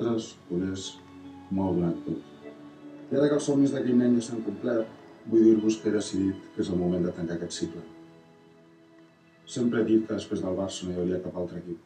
[0.00, 0.84] Vosaltres coneix
[1.52, 2.28] molt donat tot.
[3.12, 4.88] I ara que els somnis d'aquell nen ja s'han complert,
[5.28, 7.82] vull dir-vos que he decidit que és el moment de tancar aquest cicle.
[9.44, 11.82] Sempre he dit que després del Barça no hi hauria cap altre equip.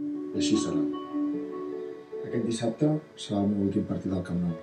[0.00, 0.80] I així serà.
[2.22, 2.88] Aquest dissabte
[3.24, 4.54] serà el meu últim partit al Camp Nou.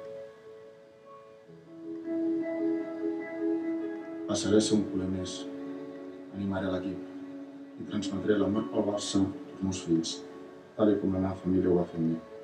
[4.32, 5.36] Passaré a ser un culer més.
[6.32, 10.16] Animaré l'equip i transmetré l'amor pel Barça als meus fills,
[10.80, 12.37] tal com la meva família ho va fer amb mi.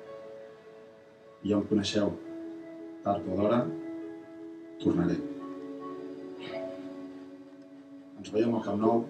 [1.44, 2.12] I ja em coneixeu.
[3.04, 3.58] Tard o d'hora,
[4.80, 5.16] tornaré.
[8.14, 9.02] Ens veiem al Camp Nou.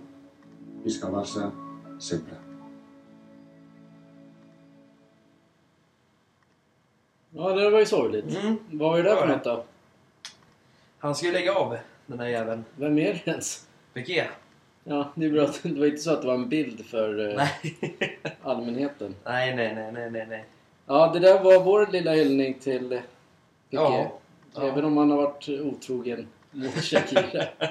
[0.85, 1.51] Visca el Barça,
[2.03, 2.41] sempre.
[7.31, 8.37] Ja, det var ju sorgligt.
[8.37, 8.57] Mm.
[8.71, 9.65] Vad var det där för något då?
[10.99, 12.65] Han ska ju lägga av, den där jäveln.
[12.77, 13.69] Vem är det ens?
[13.93, 14.25] Piqué?
[14.85, 17.37] Ja, det är bra det var inte så att det var en bild för eh,
[17.37, 17.79] Nej.
[18.43, 19.15] allmänheten.
[19.25, 20.45] nej, nej, nej, nej, nej.
[20.87, 23.03] Ja, det där var vår lilla hyllning till Piqué.
[23.71, 24.19] Ja.
[24.55, 24.63] Ja.
[24.63, 27.45] Även om han har varit otrogen mot Shakira.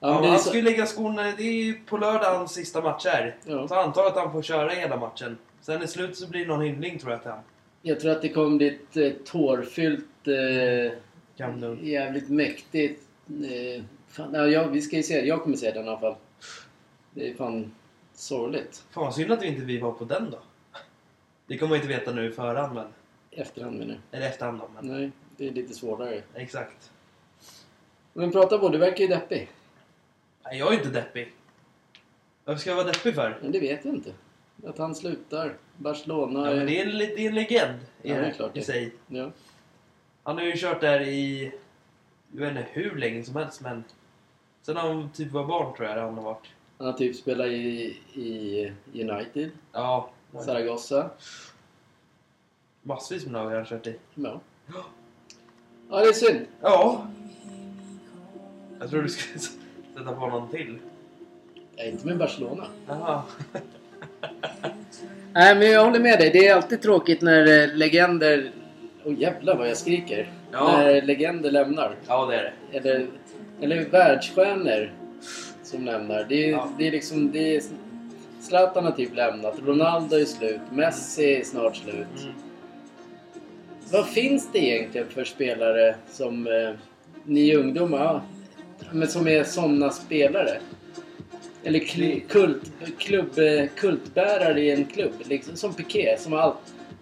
[0.00, 1.22] ja, han så, ska ju lägga skorna...
[1.22, 3.36] Det är ju på lördag hans sista match är.
[3.44, 3.68] Ja.
[3.68, 5.38] Så antar att han får köra hela matchen.
[5.60, 7.40] Sen i slutet så blir det någon hyllning tror jag till han.
[7.82, 10.92] jag tror att det bli ett eh, tårfyllt, eh,
[11.82, 13.02] jävligt mäktigt...
[13.28, 16.14] Eh, fan, ja, jag, vi ska ju se Jag kommer se den i alla fall.
[17.14, 17.74] Det är fan
[18.14, 18.84] sorgligt.
[18.90, 20.38] Fan synd att vi inte vi var på den då.
[21.50, 22.86] Det kommer man inte veta nu i förhand men...
[23.30, 24.18] Efterhand menar jag.
[24.18, 24.86] Eller efterhand då, men...
[24.86, 26.22] Nej, det är lite svårare.
[26.34, 26.90] Exakt.
[28.12, 29.50] Men prata på, du verkar ju deppig.
[30.44, 31.32] Nej, jag är inte deppig.
[32.44, 33.38] Varför ska jag vara deppig för?
[33.42, 34.12] Men det vet jag inte.
[34.66, 35.54] Att han slutar.
[35.76, 36.50] Barcelona...
[36.50, 38.58] Ja, men det är en, det är en legend i, Ja, det är klart i
[38.58, 38.64] det.
[38.64, 38.92] sig.
[39.06, 39.30] Ja.
[40.22, 41.52] Han har ju kört där i...
[42.32, 43.84] Jag vet inte hur länge som helst men...
[44.62, 46.48] Sen han typ var barn tror jag han har varit.
[46.78, 50.10] Han har typ spelat i, i United, Ja.
[50.38, 51.10] Zaragoza.
[52.82, 53.94] Massvis med lag har han kört i.
[54.14, 54.40] Ja.
[55.90, 56.46] ja, det är synd.
[56.60, 57.06] Ja.
[58.80, 59.38] Jag tror du skulle
[59.98, 60.78] sätta på någon till.
[61.76, 62.66] Ja, inte med Barcelona.
[62.88, 63.22] Jaha.
[65.32, 66.30] Nej, men jag håller med dig.
[66.30, 68.50] Det är alltid tråkigt när eh, legender...
[69.04, 70.32] Åh oh, jävlar vad jag skriker.
[70.52, 70.72] Ja.
[70.76, 71.96] När legender lämnar.
[72.06, 72.42] Ja, det är
[72.72, 72.78] det.
[72.78, 73.06] Eller,
[73.60, 74.92] eller världsstjärnor
[75.62, 76.24] som lämnar.
[76.28, 76.72] Det är, Ja.
[76.78, 77.32] det är liksom...
[77.32, 77.62] Det är,
[78.40, 79.58] Zlatan har typ lämnat.
[79.66, 80.60] Ronaldo är slut.
[80.72, 82.06] Messi är snart slut.
[82.22, 82.32] Mm.
[83.92, 86.70] vad finns det egentligen för spelare som eh,
[87.24, 88.22] ni ungdomar, ja,
[88.92, 90.60] men som är sådana spelare?
[91.64, 96.54] Eller kl- kult, klubb, eh, kultbärare i en klubb, liksom, som Piqué som har all,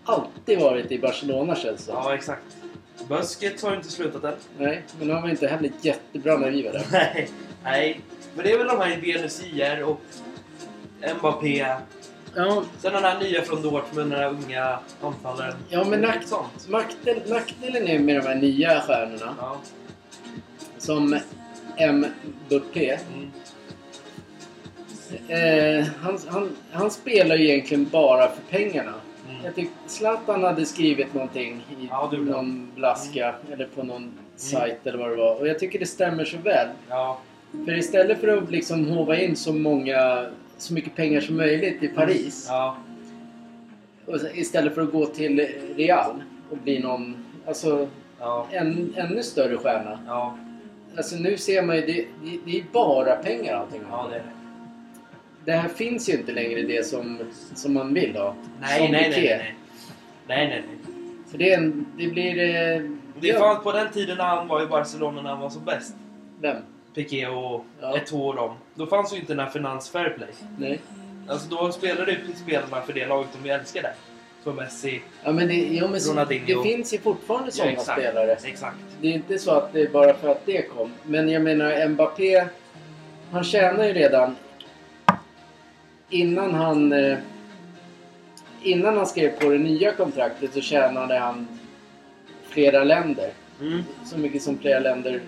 [0.05, 1.93] alltid varit i Barcelona känns det.
[1.93, 2.43] Ja, exakt.
[3.09, 4.35] Busquets har ju inte slutat än.
[4.59, 6.87] Nej, men han var inte heller jättebra när vi var där.
[6.93, 7.29] Nej,
[7.65, 8.01] nej.
[8.35, 10.01] Men det är väl de här Benusier och
[11.19, 11.67] Mbappé.
[12.35, 15.55] Ja, Sen den här nya från Dortmund, den här unga anfallaren.
[15.69, 16.69] Ja, men nack- sånt.
[16.69, 19.57] nackdel, nackdelen är med de här nya stjärnorna Ja.
[20.79, 21.19] som
[22.49, 22.99] Mbappé.
[23.15, 23.31] Mm.
[25.29, 28.95] Eh, han, han, han spelar ju egentligen bara för pengarna.
[29.31, 29.45] Mm.
[29.45, 34.99] Jag tyckte Zlatan hade skrivit någonting i Ja, någon blaska eller på någon sajt eller
[34.99, 35.41] vad det var.
[35.41, 36.69] Och jag tycker det stämmer så väl.
[36.89, 37.19] Ja.
[37.65, 40.27] För istället för att liksom hova in så många
[40.59, 42.47] så mycket pengar som möjligt i Paris.
[42.49, 42.77] Ja.
[44.07, 47.17] Och istället för att gå till Real och bli någon,
[47.47, 47.89] alltså
[48.21, 48.47] Ja.
[48.51, 49.99] en, ännu större stjärna.
[50.07, 50.39] Ja.
[50.97, 51.93] Alltså nu ser man ju, det,
[52.25, 53.81] det, det är bara pengar allting.
[53.91, 54.23] Ja, det
[55.45, 55.53] det.
[55.53, 57.19] Här finns ju inte längre det som,
[57.55, 58.35] som man vill ha.
[58.61, 59.55] Nej, Som nej, nej, nej.
[60.29, 60.63] Nej, nej.
[61.31, 62.39] För det, är en, det blir...
[62.39, 62.83] Eh,
[63.21, 65.97] Det fanns på den tiden när han var i Barcelona när han var som bäst.
[66.41, 66.57] Vem?
[66.99, 67.97] Piqué och Ja.
[67.97, 68.55] Eto'o och dem.
[68.75, 70.29] Då fanns ju inte den här finans fair play.
[70.59, 70.81] Nej.
[71.29, 73.93] Alltså då spelade ju spelarna för det laget de älskade.
[74.45, 75.01] Som Messi.
[75.25, 76.63] Ja men det, ja, men Ronaldinho.
[76.63, 78.01] det finns ju fortfarande sådana exakt.
[78.01, 78.37] spelare.
[78.45, 78.77] Exakt.
[79.01, 80.93] Det är inte så att det är bara för att det kom.
[81.03, 82.45] Men jag menar Mbappé,
[83.31, 84.37] han tjänar ju redan
[86.11, 87.19] innan han eh,
[88.63, 91.49] innan han skrev på det nya kontraktet så tjänade han
[92.49, 93.31] flera länder.
[93.61, 93.83] Mm.
[94.05, 95.21] Så mycket som flera länder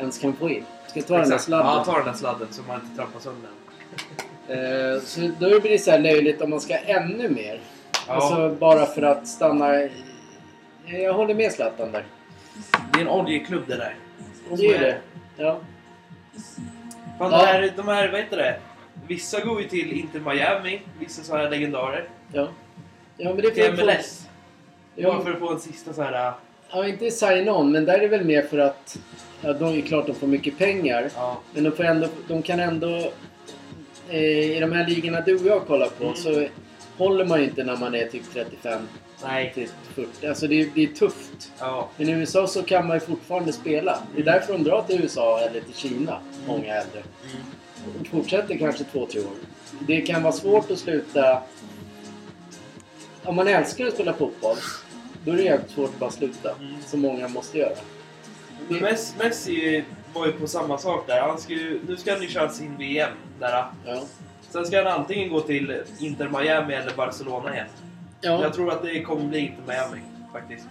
[0.00, 0.64] ens kan få in.
[0.86, 1.48] Ska ta den där Exakt.
[1.50, 1.84] Ja, sladden?
[1.84, 3.50] ta den där sladden så man inte trampar sönder.
[4.48, 7.60] Eh, så då blir det så här löjligt om man ska ännu mer.
[8.06, 8.12] Ja.
[8.14, 9.88] Alltså bara för att stanna...
[10.86, 12.04] Jag håller med Zlatan där.
[12.92, 13.94] Det är en oljeklubb det där.
[14.56, 14.98] Det är det.
[15.36, 15.58] Ja.
[17.18, 17.38] Fan, Ja.
[17.38, 18.60] de, här, de här, vad heter det?
[19.06, 22.08] Vissa går ju till Inter Miami, vissa så här legendarer.
[22.32, 22.48] Ja.
[23.16, 24.28] Ja men det är för att få- MLS.
[24.96, 26.32] Bara Ja, för att få en sista så här...
[26.72, 28.98] ja, inte sign-on, men där är det väl mer för att...
[29.42, 31.10] Ja, de är klart de får mycket pengar.
[31.16, 31.40] Ja.
[31.54, 33.12] Men de, får ändå, de kan ändå...
[34.08, 36.16] Eh, I de här ligorna du och jag kollar på Mm.
[36.16, 36.46] så
[36.96, 38.82] håller man ju inte när man är typ 35
[39.24, 39.52] Nej.
[39.54, 40.26] till 40.
[40.26, 41.52] Alltså det, är- det är tufft.
[41.58, 41.88] Ja.
[41.96, 43.98] Men i USA så kan man ju fortfarande spela.
[44.14, 46.98] Det är därför de drar till USA eller till Kina, många äldre.
[47.32, 48.00] Mm.
[48.00, 49.32] Och fortsätter kanske två, tre år.
[49.86, 51.42] Det kan vara svårt att sluta...
[53.24, 54.56] Om man älskar att spela fotboll,
[55.24, 56.50] då är det jävligt svårt att bara sluta.
[56.60, 56.74] Mm.
[56.86, 57.74] Som många måste göra.
[58.68, 59.84] Messi, Messi
[60.14, 61.20] var ju på samma sak där.
[61.20, 63.10] Han ska ju, nu ska han ju köra sin VM.
[63.38, 63.64] Där.
[63.86, 64.02] Ja.
[64.50, 67.66] Sen ska han antingen gå till Inter Miami eller Barcelona igen.
[68.20, 70.02] Ja, Jag tror att det kommer bli Inter Miami
[70.32, 70.66] faktiskt.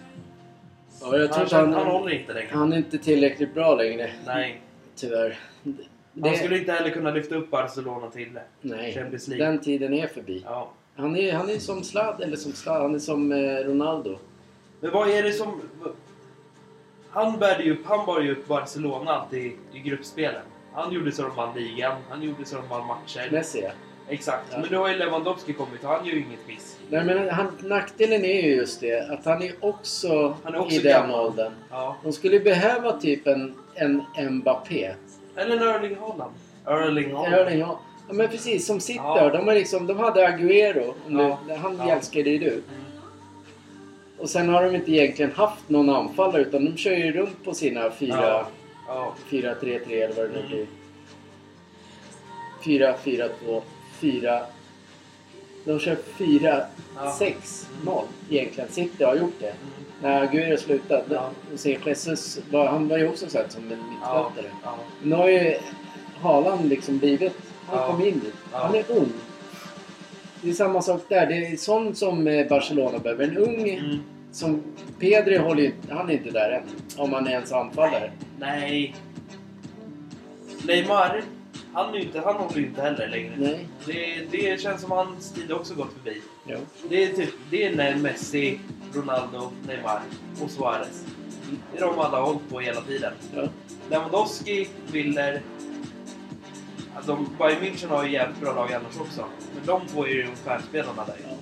[1.01, 2.49] ja jag tror Han, han, han, håller inte längre.
[2.51, 4.09] han är inte tillräckligt bra längre.
[4.25, 4.61] Nej.
[4.95, 5.39] Tyvärr.
[5.63, 5.77] Han
[6.13, 9.45] Det, skulle inte heller kunna lyfta upp Barcelona till nej, Champions League.
[9.45, 10.41] den tiden är förbi.
[10.45, 10.71] Ja.
[10.95, 14.17] Han är, han är som Slad, eller som Slad, han är som eh, Ronaldo.
[14.79, 15.61] Men vad är det som...
[17.09, 20.41] Han bärde ju upp, han bar ju upp Barcelona alltid i gruppspelen.
[20.73, 23.29] Han gjorde så de vann ligan, han gjorde så de vann matcher.
[23.31, 23.69] Messi ja.
[24.09, 24.45] Exakt.
[24.51, 24.57] Ja.
[24.59, 26.77] Men nu har ju Lewandowski kommit och han gör ju inget piss.
[26.89, 30.75] Nej, men han, nackdelen är ju just det att han är också, Han är också
[30.75, 31.25] i den gammal.
[31.25, 31.53] åldern.
[31.69, 31.95] Ja.
[32.03, 34.03] De skulle behöva typ en, en
[34.35, 34.93] Mbappé.
[35.35, 36.33] Eller en Erling Haaland.
[36.65, 37.33] Erling Haaland.
[37.33, 37.81] Erling Haaland.
[38.07, 39.03] Ja men precis, som sitter.
[39.03, 39.29] Ja.
[39.29, 40.93] De, har liksom, de hade Agüero.
[41.07, 41.39] Ja.
[41.61, 41.95] han Ja.
[41.95, 42.51] älskade ju du.
[42.51, 42.63] Mm.
[44.19, 47.53] Och sen har de inte egentligen haft någon anfallare utan de kör ju runt på
[47.53, 48.47] sina 4 Ja.
[48.87, 49.15] Ja.
[49.29, 50.47] 4-3-3 eller vad det nu Mm.
[50.49, 50.65] blir.
[52.63, 53.61] 4-4-2,
[53.99, 54.41] 4...
[55.65, 56.65] De kör 4-6-0
[57.85, 58.03] Ja.
[58.29, 58.69] egentligen.
[58.71, 59.45] City har gjort det.
[59.49, 59.57] Mm.
[60.01, 61.03] När Aguero slutade.
[61.09, 61.29] Ja.
[61.53, 64.29] Och sen Jesus, han var ju också sett som en Ja.
[64.29, 64.55] mittfältare.
[64.63, 64.75] Ja.
[65.03, 65.57] Nu har ju
[66.21, 67.33] Haaland liksom blivit...
[67.67, 67.87] Han Ja.
[67.87, 68.33] kom in dit.
[68.51, 68.57] Ja.
[68.57, 69.11] Han är ung.
[70.41, 71.25] Det är samma sak där.
[71.27, 73.23] Det är sånt som eh, Barcelona behöver.
[73.23, 73.99] En ung Mm.
[74.31, 74.63] som...
[74.99, 75.71] Pedri håller ju...
[75.89, 76.63] Han är inte där än.
[76.97, 78.11] Om han är ens anfallare.
[78.39, 78.95] Nej.
[80.67, 81.21] Neymar,
[81.73, 83.33] han, är inte, han håller ju inte heller längre.
[83.37, 83.67] Nej.
[83.85, 86.21] Det, det känns som hans tid också gått förbi.
[86.47, 86.57] Ja.
[86.89, 88.59] Det är typ det är när Messi,
[88.93, 89.99] Ronaldo, Neymar
[90.41, 91.05] och Suarez.
[91.73, 93.13] Det är de alla har hållit på hela tiden.
[93.35, 93.47] Ja.
[93.89, 95.41] Lewandowski, Willer...
[96.95, 99.25] ja, De, Bayern München har ju jävligt bra lag annars också.
[99.55, 101.15] Men de två är ju stjärnspelarna där.
[101.23, 101.35] Ja.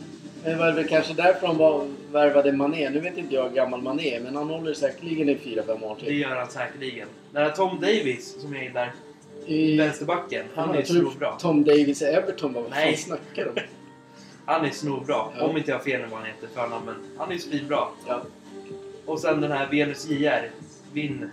[0.44, 2.89] Men det var väl kanske därför de var, värvade Mané.
[2.89, 5.96] Nu vet inte jag hur gammal Mané är, men han håller säkerligen i 4-5 år
[6.00, 6.20] Det till.
[6.20, 7.08] gör han säkerligen.
[7.32, 8.92] Den här Tom Davis som är in där,
[9.46, 11.32] I, vänsterbacken, han är jag tror snorbra.
[11.39, 12.98] Tom Davis i Everton, vad fan Nej.
[12.98, 13.62] snackar de?
[14.46, 15.16] Han är snorbra.
[15.38, 15.44] Ja.
[15.46, 17.88] Om inte jag har fel nu vad han heter förnamn, men han är svinbra.
[18.08, 18.22] Ja.
[19.06, 20.50] Och sen den här Venus JR.
[20.94, 21.30] Vinn.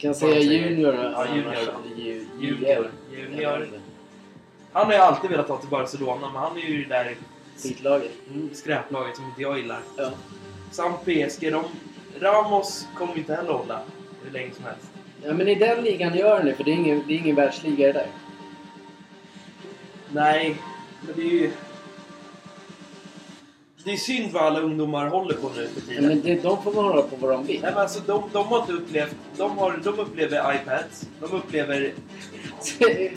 [0.00, 0.94] Kan säga junior.
[0.94, 1.56] Ja, junior.
[1.96, 2.90] ju- Junior.
[3.12, 3.68] Junior.
[4.72, 7.16] Han har ju alltid velat ta till Barcelona, men han är ju där
[7.62, 8.12] Skitlaget.
[8.30, 9.78] mm, skräplaget som inte jag gillar.
[9.96, 10.10] Ja.
[10.70, 11.50] Samt PSG.
[11.52, 11.64] De,
[12.20, 13.80] Ramos kommer inte heller hålla
[14.24, 14.90] hur länge som helst.
[15.24, 17.36] ja, men i den ligan gör han det, för det är ingen, det är ingen
[17.36, 18.06] världsliga det där.
[20.12, 20.56] Nej,
[21.06, 21.50] men det är ju...
[23.84, 26.06] Det är synd vad alla ungdomar håller på nu för tiden.
[26.06, 27.60] men det, de får hålla på vad de vill.
[27.62, 29.14] Nej men alltså de, de har inte upplevt...
[29.36, 31.08] De, har, de upplever iPads.
[31.20, 31.92] De upplever...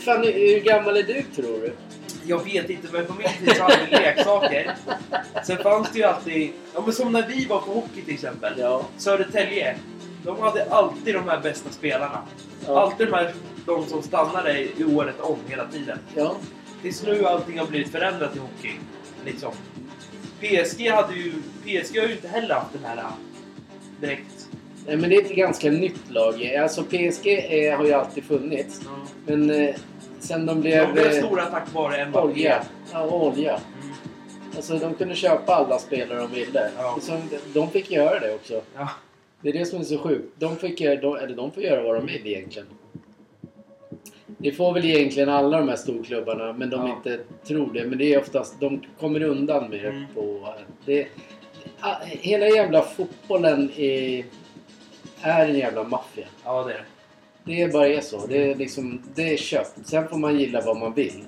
[0.00, 1.72] Fan, hur gammal är du tror du?
[2.26, 4.74] Jag vet inte men på min tid så hade vi leksaker.
[5.44, 6.52] Sen fanns det ju alltid...
[6.74, 8.52] Ja men som när vi var på hockey till exempel.
[8.58, 8.86] Ja.
[8.96, 9.76] Södertälje.
[10.24, 12.18] De hade alltid de här bästa spelarna.
[12.66, 12.80] Ja.
[12.80, 13.34] Alltid de här
[13.66, 15.98] de som stannade i året om hela tiden.
[16.14, 16.36] ja.
[16.82, 18.72] Tills nu allting har blivit förändrat i hockey.
[19.24, 19.52] Liksom.
[20.40, 21.32] PSG hade ju...
[21.64, 23.04] PSG har ju inte heller haft den här äh,
[24.00, 24.48] direkt...
[24.86, 26.56] Nej, men det är ett ganska nytt lag.
[26.56, 28.80] Alltså PSG är, har ju alltid funnits.
[29.26, 29.74] Men eh,
[30.20, 30.86] sen de blev...
[30.86, 32.28] De blev eh, stora tack vare Mbappé.
[32.28, 32.64] olja.
[32.92, 33.60] Ja, olja.
[33.82, 33.94] Mm.
[34.56, 36.70] Alltså de kunde köpa alla spelare de ville.
[36.78, 36.98] Ja.
[37.00, 37.20] Så
[37.54, 38.62] de fick göra det också.
[38.76, 38.88] Ja.
[39.40, 40.34] Det är det som är så sjukt.
[40.38, 42.68] De fick de, eller de får göra vad de vill egentligen.
[44.26, 46.96] Det får väl egentligen alla de här storklubbarna, men de Ja.
[46.96, 47.84] inte tror det.
[47.84, 50.04] Men det är oftast, de kommer undan med Mm.
[50.14, 50.54] på...
[50.86, 51.06] Det,
[51.80, 54.24] ah, hela jävla fotbollen är,
[55.20, 56.26] är en jävla maffia.
[56.44, 56.84] ja, det är det.
[57.66, 58.26] Det bara är så.
[58.26, 59.72] Det är liksom, det är köpt.
[59.84, 61.24] Sen får man gilla vad man vill.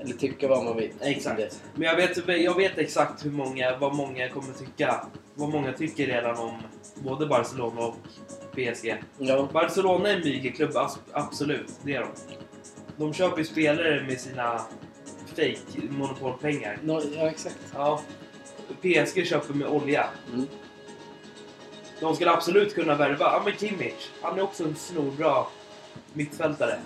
[0.00, 0.90] Eller tycka vad man vill.
[1.00, 1.60] Exakt.
[1.74, 5.06] Men jag vet, jag vet exakt hur många, vad många kommer tycka.
[5.34, 6.52] Vad många tycker redan om
[7.04, 7.94] både Barcelona och
[8.56, 9.02] PSG.
[9.18, 9.48] Ja.
[9.52, 11.72] Barcelona är en mygelklubb, as- absolut.
[11.82, 12.08] Det är de.
[12.96, 14.60] De köper ju spelare med sina
[15.28, 15.56] fake
[15.90, 16.78] monopolpengar.
[16.82, 17.58] No, ja, exakt.
[17.74, 18.00] Ja.
[18.82, 20.06] PSG köper med olja.
[20.32, 20.46] Mm.
[22.00, 23.24] De skulle absolut kunna värva.
[23.24, 24.10] Ja, men Kimmich.
[24.22, 25.44] Han är också en snorbra
[26.12, 26.78] mittfältare.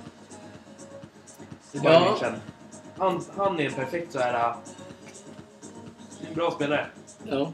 [1.73, 2.17] Är bara Ja.
[2.99, 4.35] han, han är en perfekt så här...
[4.51, 4.57] äh,
[6.29, 6.87] En bra spelare.
[7.25, 7.53] Ja.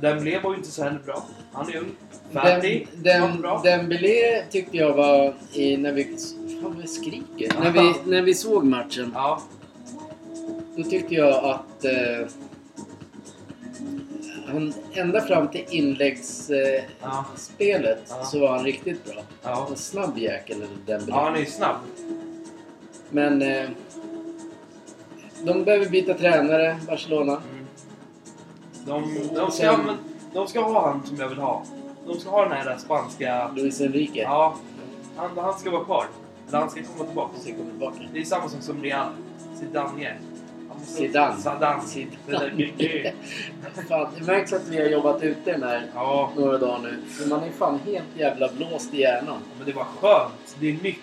[0.00, 1.24] Dembélé var ju inte så heller bra.
[1.52, 1.90] Han är ung.
[2.32, 2.88] Färdig.
[2.94, 3.62] Den, den.
[3.62, 6.04] Dembélé tyckte jag var i, när vi...
[6.62, 7.52] Fan jag skriker.
[7.60, 9.10] När vi, när vi såg matchen.
[9.14, 9.42] Ja.
[10.76, 11.84] Då tyckte jag att...
[11.84, 12.26] Eh,
[14.46, 17.24] han, ända fram till inläggsspelet eh, Ja.
[18.08, 18.24] Ja.
[18.24, 19.22] så var han riktigt bra.
[19.42, 19.66] Ja.
[19.70, 21.12] En snabb jäkel, Dembélé.
[21.16, 21.76] ja, han är snabb.
[23.10, 23.42] Men...
[23.42, 23.68] Eh,
[25.44, 27.32] de behöver byta tränare, Barcelona.
[27.32, 27.66] Mm.
[28.86, 29.02] De,
[29.34, 29.96] de, ska, sen-
[30.34, 31.62] de ska ha han som jag vill ha.
[32.06, 33.50] De ska ha den här spanska...
[33.56, 34.22] Luis Enrique.
[34.22, 34.56] Ja.
[35.16, 36.06] Han, han ska vara kvar.
[36.48, 37.38] Eller han ska komma tillbaka.
[37.38, 37.96] Så kommer tillbaka.
[38.12, 39.08] Det är samma som som Real.
[39.60, 40.14] Zidane.
[40.68, 41.36] Han Zidane.
[41.36, 41.82] Zidane.
[41.86, 42.70] Zidane.
[42.76, 43.12] Det.
[43.88, 46.98] Fan, märks att vi har jobbat ute den här Ja, några dagar nu.
[47.20, 49.38] Men man är fan helt jävla blåst i hjärnan.
[49.58, 50.56] men det var skönt.
[50.60, 50.98] Det är nytt.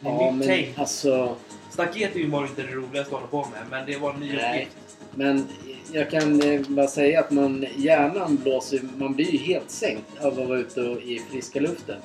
[0.00, 0.78] Det är Ja, nytt men tänk.
[0.78, 1.36] alltså...
[1.70, 4.20] Staket är ju bara inte det roligaste att hålla på med, men det var en
[4.20, 4.54] ny Nej.
[4.54, 4.96] uppgift.
[5.14, 5.48] Men
[5.92, 8.80] jag kan eh, bara säga att man, hjärnan blåser...
[8.96, 11.96] Man blir ju helt sänkt av att vara ute och, i friska luften.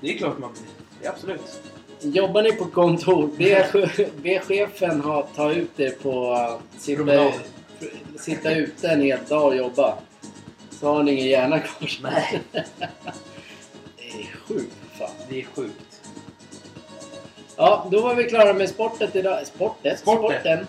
[0.00, 0.62] Det är klart man blir.
[1.00, 1.60] Det är absolut.
[2.00, 3.68] Jobbar ni på kontor, be,
[4.22, 6.32] be chefen ha, ta ut er på...
[6.32, 7.32] Uh, sitta,
[8.18, 9.98] sitta ute en hel dag och jobba.
[10.70, 11.90] Så har ni ingen hjärna kvar.
[12.02, 12.40] Nej.
[13.96, 15.10] Det är sjukt fan.
[15.28, 16.00] Det är sjukt.
[17.56, 19.46] Ja, då var vi klara med sportet idag.
[19.46, 19.98] Sportet?
[19.98, 20.40] Sportet.
[20.40, 20.66] Sporten.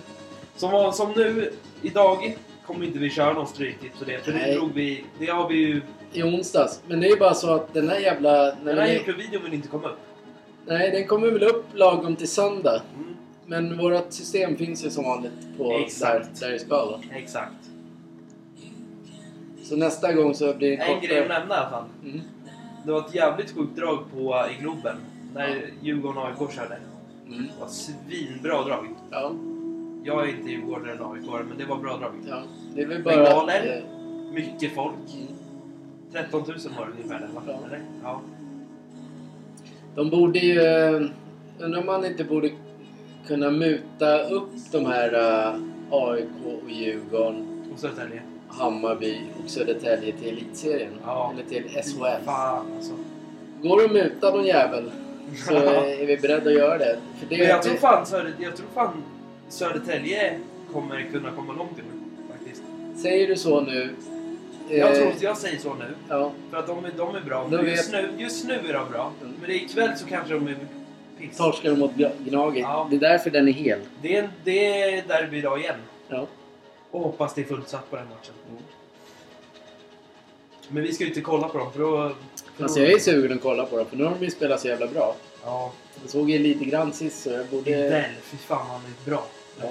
[0.55, 2.37] Som, var- som nu, idag,
[2.69, 4.25] kommer inte vi köra någon stryktips på det.
[4.25, 5.05] För det drog vi...
[5.19, 5.81] Det har vi ju...
[6.13, 6.81] I onsdags.
[6.87, 8.31] Men det är ju bara så att den här jävla...
[8.31, 9.99] När Den här vi, Youtube-videon vill inte komma upp.
[10.65, 12.81] nej, den kommer väl upp lagom till söndag.
[12.95, 13.15] Mm.
[13.45, 16.39] Men vårt system finns ju som vanligt på där, Exakt.
[16.39, 16.99] där det ska vara.
[17.15, 17.69] Exakt.
[19.63, 21.85] Så nästa gång så blir det En grej att nämna i alla fall.
[22.03, 22.21] Mm.
[22.85, 24.95] Det var ett jävligt sjukt drag på, i Globen.
[25.33, 26.77] När Djurgården och AIK körde.
[27.27, 27.43] Mm.
[27.43, 28.87] Det var svinbra drag.
[29.11, 29.33] Ja,
[30.03, 32.11] Jag är inte djurgårdare eller AIK men det var bra drag.
[32.29, 32.41] ja.
[32.75, 33.15] Det är väl bara...
[33.15, 33.83] Bengaler.
[33.85, 34.95] eh, Mycket folk.
[35.13, 35.27] mm.
[36.11, 37.41] 13 000 var det ungefär va?
[37.47, 37.59] Ja.
[37.67, 37.81] Eller?
[38.03, 38.21] Ja.
[39.95, 40.61] De borde ju...
[40.61, 41.01] eh,
[41.59, 42.49] Undrar om man inte borde
[43.27, 45.55] kunna muta upp de här eh,
[45.91, 48.21] AIK och Djurgården, Och Södertälje.
[48.47, 50.91] Hammarby och Södertälje till Elitserien.
[51.05, 51.33] Ja.
[51.33, 52.25] Eller till SHL.
[52.25, 52.93] Fan alltså.
[53.61, 54.91] Går det att muta någon jävel
[55.47, 56.97] så är vi beredda att göra det.
[57.19, 59.03] För det Men jag tror fan, Söder, jag tror fan
[59.49, 60.39] Södertälje
[60.73, 61.81] kommer kunna komma långt i
[62.31, 62.61] faktiskt.
[63.01, 63.89] Säger du så nu?
[64.69, 65.85] Jag, eh, tror, jag säger så nu.
[66.09, 67.47] Ja, För att de är, de är bra.
[67.51, 69.11] Då Just, nu, just nu är de bra.
[69.21, 69.33] Mm.
[69.39, 70.57] Men det är ikväll så kanske de är
[71.19, 71.37] piss.
[71.37, 72.61] torskar de mot Gna- Gnaget.
[72.61, 72.87] Ja.
[72.89, 73.79] Det är därför den är hel.
[74.01, 75.75] Det är, det är derby idag igen.
[76.07, 76.27] Ja.
[76.91, 78.33] Och hoppas det är fullsatt på den matchen.
[80.67, 82.11] Men vi ska ju inte kolla på dem för då...
[82.55, 84.59] För Alltså jag är sugen att kolla på dem för nu har de ju spelat
[84.61, 85.15] så jävla bra.
[85.43, 85.71] Ja.
[86.01, 87.63] Jag såg ju lite grann sist så jag borde...
[87.71, 89.25] Videll, fy fan han är bra.
[89.61, 89.67] Ja.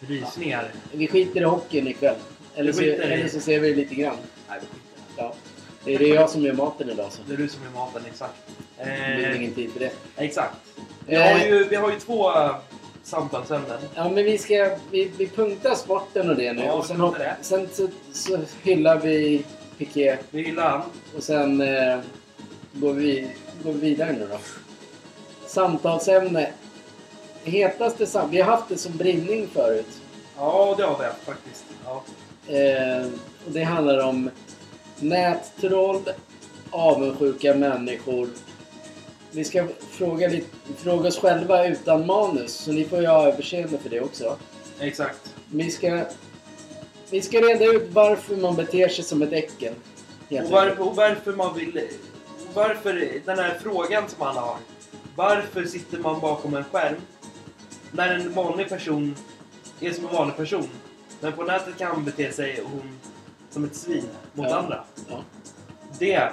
[0.00, 0.06] Ja.
[0.08, 0.70] Rysningar.
[0.92, 2.16] Vi skiter i hockeyn ikväll.
[2.54, 4.16] Eller så, eller så ser vi lite grann.
[4.48, 5.34] Nej, vi skiter Ja.
[5.84, 7.22] Det är det jag som gör maten idag så.
[7.26, 7.34] det.
[7.34, 8.34] Är du som är maten, exakt.
[8.78, 8.84] Det
[9.16, 9.90] blir Eh, ingen tid för det.
[10.16, 10.54] exakt.
[11.06, 12.56] Vi Eh, har ju, vi har ju två uh,
[13.02, 13.78] samtalsämnen.
[13.94, 14.76] Ja men vi ska...
[14.90, 16.62] Vi, vi punktar sporten och det nu.
[16.62, 17.36] Ja, och sen, hopp, det.
[17.40, 19.44] sen så, så hyllar vi
[19.78, 20.82] Piqué Vi hyllar han.
[21.16, 21.98] och sen eh,
[22.72, 23.30] går, vi,
[23.64, 24.38] går vi vidare nu då.
[25.46, 26.50] Samtalsämne.
[27.46, 28.30] Hetaste sam...
[28.30, 30.00] Vi har haft det som brinning förut.
[30.36, 31.64] Ja, det har vi haft faktiskt.
[31.84, 32.02] Ja.
[32.54, 33.06] Eh,
[33.46, 34.30] och det handlar om
[35.00, 36.02] nättroll,
[36.70, 38.28] avundsjuka människor.
[39.30, 43.78] Vi ska fråga, lite, fråga oss själva utan manus, så ni får ju ha överseende
[43.78, 44.36] för det också.
[44.80, 45.34] Exakt.
[45.50, 46.04] Vi ska,
[47.10, 49.74] vi ska reda ut varför man beter sig som ett äckel.
[50.28, 50.80] Och, var, enkelt.
[50.80, 51.80] och varför man vill...
[52.54, 54.56] Varför den här frågan som alla har.
[55.16, 56.96] Varför sitter man bakom en skärm
[57.92, 59.14] när en vanlig person
[59.80, 60.68] är som en vanlig person?
[61.20, 62.98] Men på nätet kan han bete sig hon
[63.50, 64.56] som ett svin mot Ja.
[64.56, 64.84] andra.
[65.08, 65.16] Ja.
[65.98, 66.32] Det,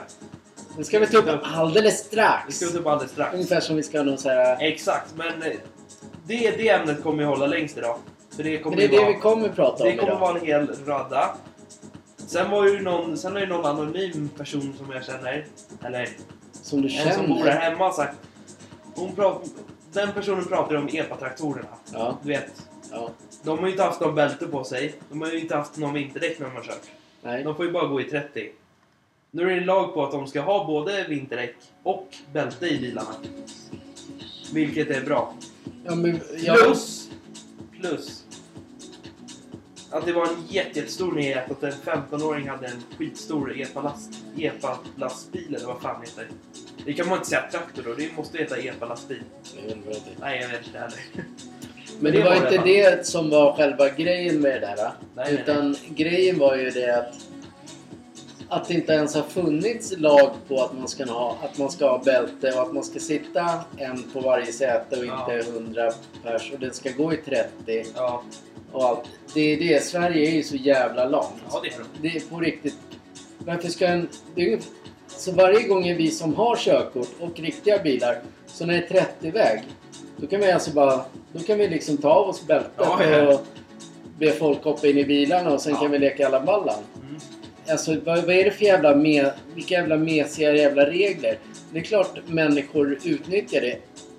[0.78, 2.56] Det ska vi ta upp alldeles det strax.
[2.58, 3.34] ska vi ta upp alldeles strax.
[3.34, 4.58] Ungefär som vi ska så här...
[4.62, 5.58] Exakt, men eh,
[6.26, 7.98] det, det ämnet kommer ju hålla längst idag.
[8.36, 10.20] För det kommer Men det är det vara, vi kommer prata om det kommer idag.
[10.20, 11.36] vara en hel radda.
[12.18, 15.46] Sen var ju någon, sen är det någon anonym person som jag känner,
[15.86, 16.10] eller
[16.62, 17.60] Som du en som bor där känner.
[17.62, 18.18] hemma sagt.
[18.96, 19.42] Hon prat,
[19.94, 21.68] den personen pratar om epatraktorerna.
[21.94, 23.10] Ja, Du vet, ja.
[23.44, 24.96] de har ju inte haft någon bälte på sig.
[25.10, 26.82] De har ju inte haft någon vinterdäck när de har kört.
[27.22, 27.44] Nej.
[27.44, 28.52] De får ju bara gå i 30.
[29.32, 33.16] Nu är det lag på att de ska ha både vinterdäck och bälte i bilarna.
[34.54, 35.34] Vilket är bra.
[35.86, 37.10] Ja, men, ja, Plus,
[37.82, 38.20] plus
[39.90, 45.56] att det var en jätte- jättestor nyhet att en 15-åring hade en skitstor epa-last, epa-lastbil
[45.56, 46.28] eller vad fan det heter.
[46.86, 49.22] Det kan man inte säga traktor då, det måste heta epa-lastbil.
[50.22, 50.98] Nej, jag vet inte heller.
[52.00, 54.76] Men det det var inte det, det som var själva grejen med det där.
[54.76, 57.14] Nej, nej, utan grejen var ju det att
[58.50, 61.90] att det inte ens har funnits lag på att man ska ha, att man ska
[61.90, 65.34] ha bälte och att man ska sitta en på varje säte och Ja.
[65.34, 65.92] inte 100
[66.24, 68.24] pers och det ska gå i 30 Ja,
[68.72, 69.10] och allt.
[69.34, 69.84] Det är det.
[69.84, 71.42] Sverige är ju så jävla långt.
[71.52, 71.84] ja det är.
[72.02, 72.76] Det är på riktigt.
[73.38, 74.08] Varför ska en...
[74.36, 74.60] Det är, ju-
[75.24, 79.06] så varje gång är vi som har körkort och riktiga bilar, så när det är
[79.22, 79.62] 30-väg,
[80.18, 81.06] då kan vi alltså bara...
[81.34, 83.34] Då kan vi liksom ta av oss bältet Ja, ja.
[83.34, 83.42] och
[84.20, 85.80] be folk hoppa in i bilarna och sen Ja.
[85.80, 86.80] kan vi leka alla ballan.
[87.02, 87.22] Mm.
[87.70, 91.38] Alltså vad, vad är det för jävla me, vilka jävla mesiga jävla regler?
[91.72, 93.78] Det är klart människor utnyttjar det.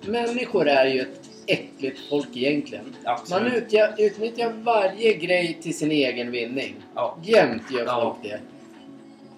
[0.09, 2.95] Människor är ju ett äckligt folk egentligen.
[3.03, 3.43] Absolut.
[3.43, 6.75] Man utja, utnyttjar varje grej till sin egen vinning.
[6.95, 7.17] Ja.
[7.23, 8.39] Jämt gör folk det.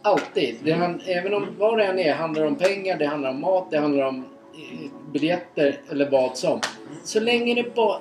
[0.08, 0.56] Alltid.
[0.64, 3.72] Det han, även om vad det än är, handlar om pengar, det handlar om mat,
[3.72, 6.62] det handlar om eh, biljetter eller vad som.
[7.04, 8.00] Så länge det bara...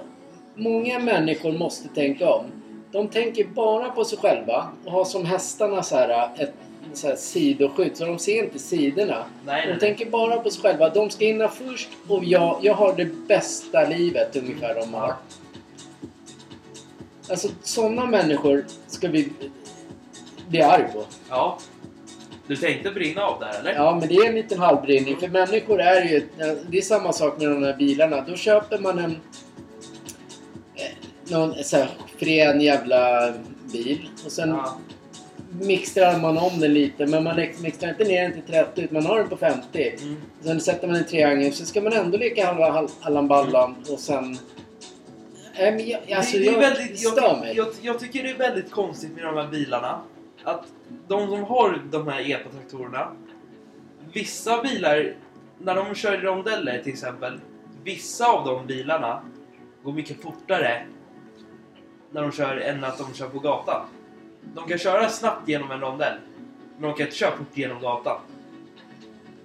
[0.54, 2.44] Många människor måste tänka om.
[2.92, 6.52] De tänker bara på sig själva och har som hästarna så här ett
[6.92, 9.24] så här sidoskydd, så de ser inte sidorna.
[9.46, 9.80] Nej, De nej.
[9.80, 10.88] tänker bara på sig själva.
[10.88, 15.14] De ska hinna först och jag, jag har det bästa livet ungefär de har.
[17.30, 19.32] Alltså sådana människor ska vi
[20.48, 21.04] bli arg på.
[21.30, 21.58] Ja.
[22.46, 23.74] Du tänkte brinna av där eller?
[23.74, 25.16] Ja, men det är en liten halvbrinning.
[25.16, 26.28] För människor är ju...
[26.70, 28.24] Det är samma sak med de här bilarna.
[28.28, 29.10] Då köper man en...
[30.74, 33.32] eh, Någon så här frän jävla
[33.72, 34.08] bil.
[34.24, 34.78] Och sen Ja.
[35.60, 37.06] mixtrar man om den lite.
[37.06, 39.94] Men man mixtrar inte ner den till 30 utan man har den på 50.
[40.02, 40.16] Mm.
[40.42, 41.52] Sen sätter man en triangel.
[41.52, 44.38] Så ska man ändå leka halva hal- Allan Ballan och sen...
[45.58, 47.56] Nej, men jag, alltså, det, det är jag väldigt, jag, mig.
[47.56, 50.00] jag, jag tycker det är väldigt konstigt med de här bilarna.
[50.46, 50.66] Att
[51.08, 53.12] de som har de här epatraktorerna.
[54.12, 55.14] Vissa bilar,
[55.58, 57.40] när de kör i rondeller till exempel.
[57.84, 59.22] Vissa av de bilarna
[59.82, 60.86] går mycket fortare
[62.10, 63.86] när de kör än att de kör på gatan.
[64.54, 66.18] De kan köra snabbt genom en rondell.
[66.78, 68.20] Men de kan inte köra fort genom gatan.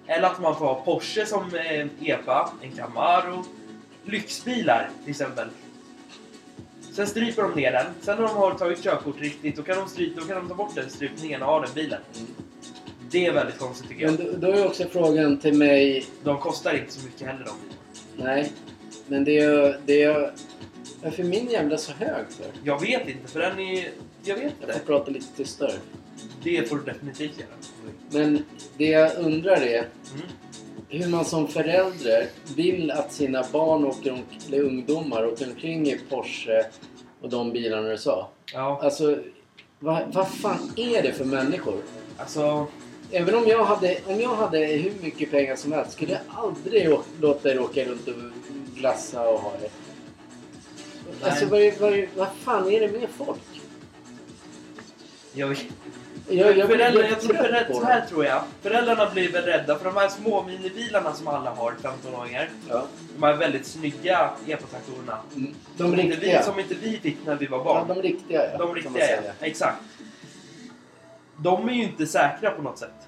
[0.07, 3.43] Eller att man får ha Porsche som eh, EPA, en Camaro.
[4.03, 5.49] Lyxbilar till exempel.
[6.91, 7.86] Sen stryper de ner den.
[8.01, 10.56] Sen när de har tagit körkort riktigt, då kan de, strypa, då kan de ta
[10.56, 11.99] bort den strypningen och ha den bilen.
[13.10, 14.19] Det är väldigt konstigt tycker jag.
[14.19, 16.06] Men då, då är också frågan till mig...
[16.23, 18.34] De kostar inte så mycket heller de bilarna.
[18.36, 18.51] Nej,
[19.08, 19.80] men det är...
[19.86, 20.34] Det är
[21.04, 22.45] varför är min jävla så hög för?
[22.63, 23.89] Jag vet inte, för den är...
[24.23, 24.86] Jag vet Jag får inte.
[24.86, 25.71] prata lite tystare.
[26.43, 27.49] Det får du definitivt göra.
[28.10, 28.45] Men
[28.77, 30.27] det jag undrar är Mm.
[30.91, 35.99] Hur man som förälder vill att sina barn åker om, eller ungdomar åker omkring i
[36.10, 36.65] Porsche
[37.21, 38.30] och de bilarna du sa.
[38.54, 38.80] Ja.
[38.84, 39.17] Alltså,
[39.80, 41.77] vad, vad fan är det för människor?
[42.17, 42.67] Alltså,
[43.13, 46.97] Även om jag hade, om jag hade hur mycket pengar som helst skulle jag aldrig
[47.21, 48.13] låta er åka runt och
[48.75, 49.69] glassa och ha det.
[51.21, 51.30] Nej.
[51.30, 53.62] Alltså vad, vad, vad fan är det med folk?
[55.34, 55.65] jag vet
[56.32, 58.44] Jag, jag Föräldrar, jag tror på så här tror jag.
[58.62, 62.50] Föräldrarna blir väl rädda för de här små minibilarna som alla har, 15-åringar.
[62.70, 62.86] Ja.
[63.15, 65.17] De här väldigt snygga epatraktorerna.
[65.36, 65.54] Mm.
[65.78, 66.38] Som De inte riktiga.
[66.39, 67.88] Vi, som inte vi fick när vi var Ja, barn.
[67.88, 68.58] de riktiga ja.
[68.58, 69.32] de riktiga ja.
[69.39, 69.82] Exakt.
[71.38, 73.08] De är ju inte säkra på något sätt.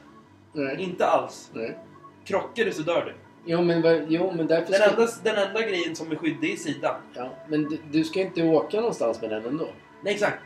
[0.53, 0.75] Nej.
[0.79, 1.49] Inte alls.
[1.53, 1.77] Nej.
[2.25, 3.13] Krockar du så dör du.
[3.45, 4.89] Jo men, jo, men därför Den ska...
[4.89, 6.95] enda, den enda grejen som är skyddig är sidan.
[7.13, 9.67] Ja, men du, du ska inte åka någonstans med den ändå.
[10.03, 10.37] Nej exakt.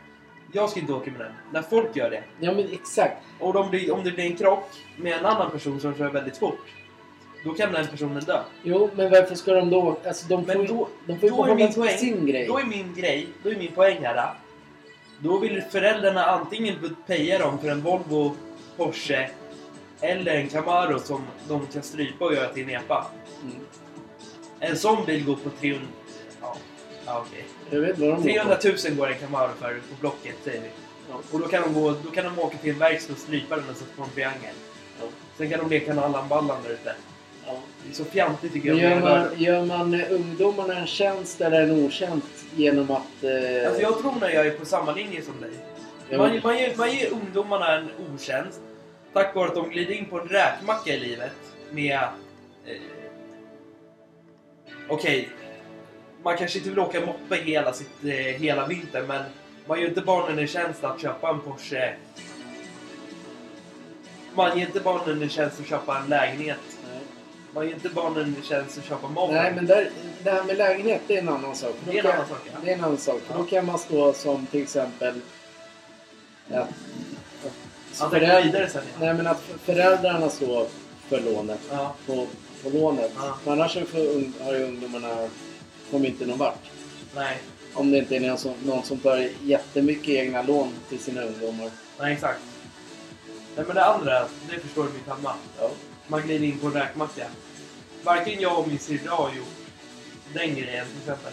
[0.52, 1.32] Jag ska inte åka med den.
[1.52, 2.22] När folk gör det.
[2.40, 3.16] Ja men exakt.
[3.40, 6.36] Och om det, om det blir en krock med en annan person som kör väldigt
[6.38, 6.60] fort.
[7.44, 8.40] Då kan den personen dö.
[8.62, 9.96] Jo men varför ska de då...
[10.06, 12.46] Alltså de Men får ju, då- de får ju är min behålla poäng- sin grej.
[12.46, 14.34] Då är min grej, då är min poäng här.
[15.18, 18.34] Då vill föräldrarna antingen peja dem för en Volvo,
[18.76, 19.30] Porsche
[20.00, 23.06] eller en Camaro som de kan strypa och göra till en epa.
[23.42, 23.54] Mm.
[24.60, 25.86] En sån bil går på 300...
[26.40, 26.56] Ja,
[27.26, 27.44] okej.
[27.70, 30.68] Jag vet vad de 300 000 går en Camaro för på Blocket säger vi.
[31.10, 31.14] Ja.
[31.30, 33.64] Och då kan, de gå, då kan de åka till en verkstad och strypa den
[33.70, 34.54] och sätta på en triangel.
[35.00, 35.06] Ja.
[35.36, 36.94] Sen kan de leka Allan Ballan där ute.
[37.46, 37.52] Ja.
[37.84, 38.78] Det är så fjantigt tycker jag.
[38.78, 43.24] gör man, gör man eh, ungdomarna en tjänst eller en otjänst genom att...
[43.24, 45.50] Eh, Alltså jag tror när jag är på samma linje som dig.
[46.10, 48.60] ja, Man, man, ger, man ger ungdomarna en otjänst
[49.12, 51.32] tack vare att de glider in på en räkmacka i livet
[51.70, 51.98] med...
[52.66, 52.72] Eh,
[54.88, 55.28] Okej,
[56.28, 59.22] man kanske inte vill åka moppe hela, sitt, eh, hela vintern men
[59.66, 61.94] man gör inte barnen en tjänst att köpa en Porsche.
[64.34, 66.58] Man ger inte barnen en tjänst att köpa en lägenhet.
[66.92, 67.00] Nej.
[67.54, 69.30] Man ger inte barnen en tjänst att köpa mat.
[69.30, 69.90] Nej, men där,
[70.22, 71.74] det här med lägenhet, det är en annan sak.
[71.84, 72.58] För Det är en annan sak, ja.
[72.64, 73.20] Det är en annan sak.
[73.26, 73.38] För Ja.
[73.38, 75.20] Då kan man stå som till exempel...
[76.48, 76.66] Ja,
[78.00, 78.82] Att föräldrar- vidare sen.
[78.92, 79.04] Ja.
[79.06, 80.66] Nej, men att föräldrarna står
[81.08, 81.60] för lånet.
[81.70, 81.94] Ja.
[82.06, 82.26] På,
[82.62, 83.12] på lånet.
[83.16, 83.38] Ja.
[83.44, 85.28] För annars för, har ju ungdomarna
[85.90, 86.70] kommit inte någon vart.
[87.14, 87.38] Nej,
[87.74, 91.70] Om det inte är någon som, någon som tar jättemycket egna lån till sina ungdomar.
[91.98, 92.40] nej exakt.
[93.56, 94.20] Nej men det andra,
[94.50, 95.34] det förstår mitt hemma.
[95.60, 95.70] Ja.
[96.06, 97.26] Man glider in på en räkmacka.
[98.04, 99.48] Varken jag och min syrra har gjort
[100.34, 101.32] den grejen till exempel.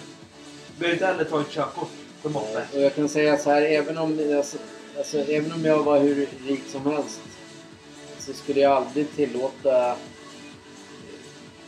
[0.79, 1.91] Vi har inte heller tagit körkort
[2.21, 2.61] för moppe.
[2.73, 4.57] Och jag kan säga så här, även om, alltså,
[4.97, 7.19] alltså, även om jag var hur rik som helst
[8.19, 9.95] så skulle jag aldrig tillåta...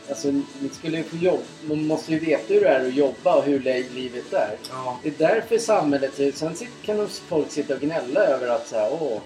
[0.08, 1.40] Alltså, ni skulle ju få jobb.
[1.68, 4.56] Man måste ju veta hur det är att jobba och hur li- livet är.
[4.70, 4.98] Ja.
[5.02, 6.12] Det är därför samhället...
[6.34, 9.20] Sen kan folk sitta och gnälla över att så här, åh.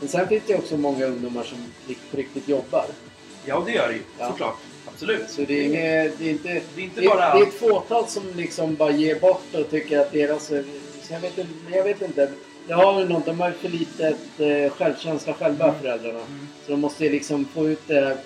[0.00, 1.58] Men sen finns det också många ungdomar som
[2.10, 2.84] på riktigt jobbar.
[3.46, 4.00] ja, det gör det ju.
[4.18, 4.28] Ja.
[4.30, 4.56] Såklart.
[4.86, 5.30] Absolut.
[5.30, 6.48] Så det är, inget, det är inte...
[6.74, 7.34] Det är inte Det bara...
[7.34, 10.46] det är ett fåtal som liksom bara ger bort och tycker att deras...
[10.46, 12.30] Så jag, vet, inte- jag vet inte.
[12.66, 15.80] Det har något, de har för litet eh, självkänsla själva, Mm.
[15.80, 16.18] föräldrarna.
[16.18, 16.48] Mm.
[16.66, 18.18] Så de måste ju liksom få ut det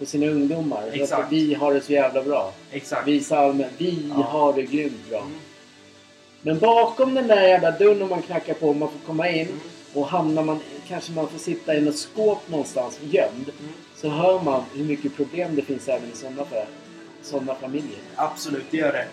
[0.00, 0.82] på sina ungdomar.
[0.94, 1.24] Så Exakt.
[1.24, 2.52] Att vi har det så jävla bra.
[2.72, 3.08] Exakt.
[3.08, 3.72] Visa allmänt.
[3.78, 4.14] Vi Ja.
[4.14, 5.18] har det grymt bra.
[5.20, 5.32] Mm.
[6.42, 9.60] Men bakom den där jävla dörren man knackar på, man får komma in Mm.
[9.94, 10.60] och hamnar man...
[10.88, 13.50] Kanske man får sitta i något skåp någonstans gömd.
[13.60, 13.72] Mm.
[13.96, 16.64] Så hör man hur mycket problem det finns även i sådana, för,
[17.22, 17.98] sådana familjer.
[18.14, 19.06] Absolut, det gör det.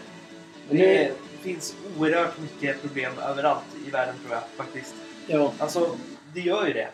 [0.69, 4.93] Men Det nu, finns oerhört mycket problem överallt i världen tror jag faktiskt.
[5.27, 5.89] ja, Alltså,
[6.33, 6.87] det gör ju det.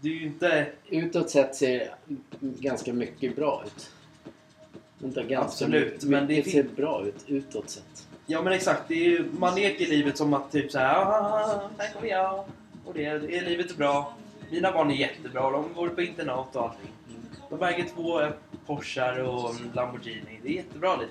[0.00, 0.66] Det är ju inte...
[0.88, 1.94] utåt sett ser
[2.40, 3.90] ganska mycket bra ut.
[5.04, 8.06] Inte ganska Absolut, mycket, men det ser bra ut utåt sett.
[8.26, 11.92] Ja men exakt, det är ju, man leker livet som att typ såhär "Ah, här
[11.92, 12.44] kommer jag
[12.84, 14.14] och det, det, livet är bra.
[14.50, 16.90] Mina barn är jättebra, de går på internat och allting.
[17.50, 18.20] De äger två
[18.66, 20.40] Porschar och Lamborghini.
[20.42, 21.08] Det är jättebra liv.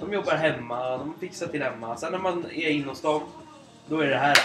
[0.00, 1.96] De jobbar hemma, de fixar till hemma.
[1.96, 3.22] Sen när man är inne hos dem,
[3.88, 4.36] då är det här.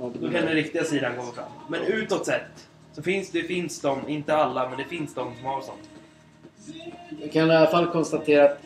[0.00, 1.48] Då kan den riktiga sidan komma fram.
[1.68, 5.44] Men utåt sett, så finns det finns de, inte alla, men det finns de som
[5.44, 5.90] har sånt.
[7.20, 8.60] Jag kan i alla fall konstatera att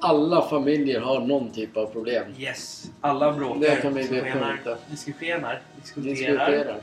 [0.00, 2.24] alla familjer har någon typ av problem.
[2.38, 6.80] Yes, alla bråkar, Det kan vi diskuterar, diskuterar.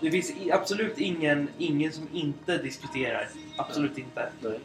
[0.00, 3.28] Det finns absolut ingen, ingen som inte diskuterar.
[3.56, 4.28] Absolut inte.
[4.40, 4.58] Nej.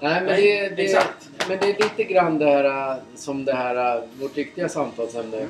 [0.00, 1.06] Nej, men, Nej, det, det,
[1.48, 5.36] men det är lite grann det här äh, som det här, äh, vårt riktiga samtalsämne.
[5.36, 5.48] Mm.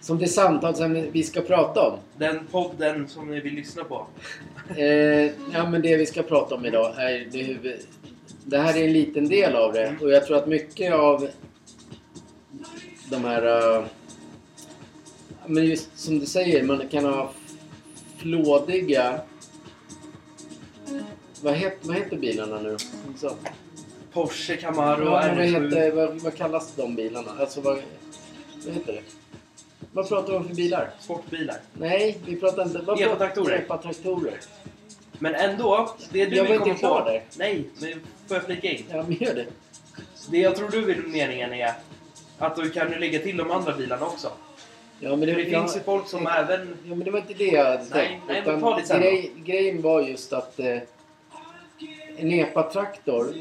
[0.00, 1.98] Som det samtalsämne vi ska prata om.
[2.16, 4.06] Den podden som ni vill lyssna på.
[4.76, 4.86] Eh,
[5.52, 7.80] ja, men det vi ska prata om idag är det huvud...
[8.44, 11.28] Det här är en liten del av det och jag tror att mycket av
[13.10, 13.76] de här...
[13.76, 13.84] eh,
[15.46, 17.30] men just som du säger, man kan ha
[18.16, 19.20] flådiga...
[21.42, 22.76] Vad heter, vad heter bilarna nu?
[23.16, 23.30] Så.
[24.12, 25.64] Porsche Camaro Ja, men vad, R7.
[25.64, 27.30] heter, vad, vad kallas de bilarna?
[27.40, 27.78] Alltså vad,
[28.64, 29.02] vad heter det?
[29.92, 30.90] Vad pratar vi om för bilar?
[31.00, 31.56] Sportbilar.
[31.72, 32.78] Nej, vi pratar inte...
[32.78, 33.58] vad Epatraktorer.
[33.58, 34.34] Epatraktorer.
[35.18, 37.08] Men ändå, det du Jag vill var inte komma klar på...
[37.10, 37.22] där.
[37.36, 37.90] Nej, men
[38.26, 38.84] får jag flika in?
[38.90, 39.46] Ja, men gör det.
[40.30, 41.72] Det jag tror du vill meningen är
[42.38, 44.28] att du kan ju lägga till de andra bilarna också.
[45.00, 46.76] Ja, men det, det jag- finns ju folk som även...
[46.84, 48.22] Ja, men det var inte det jag hade Nej, tänkt.
[48.28, 50.76] nej, men ta det sen grej, Grejen var just att eh,
[52.18, 53.34] en epatraktor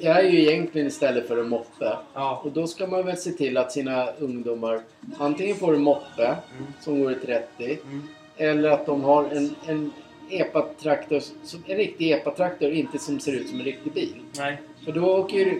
[0.00, 1.96] är ju egentligen istället för en moppe.
[2.14, 2.40] Ja.
[2.44, 4.80] Och då ska man väl se till att sina ungdomar
[5.18, 6.72] antingen får en moppe Mm.
[6.80, 8.02] som går i 30 Mm.
[8.36, 9.90] eller att de har en, en
[10.30, 14.14] epatraktor, som- en riktig epatraktor, inte som ser ut som en riktig bil.
[14.38, 14.60] Nej.
[14.84, 15.58] För då åker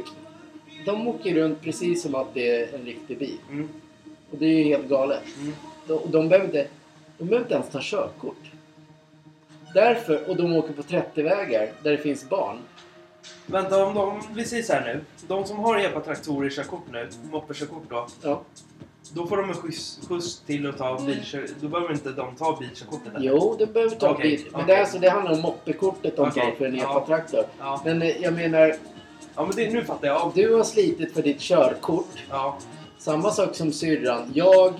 [0.87, 3.37] de åker runt precis som att det är en riktig bil.
[3.51, 3.69] Mm.
[4.31, 5.23] Och det är ju helt galet.
[5.41, 5.53] Mm.
[5.87, 6.67] De, de, behöver inte,
[7.19, 8.51] de behöver inte ens ta körkort.
[9.75, 12.59] Därför, och de åker på 30-vägar där det finns barn.
[13.47, 13.95] Vänta, om
[14.35, 15.01] de, så här nu.
[15.29, 18.07] De som har epatraktorer körkort nu, moppekörkort då.
[18.23, 18.43] Ja.
[19.15, 21.47] Då får de en skjuts, skjuts till att ta bilkör...
[21.61, 23.27] Då behöver inte de ta bilkörkortet eller?
[23.27, 24.47] Jo, de behöver ta Okej, bil.
[24.53, 26.83] Men det, är alltså, det handlar om moppekortet de Okej, tar för en ja.
[26.83, 27.45] epatraktor.
[27.59, 27.83] Ja.
[27.85, 28.75] Men eh, jag menar,
[29.35, 30.33] Ja, men det, nu fattar jag.
[30.35, 32.25] du har slitit för ditt körkort.
[32.31, 32.59] Ja.
[32.99, 34.31] Samma sak som syrran.
[34.35, 34.75] Jag,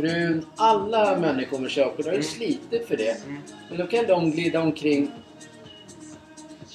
[0.00, 2.22] frun, alla människor med körkort har ju Mm.
[2.22, 3.24] slitit för det.
[3.24, 3.38] Mm.
[3.68, 5.10] Men då kan de glida omkring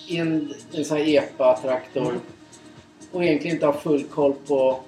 [0.08, 2.20] i en, en sån här epa-traktor Mm.
[3.12, 4.80] och egentligen inte ha full koll på,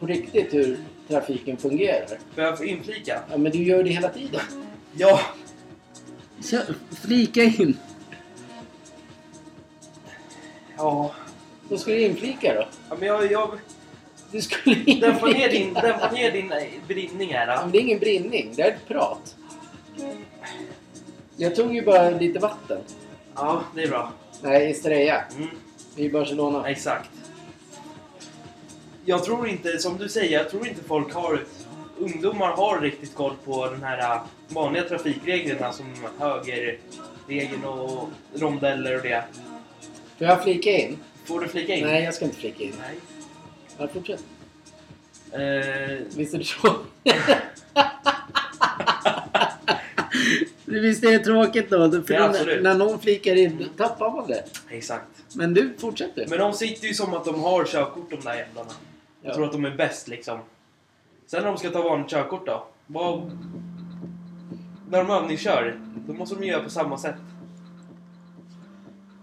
[0.00, 0.78] på riktigt hur
[1.08, 2.18] trafiken fungerar.
[2.34, 3.20] Får jag inflika?
[3.30, 4.40] Ja, men du gör det hela tiden.
[4.92, 5.20] Ja.
[6.40, 6.58] Så,
[7.02, 7.76] flika in.
[10.76, 11.12] Ja.
[11.68, 12.64] Då ska du inflika då.
[12.90, 13.32] ja men jag...
[13.32, 13.50] jag
[14.36, 17.46] Du skulle dämpa ner din, dämpa ner din eh, brinning här.
[17.46, 17.62] Då.
[17.62, 19.36] men det är ingen brinning, det är ett prat.
[21.36, 22.78] Jag tog ju bara lite vatten.
[23.34, 24.12] Ja, det är bra.
[24.42, 25.22] Nej, Estrella.
[25.36, 25.48] Mm.
[25.96, 26.68] I Barcelona.
[26.68, 27.10] Exakt.
[29.04, 31.44] Jag tror inte, som du säger, jag tror inte folk har...
[31.98, 35.86] Ungdomar har riktigt koll på den här äh, vanliga trafikreglerna som
[36.18, 39.24] högerregeln och rondeller och det.
[40.18, 40.98] Får jag flika in?
[41.24, 41.86] Får du flika in?
[41.86, 42.74] Nej, jag ska inte flika in.
[42.78, 43.15] Nej.
[43.78, 44.24] Ja, fortsätt.
[45.32, 45.40] Eh,
[46.16, 46.76] Visst är det så?
[50.64, 51.90] Visst är det tråkigt då?
[52.02, 54.44] För Ja, när, när någon flikar in, tappar man det.
[54.70, 55.06] exakt.
[55.34, 56.26] Men du, fortsätter.
[56.28, 58.70] Men de sitter ju som att de har körkort de där jävlarna.
[59.22, 59.34] Jag Ja.
[59.34, 60.38] tror att de är bäst liksom.
[61.26, 62.66] Sen när de ska ta vanligt körkort då?
[62.86, 63.30] Vad...
[64.90, 67.14] När de övningskör, då måste de göra på samma sätt.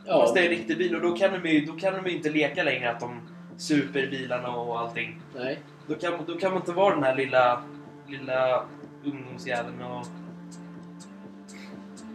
[0.05, 0.21] Ja.
[0.21, 2.15] Fast det är en riktig bil och då kan de ju, då kan de ju
[2.17, 3.21] inte leka längre att de
[3.57, 5.19] super bilarna och allting.
[5.35, 5.59] Nej.
[5.87, 7.63] Då kan, då kan man inte vara den här lilla,
[8.07, 8.63] lilla
[9.05, 10.05] ungdomsjäveln och...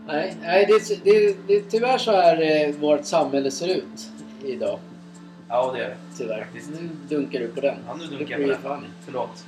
[0.06, 3.68] Nej, nej det, är- det, är- det är tyvärr så här eh, vårt samhälle ser
[3.68, 4.08] ut
[4.44, 4.78] idag.
[5.48, 5.96] Ja, det är det.
[6.18, 6.38] Tyvärr.
[6.44, 6.70] Faktiskt.
[6.70, 7.76] Nu dunkar du på den.
[7.86, 8.62] Ja, nu dunkar jag på den.
[8.62, 8.84] fan.
[9.04, 9.44] Förlåt.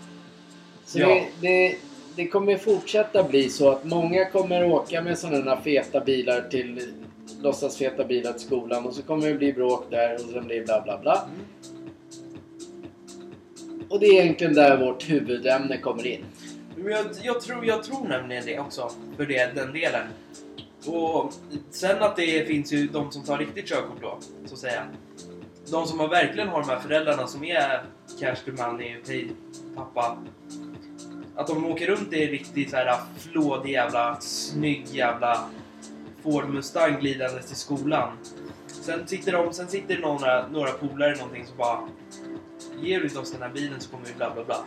[0.84, 1.06] Så Ja.
[1.08, 1.76] det, det,
[2.16, 6.92] det kommer fortsätta bli så att många kommer åka med sådana feta bilar till
[7.42, 10.64] låtsas feta bilar till skolan och så kommer det bli bråk där och sen blir
[10.64, 11.12] bla bla bla.
[11.24, 11.79] Mm.
[13.90, 16.24] Och det är egentligen där vårt huvudämne kommer in.
[16.76, 18.90] Men jag, jag, tror, jag tror nämligen det också.
[19.16, 20.06] För det, den delen.
[20.86, 21.32] Och
[21.70, 24.82] sen att det finns ju de som tar riktigt körkort då, så att säga.
[25.70, 27.82] De som har verkligen har de här föräldrarna som är
[28.20, 29.28] cash to money, pay,
[29.76, 30.18] pappa.
[31.36, 35.48] Att de åker runt i en riktigt så här flådig jävla, snygg jävla
[36.22, 38.08] Ford Mustang glidandes till skolan.
[38.66, 41.88] Sen sitter, de, sen sitter det några, några polare eller någonting som bara
[42.82, 44.64] Ger du inte oss den här bilen så kommer vi bla bla bla.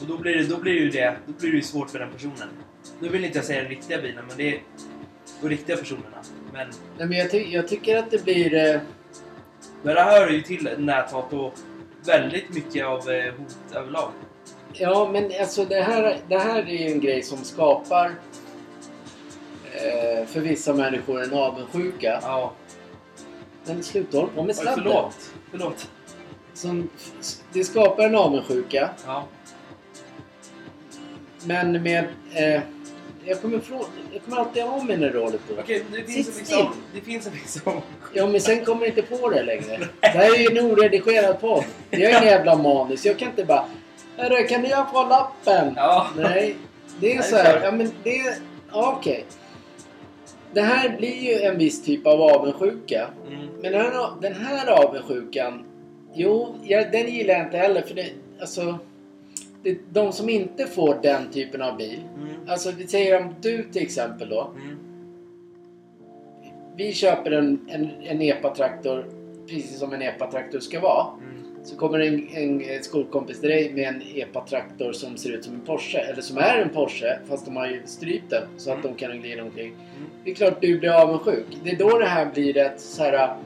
[0.00, 2.12] Och då blir det, då blir det ju det, då blir det svårt för den
[2.12, 2.48] personen.
[3.00, 4.62] Nu vill inte jag säga den riktiga bilen, men det är
[5.42, 6.16] de riktiga personerna.
[6.52, 8.54] Men, Nej, men jag, ty- jag tycker att det blir...
[8.74, 8.80] Eh,
[9.82, 11.52] men det här hör ju till näthat och
[12.06, 14.10] väldigt mycket av eh, hot överlag.
[14.72, 18.14] ja, men alltså det här, det här är ju en grej som skapar
[19.72, 22.18] eh, för vissa människor en avundsjuka.
[22.22, 22.52] Ja,
[23.66, 24.84] Men sluta hålla på med sladden.
[24.84, 25.30] förlåt.
[25.50, 25.90] Förlåt.
[26.54, 26.88] Som,
[27.52, 28.90] det skapar en avundsjuka.
[29.06, 29.24] Ja.
[31.46, 32.04] Men med...
[32.34, 32.60] Eh,
[33.26, 35.54] jag, kommer ifrån, jag kommer alltid ha mina roller på.
[35.60, 36.58] Okej, det finns Sitt en still.
[36.58, 39.78] av- Det finns en av- Ja, men sen kommer jag inte på det längre.
[40.00, 41.64] Det här är ju en oredigerad podd.
[41.90, 43.06] Jag är en jävla manus.
[43.06, 43.64] Jag kan inte bara...
[44.16, 45.72] Hörru, kan jag få lappen?
[45.76, 46.06] Ja.
[46.16, 46.56] Nej,
[47.00, 47.60] det är så här.
[47.64, 48.18] Ja, men det...
[48.20, 48.34] är-
[48.72, 49.24] ja, Okej.
[50.52, 53.08] Det här blir ju en viss typ av avundsjuka.
[53.28, 53.46] Mm.
[53.62, 55.64] Men den här, den här avundsjukan...
[56.14, 57.82] Jo, jag, den gillar jag inte heller.
[57.82, 58.06] För det...
[58.40, 58.78] Alltså...
[59.62, 62.00] Det, de som inte får den typen av bil.
[62.16, 62.34] Mm.
[62.46, 64.50] Alltså, vi säger om du till exempel då.
[64.56, 64.78] Mm.
[66.76, 69.06] Vi köper en, en, en epatraktor
[69.46, 71.06] precis som en epatraktor ska vara.
[71.06, 71.64] Mm.
[71.64, 72.28] Så kommer en,
[72.64, 75.98] en skolkompis till dig med en epa-traktor som ser ut som en Porsche.
[75.98, 79.20] Eller som är en Porsche fast de har ju strypt den så att de kan
[79.20, 79.68] glida omkring.
[79.68, 80.10] Mm.
[80.24, 81.46] Det är klart du blir avundsjuk.
[81.64, 83.36] Det är då det här blir ett så här.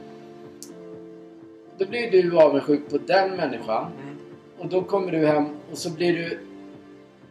[1.79, 3.85] Då blir du avundsjuk på den människan.
[4.01, 4.17] Mm.
[4.57, 6.39] Och då kommer du hem och så blir du...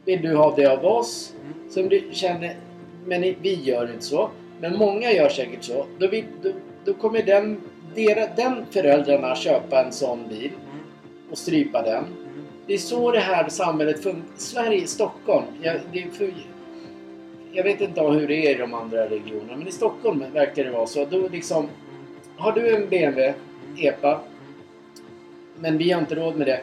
[0.04, 1.34] Vill du ha det av oss?
[1.44, 1.70] Mm.
[1.70, 2.56] Som du känner...
[3.06, 4.30] Men vi gör inte så.
[4.60, 5.86] Men många gör säkert så.
[5.98, 6.50] Då, vill, då,
[6.84, 7.60] då kommer den,
[7.94, 10.84] dera, den föräldrarna köpa en sån bil Mm.
[11.30, 12.04] och strypa den.
[12.04, 12.44] Mm.
[12.66, 14.22] Det är så det här samhället funkar.
[14.36, 15.46] Sverige, Stockholm.
[15.62, 16.34] Jag, det är för,
[17.52, 19.56] jag vet inte hur det är i de andra regionerna.
[19.56, 21.04] Men i Stockholm verkar det vara så.
[21.04, 21.68] Då liksom,
[22.36, 23.34] har du en BMW
[23.76, 24.20] EPA
[25.60, 26.60] men vi har inte råd med det.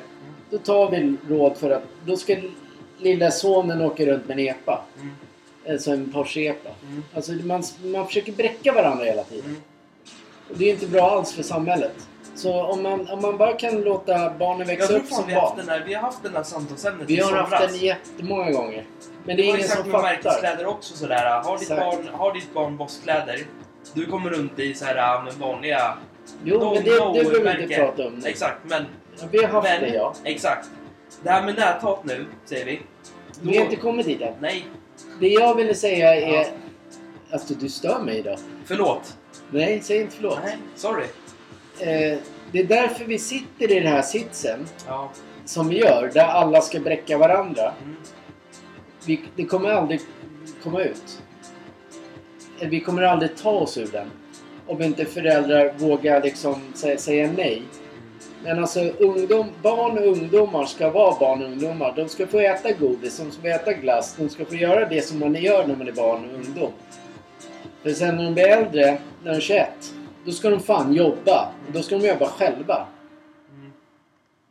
[0.49, 2.35] Då tar vi råd för att då ska
[2.97, 4.81] lilla sonen åka runt med en EPA.
[5.01, 5.15] Mm.
[5.69, 6.69] Alltså en Porsche EPA.
[6.89, 7.03] Mm.
[7.13, 9.45] Alltså man, man försöker bräcka varandra hela tiden.
[9.45, 9.61] Mm.
[10.49, 12.07] Och det är inte bra alls för samhället.
[12.35, 15.57] Så om man, om man bara kan låta barnen växa upp som vi barn.
[15.57, 17.51] den där, vi har haft den där samtalsämnet Vi har somras.
[17.51, 18.85] haft den jättemånga gånger.
[19.25, 20.13] Men det Det är var ingen exakt som med fattar.
[20.15, 21.41] märkeskläder också sådär.
[21.43, 21.81] Har ditt, Exakt.
[21.81, 23.45] barn, har ditt barn Boss-kläder,
[23.93, 25.97] du kommer runt i så här med vanliga...
[26.43, 28.27] Jo, No, men det, no det behöver vi inte prata om nu.
[28.29, 28.85] Exakt, men...
[29.31, 30.13] Vi har haft men, det ja.
[30.23, 30.69] Exakt.
[31.23, 32.81] Det här med näthat nu, säger vi.
[33.41, 34.33] Då, Vi har inte kommit dit än.
[34.39, 34.65] Nej,
[35.19, 36.33] Det jag ville säga är...
[36.33, 36.45] Ja.
[37.31, 38.37] Alltså du stör mig idag.
[38.65, 39.17] förlåt.
[39.51, 40.39] Nej, säg inte förlåt.
[40.43, 41.03] Nej, sorry.
[41.79, 42.17] Eh,
[42.51, 45.11] det är därför vi sitter i den här sitsen Ja.
[45.45, 46.11] som vi gör.
[46.13, 47.63] Där alla ska bräcka varandra.
[47.83, 47.95] Mm.
[49.05, 50.01] Vi, det kommer aldrig
[50.63, 51.21] komma ut.
[52.59, 54.11] Eh, Vi kommer aldrig ta oss ur den.
[54.67, 57.61] Om inte föräldrar vågar liksom säga, säga nej.
[58.43, 61.93] Men alltså ungdom, barn och ungdomar ska vara barn och ungdomar.
[61.95, 65.01] De ska få äta godis, de ska få äta glass, de ska få göra det
[65.01, 66.71] som man gör när man är barn och ungdom.
[67.83, 69.69] För sen när de blir äldre, när de är 21,
[70.25, 71.51] då ska de fan jobba.
[71.73, 72.87] Då ska de jobba själva.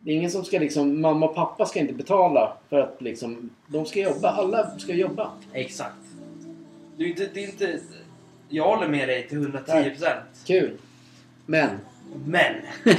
[0.00, 3.50] Det är ingen som ska liksom, mamma och pappa ska inte betala för att liksom,
[3.66, 4.30] de ska jobba.
[4.30, 5.30] Alla ska jobba.
[5.52, 5.94] Exakt.
[6.96, 7.28] Det är inte...
[7.34, 7.80] Det är inte
[8.48, 10.12] jag håller med dig till 110%.
[10.46, 10.76] Kul.
[11.46, 11.70] Men.
[12.26, 12.54] Men...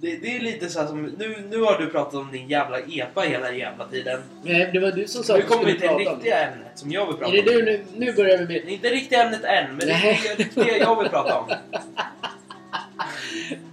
[0.00, 1.02] det, det är lite så som...
[1.02, 4.20] Nu, nu har du pratat om din jävla epa hela jävla tiden.
[4.42, 7.06] Nej, det var du som sa Nu kommer vi till det riktiga ämnet som jag
[7.06, 7.46] vill Är prata det om.
[7.46, 7.84] du nu?
[7.96, 8.72] Nu börjar vi Det är med...
[8.72, 10.20] inte riktiga ämnet än, men det Nej.
[10.32, 11.52] är det, det jag vill prata om.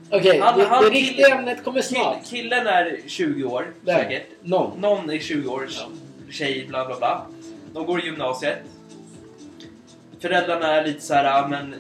[0.10, 2.26] Okej, Han- det, det riktiga ämnet kommer snart.
[2.26, 3.96] Kill, killen är 20 år, Där.
[3.98, 4.28] säkert.
[4.42, 4.82] Någon.
[4.82, 5.88] Någon är 20 år, Ja.
[6.32, 7.26] tjej, bla bla bla.
[7.74, 8.60] De går i gymnasiet.
[10.20, 11.76] Föräldrarna är lite så här, "Ah, men...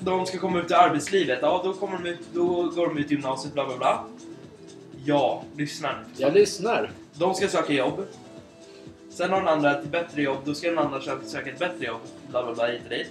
[0.00, 1.38] De ska komma ut i arbetslivet.
[1.42, 4.04] Ja, då, kommer de ut, då går de ut gymnasiet, bla bla bla.
[5.04, 6.04] Ja, lyssna nu.
[6.16, 6.90] Jag lyssnar.
[7.14, 8.06] De ska söka jobb.
[9.10, 11.86] Sen har den andra ett bättre jobb, då ska den andra söka, söka ett bättre
[11.86, 12.00] jobb.
[12.30, 13.10] Bla bla bla, hit och dit.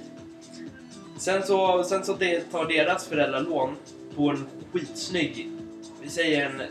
[1.18, 3.76] Sen så, sen så det, tar deras föräldrar lån
[4.15, 5.52] på en skitsnygg,
[6.02, 6.62] vi säger en...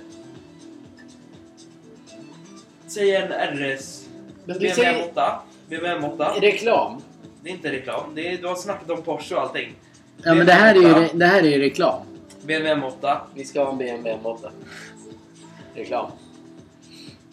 [2.86, 4.03] Säg en RS
[4.44, 5.32] Men BMW säger M8.
[5.68, 6.40] BMW M8.
[6.40, 7.00] reklam.
[7.42, 8.14] Det är inte reklam.
[8.14, 9.74] Det är, du har snackat om Porsche och allting.
[10.22, 12.00] Ja, men det här är ju, det här är ju reklam.
[12.42, 13.16] BMW M8.
[13.34, 14.48] Vi ska ha en BMW M8.
[15.74, 16.10] Reklam.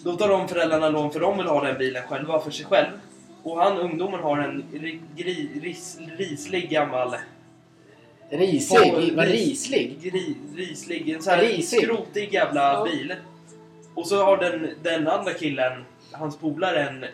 [0.04, 2.88] Då tar de föräldrarna lån för de vill ha den bilen själva för sig själv.
[3.44, 7.16] Och han ungdomen har en ri, gri, ris, rislig gammal...
[8.30, 9.14] Risig?
[9.16, 9.98] Vad ris- rislig?
[10.02, 11.80] Gri, rislig, en sån här Risig.
[11.84, 12.84] skrotig jävla Ja.
[12.84, 13.16] bil.
[13.96, 17.06] Och så har den, den andra killen, hans polare, en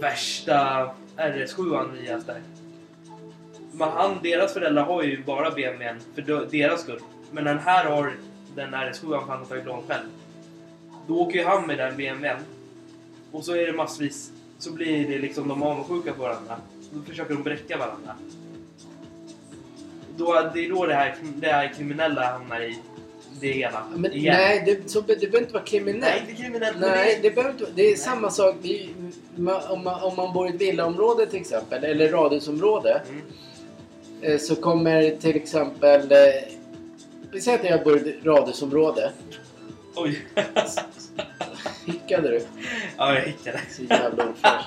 [0.00, 2.42] värsta RS7an nyaste.
[3.72, 7.00] Men han, deras föräldrar har ju bara BMWn för deras skull.
[7.30, 8.12] Men den här har
[8.54, 10.06] den RS7an för han har tagit lån själv.
[11.06, 12.36] Då åker ju han med den BMWn.
[13.32, 16.56] Och så är det massvis, så blir det liksom de avundsjuka på varandra.
[16.92, 18.16] Då försöker de bräcka varandra.
[20.16, 22.78] Då, det är då det här, det här kriminella hamnar i
[23.42, 23.84] det hela.
[23.96, 24.34] Men, igen.
[24.34, 26.02] nej, det, så, det behöver inte vara kriminellt.
[26.04, 26.76] Nej, inte kriminellt.
[26.80, 28.54] Nej, det det behöver inte Det är samma sak
[29.36, 33.02] ma- om, man, om man bor i ett villaområde till exempel, eller radhusområde.
[33.08, 33.22] Mm.
[34.32, 36.12] eh, Så kommer till exempel...
[36.12, 36.18] eh,
[37.32, 39.10] Vi säger att jag bor i ett radhusområde.
[39.94, 40.18] Oj.
[41.86, 42.42] Hickade du?
[42.96, 43.60] ja, jag hickade.
[43.76, 44.64] Så jävla ofräsch.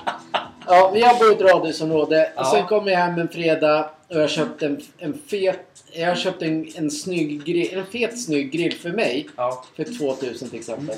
[0.66, 2.32] Ja, jag bor i ett radhusområde.
[2.36, 2.40] Ja.
[2.40, 5.75] Och sen kommer jag hem en fredag och jag har köpt en, en fet...
[5.98, 9.26] Jag har köpt en, en snygg grill, en fet snygg grill för mig.
[9.36, 9.64] Ja.
[9.76, 10.96] För 2000 till exempel.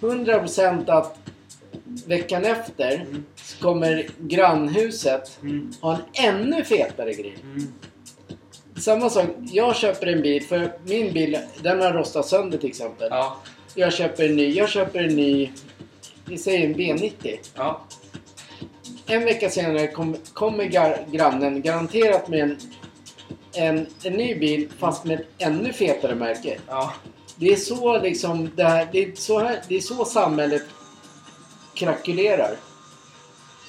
[0.00, 1.18] 100% att
[2.06, 3.24] veckan efter Mm.
[3.60, 5.72] kommer grannhuset Mm.
[5.80, 7.38] ha en ännu fetare grill.
[7.42, 7.66] Mm.
[8.76, 13.08] Samma sak, jag köper en bil för min bil den har rostat sönder till exempel.
[13.10, 13.36] Ja.
[13.74, 15.50] Jag köper en ny, jag köper en ny,
[16.24, 17.36] vi säger en B90.
[17.54, 17.84] Ja.
[19.06, 20.64] En vecka senare kom, kommer
[21.12, 22.56] grannen garanterat med en
[23.52, 26.58] en, en ny bil fast med ett ännu fetare märke.
[26.66, 26.94] Ja.
[27.36, 30.62] Det är så liksom det, här, det, är så här, det är så samhället
[31.74, 32.56] krackelerar.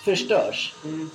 [0.06, 0.74] Förstörs.
[0.84, 1.10] Mm.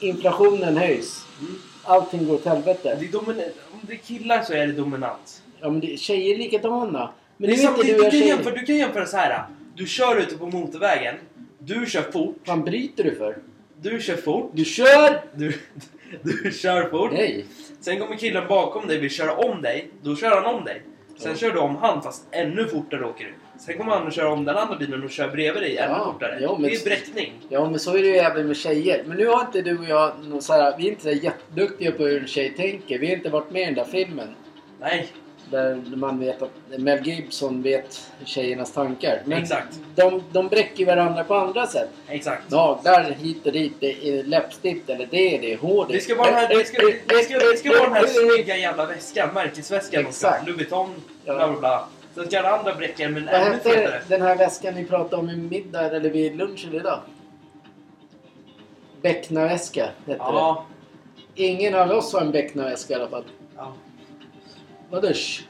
[0.00, 1.24] Inflationen höjs.
[1.40, 1.54] Mm.
[1.84, 2.96] Allting går åt helvete.
[3.00, 5.42] Det är domin- om det är killar så är det dominant.
[5.60, 7.10] Ja, men det, tjejer är likadana.
[7.36, 9.44] Men det är som, du, du kan jämföra, du kan jämföra så här.
[9.74, 11.14] Du kör ute på motorvägen.
[11.58, 12.36] Du kör fort.
[12.46, 13.38] Vad bryter du för?
[13.82, 14.50] Du kör fort.
[14.54, 15.22] Du kör!
[15.34, 15.60] Du,
[16.22, 17.12] du kör fort.
[17.12, 17.44] Nej.
[17.80, 19.88] Sen kommer killen bakom dig vill köra om dig.
[20.02, 20.82] Då kör han om dig.
[21.18, 23.34] Sen kör du om han fast ännu fortare åker du.
[23.60, 26.12] Sen kommer han att köra om den andra bilen och kör bredvid dig ännu Ja,
[26.12, 26.38] fortare.
[26.40, 27.32] ja, men- Det är bräckning.
[27.48, 29.04] Ja, men så är det ju även med tjejer.
[29.06, 32.02] Men nu har inte du och jag någon så här, Vi är inte jätteduktiga på
[32.04, 32.98] hur en tjej tänker.
[32.98, 34.28] Vi har inte varit med i den där filmen.
[34.80, 35.08] Nej,
[35.50, 39.22] Där man vet att Mel Gibson vet tjejernas tankar.
[39.24, 39.80] Men exakt.
[39.94, 41.88] de, de bräcker varandra på andra sätt.
[42.08, 42.50] Exakt.
[42.50, 46.26] Naglar hit och dit, det är läppstift eller det är det, hår Det ska vara
[46.26, 50.06] den här, det ska, det ska, det ska vara den här snygga jävla väskan, märkesväskan.
[50.06, 50.46] Exakt.
[50.46, 50.94] Louis Vuitton,
[51.24, 51.88] bla bla bla.
[52.14, 54.02] Sen ska den andra bräcka men Vad ännu hette fetare.
[54.08, 56.98] den här väskan ni pratade om i middag eller vid lunchen idag?
[59.02, 60.66] Becknarväska hette Ja.
[61.34, 61.42] det.
[61.42, 63.24] Ingen av oss har en Becknarväska i alla fall.
[63.56, 63.72] ja.
[64.90, 65.42] Vadå sh?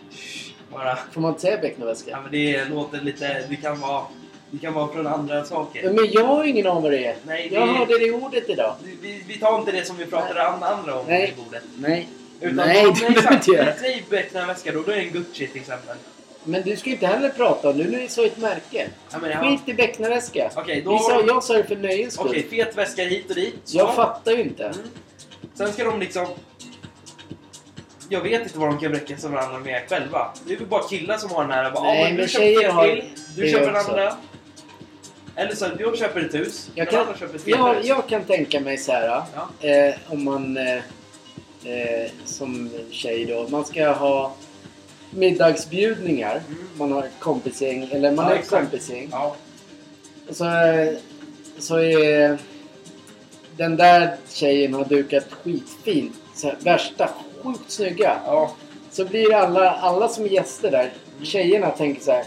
[0.72, 0.99] Bara.
[1.12, 2.11] Får man inte säga Becknarväska?
[2.11, 4.03] Ja men det låter lite, det kan vara,
[4.51, 5.91] det kan vara från andra saker.
[5.93, 7.16] Men jag har ingen aning vad det är.
[7.26, 8.74] Nej, Jag det- hörde det ordet idag.
[9.03, 11.34] Vi, vi, tar inte det som vi pratade an, andra om Nej.
[11.36, 11.62] i bordet.
[11.78, 12.09] Nej.
[12.41, 13.74] Utan Nej, det behöver inte göra.
[13.80, 15.97] Säg Becknarväska då, då är det en Gucci till exempel.
[16.45, 17.84] Men du ska inte heller prata om det.
[17.84, 18.88] Nu så ett märke.
[19.12, 19.41] Ja, men, ja.
[19.41, 20.51] Skit i Becknarväska.
[20.57, 20.99] Okej, då...
[20.99, 22.26] Sa, jag sa det för nöjes skull.
[22.28, 23.55] Okej, fet väska hit och dit.
[23.64, 23.78] Så.
[23.78, 24.64] Jag fattar ju inte.
[24.64, 24.76] Mm.
[25.55, 26.26] Sen ska de liksom...
[28.12, 30.30] Jag vet inte vad de kan bräcka sig varandra med själva.
[30.46, 31.70] Det är väl bara killar som har den här...
[31.70, 33.04] Bara, Nej, "Ja, men du köper har bil,
[33.36, 33.90] Du köper också.
[33.90, 34.16] andra.
[35.36, 36.70] Eller så, jag köper ett hus.
[36.74, 39.22] Jag kan, köper ett jag, jag kan tänka mig så här.
[39.61, 39.68] Ja.
[39.68, 40.74] Eh, om man eh,
[41.64, 43.48] eh, som tjej då.
[43.48, 44.34] Man ska ha
[45.11, 46.40] middagsbjudningar.
[46.48, 46.68] Mm.
[46.76, 47.88] Man har ett kompisgäng.
[47.92, 49.08] Eller man Ja, har ett kompisgäng.
[49.12, 49.36] Ja.
[50.28, 50.44] Och så,
[51.58, 52.38] så är
[53.56, 56.16] den där tjejen har dukat skitfint.
[56.34, 57.11] Så här, värsta
[57.43, 58.20] sjukt snygga.
[58.26, 58.51] Ja.
[58.91, 60.93] Så blir alla, alla som är gäster där.
[61.22, 62.24] Tjejerna tänker så här.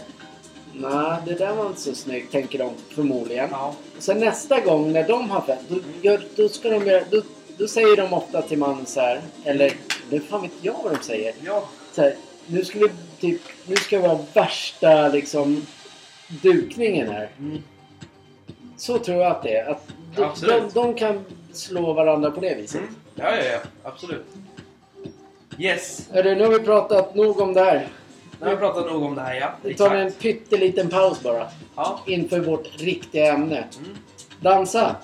[0.72, 3.48] Nej, det där var inte så snyggt, tänker de förmodligen.
[3.50, 3.74] Ja.
[3.96, 7.22] Och sen nästa gång när de har fest, då, gör, då, ska de göra, då,
[7.58, 9.72] då säger de ofta till mannen så här, eller
[10.10, 11.34] det fan vet jag vad de säger.
[11.44, 11.68] Ja.
[11.92, 12.88] Så här, nu ska vi
[13.20, 15.66] typ, nu ska vi ha värsta liksom
[16.28, 17.30] dukningen här.
[17.38, 17.62] Mm.
[18.76, 19.70] Så tror jag att det är.
[19.70, 22.80] Att de, de, de kan slå varandra på det viset.
[22.80, 22.94] Mm.
[23.14, 23.58] Ja, ja, ja.
[23.82, 24.26] Absolut.
[25.58, 26.08] Yes.
[26.12, 27.88] Hörru, nu har vi pratat nog om det här.
[28.40, 29.54] Nu har vi pratat nog om det här, ja.
[29.62, 31.46] Vi tar en pytteliten paus bara.
[31.76, 32.00] Ja.
[32.06, 33.56] Inför vårt riktiga ämne.
[33.56, 33.96] Mm.
[34.40, 34.96] Dansa!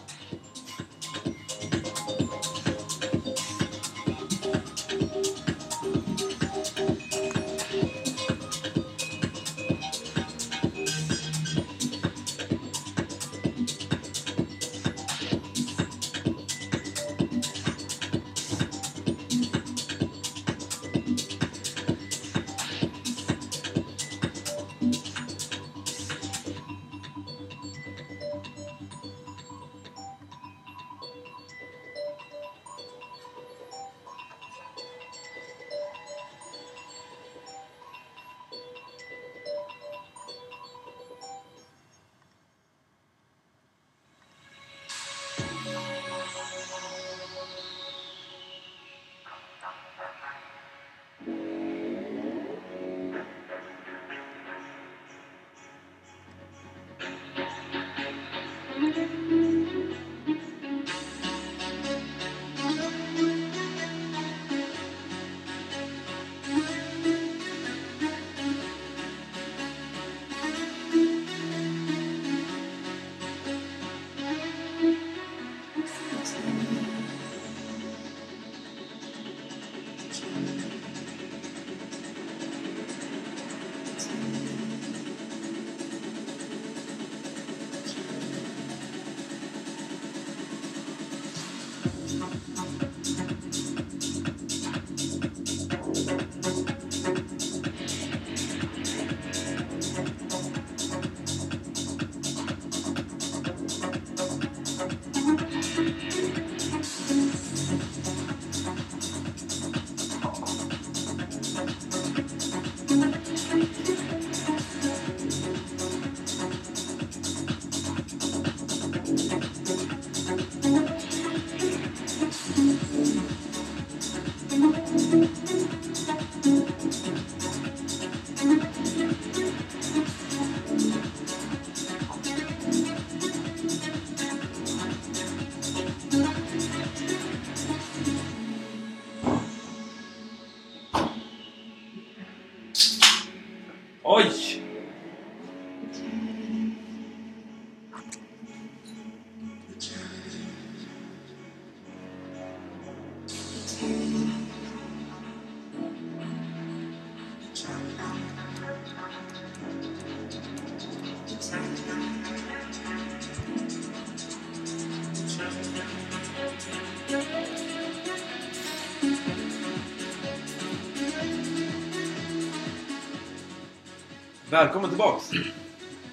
[174.51, 175.31] Välkommen tillbaks!
[175.31, 175.39] Du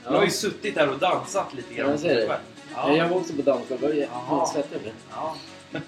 [0.04, 0.24] har Ja.
[0.26, 1.90] ju suttit här och dansat lite grann.
[1.90, 2.40] Jag ser det.
[2.76, 2.98] Ja.
[2.98, 3.98] Jag var också på dansgolvet.
[4.30, 4.94] Jag var svettig blev.
[5.12, 5.36] Ja.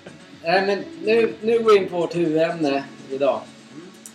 [0.44, 3.42] Nej, men nu, nu går vi in på vårt huvudämne idag.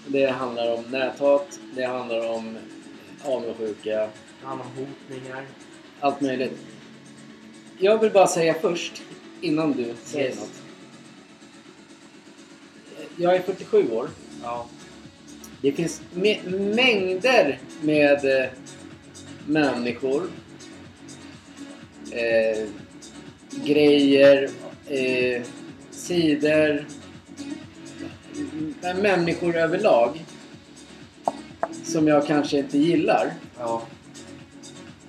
[0.07, 2.59] Det handlar om näthat, det handlar om
[3.25, 4.11] avundsjuka, Det
[4.47, 5.45] handlar om hotningar.
[6.01, 6.59] allt möjligt.
[7.79, 9.03] Jag vill bara säga först,
[9.41, 10.39] innan du säger Yes.
[10.41, 10.51] något.
[13.17, 14.09] Jag är 47 år.
[14.43, 14.67] Ja.
[15.65, 18.47] Det finns mä- mängder med eh,
[19.47, 20.23] människor,
[22.11, 22.67] eh,
[23.65, 24.51] grejer,
[24.89, 25.43] eh,
[25.91, 26.85] sidor,
[29.03, 30.25] människor överlag
[31.85, 33.33] som jag kanske inte gillar.
[33.59, 33.83] Ja.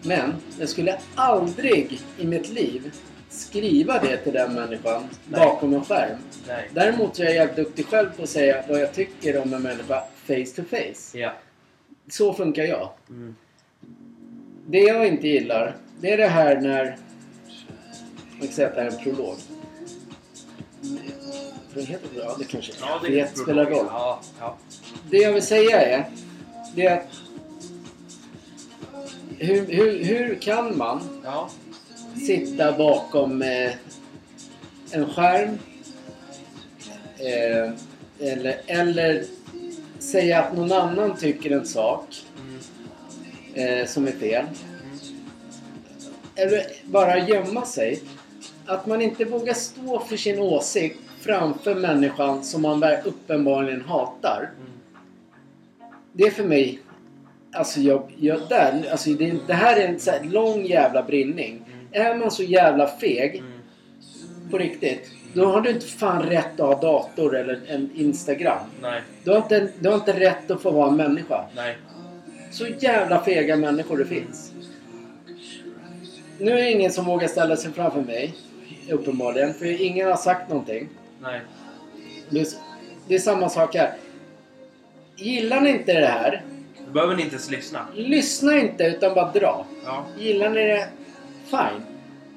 [0.02, 2.92] Men jag skulle aldrig i mitt liv
[3.30, 5.40] skriva det till den människan Nej.
[5.40, 6.18] bakom en skärm.
[6.48, 6.70] Nej.
[6.74, 10.04] Däremot är jag jävligt duktig själv på att säga vad jag tycker om en människa
[10.28, 11.18] face to face.
[11.18, 11.34] Ja.
[12.10, 12.90] Så funkar jag.
[13.10, 13.36] Mm.
[14.68, 16.98] Det jag inte gillar, det är det här när...
[18.32, 19.36] Man kan säga att det här är en prolog.
[21.76, 22.20] Vad heter det?
[22.20, 23.86] Ja, det kanske Ja, det, det spelar roll.
[23.90, 24.22] Ja.
[24.40, 24.58] Ja.
[25.10, 26.06] Det jag vill säga är,
[26.76, 27.08] det är att...
[29.38, 31.50] Hur, hur, hur kan man Ja.
[32.28, 33.72] sitta bakom eh,
[34.92, 35.60] en skärm
[37.18, 37.72] eh,
[38.20, 39.24] eller, eller
[40.06, 42.06] säga att någon annan tycker en sak
[43.56, 43.80] Mm.
[43.80, 44.46] eh, som är fel.
[44.46, 44.98] Mm.
[46.36, 48.02] Eller bara gömma sig.
[48.66, 54.50] Att man inte vågar stå för sin åsikt framför människan som man uppenbarligen hatar.
[54.60, 54.72] Mm.
[56.14, 56.80] Det är för mig...
[57.54, 61.62] Alltså, jag, jag, där, alltså det, det här är en så här lång jävla brinning.
[61.92, 63.52] Är man så jävla feg Mm
[64.52, 65.12] på riktigt.
[65.34, 68.60] Då har du inte fan rätt att ha dator eller en Instagram.
[68.82, 69.02] Nej.
[69.24, 71.46] Du har inte, du har inte rätt att få vara en människa.
[71.56, 71.78] Nej.
[72.52, 74.52] Så jävla fega människor det finns.
[76.40, 78.36] Nu är det ingen som vågar ställa sig framför mig.
[78.90, 79.54] Uppenbarligen.
[79.54, 80.90] För ingen har sagt någonting.
[81.22, 81.42] Nej.
[83.08, 83.94] Det är, samma sak här.
[85.16, 86.44] Gillar ni inte det här?
[86.86, 87.88] Du behöver ni inte ens lyssna.
[87.96, 89.66] Lyssna inte utan bara dra.
[89.86, 90.06] Ja.
[90.20, 90.88] Gillar ni det?
[91.46, 91.82] Fine.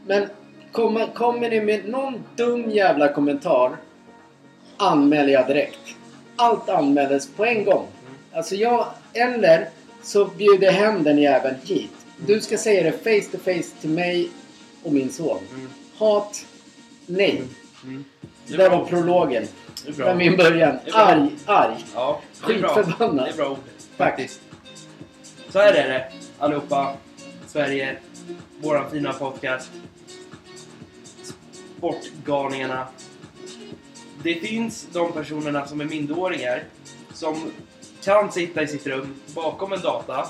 [0.06, 0.26] Men
[0.72, 3.76] kommer, kommer ni med någon dum jävla kommentar
[4.76, 5.78] anmäler jag direkt.
[6.36, 7.86] Allt anmäles på en gång.
[8.32, 8.86] Alltså jag...
[9.12, 9.68] Eller
[10.02, 11.90] så bjuder hem den jäveln hit.
[12.26, 14.30] Du ska säga det face to face till mig
[14.82, 15.38] och min son.
[15.54, 15.68] Mm.
[15.98, 16.46] Hat?
[17.06, 17.42] Nej.
[17.84, 18.04] Mm.
[18.46, 19.46] Det där var prologen.
[19.86, 20.78] Det var min början.
[20.92, 21.84] Arg, arg.
[21.94, 22.20] Ja.
[22.40, 23.26] Skitförbannad.
[23.26, 23.58] Det är bra ord.
[23.96, 24.40] Faktiskt.
[25.48, 26.94] Så här är det allihopa.
[27.46, 27.96] Sverige.
[28.60, 29.70] Våran fina podcast
[31.80, 32.88] bortgalningarna.
[34.22, 36.64] Det finns de personerna som är minderåringar
[37.14, 37.50] som
[38.04, 40.28] kan sitta i sitt rum bakom en data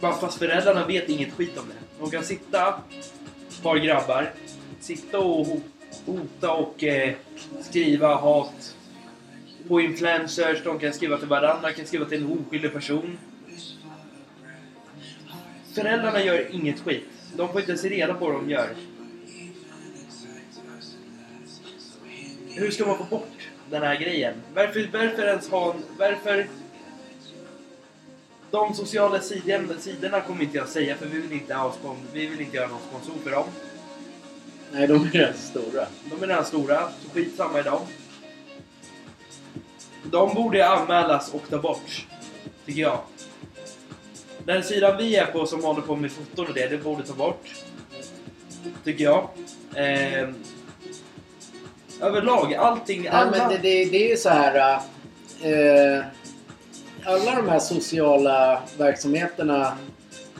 [0.00, 2.04] fast föräldrarna vet inget skit om det.
[2.04, 2.68] De kan sitta,
[3.48, 4.32] ett par grabbar,
[4.80, 5.46] sitta och
[6.06, 7.14] hota och eh,
[7.62, 8.76] skriva hat
[9.68, 13.18] på influencers, de kan skriva till varandra, de kan skriva till en oskyldig person.
[15.74, 17.08] Föräldrarna gör inget skit.
[17.36, 18.68] De får inte ens reda på vad de gör.
[22.60, 24.34] Hur ska man få bort den här grejen?
[24.54, 25.82] Varför, varför ens ha en...
[25.98, 26.48] Varför...
[28.50, 32.26] De sociala sidorna, sidorna kommer inte jag säga för vi vill inte, ha spon, vi
[32.26, 33.44] vill inte göra någon sponsor för dem.
[34.72, 35.86] Nej, de är rätt stora.
[36.04, 37.80] De är redan stora, så skitsamma i dem.
[40.04, 42.06] De borde anmälas och ta bort,
[42.66, 42.98] tycker jag.
[44.44, 47.14] Den sidan vi är på som håller på med foton och det, det borde ta
[47.14, 47.54] bort.
[48.84, 49.28] Tycker jag.
[49.74, 50.34] Ehm,
[52.02, 53.30] överlag, allting, Ja, alla...
[53.30, 54.74] men det, det, det är ju så här...
[55.42, 56.04] Eh,
[57.04, 59.78] alla de här sociala verksamheterna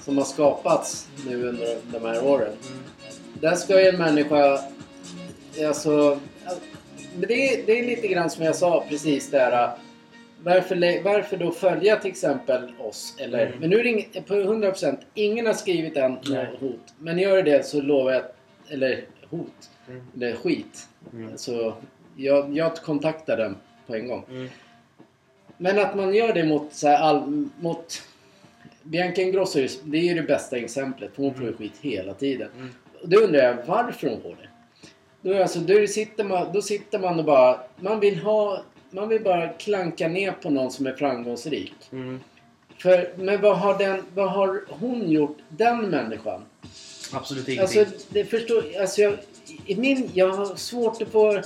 [0.05, 2.53] som har skapats nu under de här åren.
[2.67, 2.79] Mm,
[3.41, 4.61] Där ska ju en människa...
[5.69, 6.21] Alltså...
[7.17, 9.71] Det, är, det är lite grann som jag sa precis där.
[10.43, 13.15] Varför, lä- varför då följa till exempel oss?
[13.19, 13.59] Eller, Mm.
[13.61, 16.47] Men nu är det ing, på 100% ingen har skrivit än Nej.
[16.61, 16.95] hot.
[16.99, 18.23] Men gör det så lovar jag...
[18.69, 19.71] Eller hot.
[19.89, 20.87] mm, Eller skit.
[21.13, 21.75] Mm, Så
[22.17, 24.25] jag, jag kontaktar den på en gång.
[24.31, 24.49] mm,
[25.57, 28.03] Men att man gör det mot, så här, all, mot
[28.83, 31.11] Bianca Ingrosso, det är ju det bästa exemplet.
[31.17, 32.49] Hon får ju skit hela tiden.
[32.57, 32.69] mm.
[33.05, 34.49] Då undrar jag varför hon får det.
[35.23, 37.61] Då, alltså, då, sitter man, då sitter man och bara...
[37.77, 38.63] Man vill ha...
[38.91, 41.75] Man vill bara klanka ner på någon som är framgångsrik.
[41.93, 42.21] Mm.
[42.79, 46.45] För, men vad har, den, vad har hon gjort, den människan?
[47.13, 47.81] Absolut ingenting.
[47.81, 48.65] Alltså, det förstår...
[48.81, 49.19] Alltså jag,
[49.77, 51.31] min, jag har svårt att få...
[51.31, 51.45] Mm.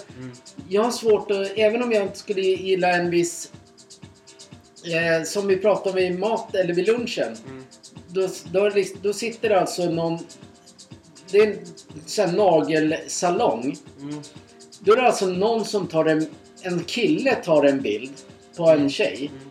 [0.69, 1.53] Jag har svårt att...
[1.57, 3.53] Även om jag inte skulle gilla en viss
[4.87, 7.37] Eh, som vi pratade om i mat eller vid lunchen.
[7.49, 7.65] Mm.
[8.09, 8.71] Då, då,
[9.03, 10.19] då sitter det alltså någon...
[11.31, 11.59] Det är en
[12.07, 13.77] sån här nagelsalong.
[14.01, 14.21] Mm.
[14.81, 16.27] Då är det alltså någon som tar en...
[16.63, 18.13] En kille tar en bild
[18.57, 19.31] på en tjej.
[19.33, 19.49] Mm.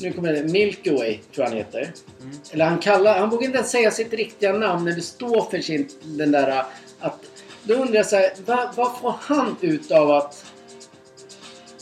[0.00, 0.42] Nu kommer det.
[0.42, 1.92] Milky Way tror jag han heter.
[2.22, 2.36] Mm.
[2.50, 3.18] Eller han kallar...
[3.18, 5.88] Han vågar inte ens säga sitt riktiga namn eller stå för sin...
[6.02, 6.64] Den där...
[7.00, 7.29] Att,
[7.62, 10.44] då undrar jag så här, vad, vad får han ut av att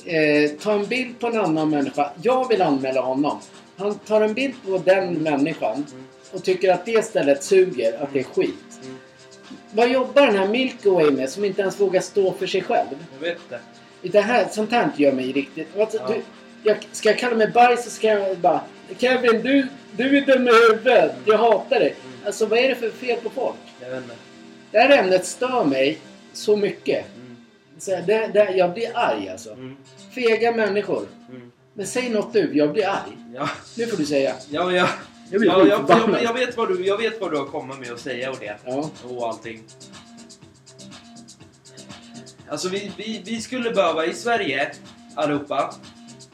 [0.05, 2.11] eh, ta en bild på en annan människa?
[2.22, 3.39] Jag vill anmäla honom.
[3.76, 5.87] Han tar en bild på den människan
[6.33, 8.55] och tycker att det stället suger, att det är skit.
[9.72, 12.89] Vad jobbar den här Milky Way med som inte ens vågar stå för sig själv?
[13.20, 13.61] Jag vet inte.
[14.03, 15.79] Det här, sånt här gör mig riktigt...
[15.79, 16.09] Alltså, Ja.
[16.09, 16.22] du,
[16.62, 18.61] jag, ska jag kalla mig bajs så ska jag bara...
[18.99, 19.66] Kevin, du,
[19.97, 21.12] du är dum i huvudet.
[21.24, 21.95] Jag hatar dig.
[22.05, 22.26] Mm.
[22.26, 23.57] Alltså vad är det för fel på folk?
[23.81, 24.14] Jag vet inte.
[24.71, 25.99] Det här ämnet stör mig
[26.33, 27.07] så mycket.
[27.16, 27.37] Mm.
[27.79, 29.53] Så det, det, jag blir arg alltså.
[29.53, 29.77] Mm.
[30.14, 31.07] Fega människor.
[31.31, 31.53] Mm.
[31.75, 33.16] Men säg något du, jag blir arg.
[33.35, 34.35] Ja, Nu får du säga.
[34.51, 34.89] ja, ja.
[35.31, 37.79] Jag blir Ja, jag, jag, jag, vet vad du, jag vet vad du har kommit
[37.79, 38.57] med att säga och det.
[38.64, 38.91] Ja.
[39.09, 39.62] Och allting.
[42.49, 44.73] Alltså vi, vi, vi skulle behöva i Sverige,
[45.14, 45.75] allihopa,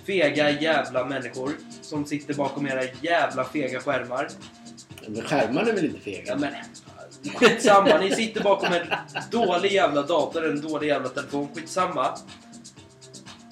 [0.06, 1.50] fega jävla människor
[1.82, 4.28] som sitter bakom era jävla fega skärmar.
[5.06, 6.36] Men skärmarna är väl inte Ja, fega?
[6.36, 6.52] men,
[7.34, 8.86] skitsamma, ni sitter bakom en
[9.30, 12.18] dålig jävla dator, en dålig jävla telefon, skitsamma.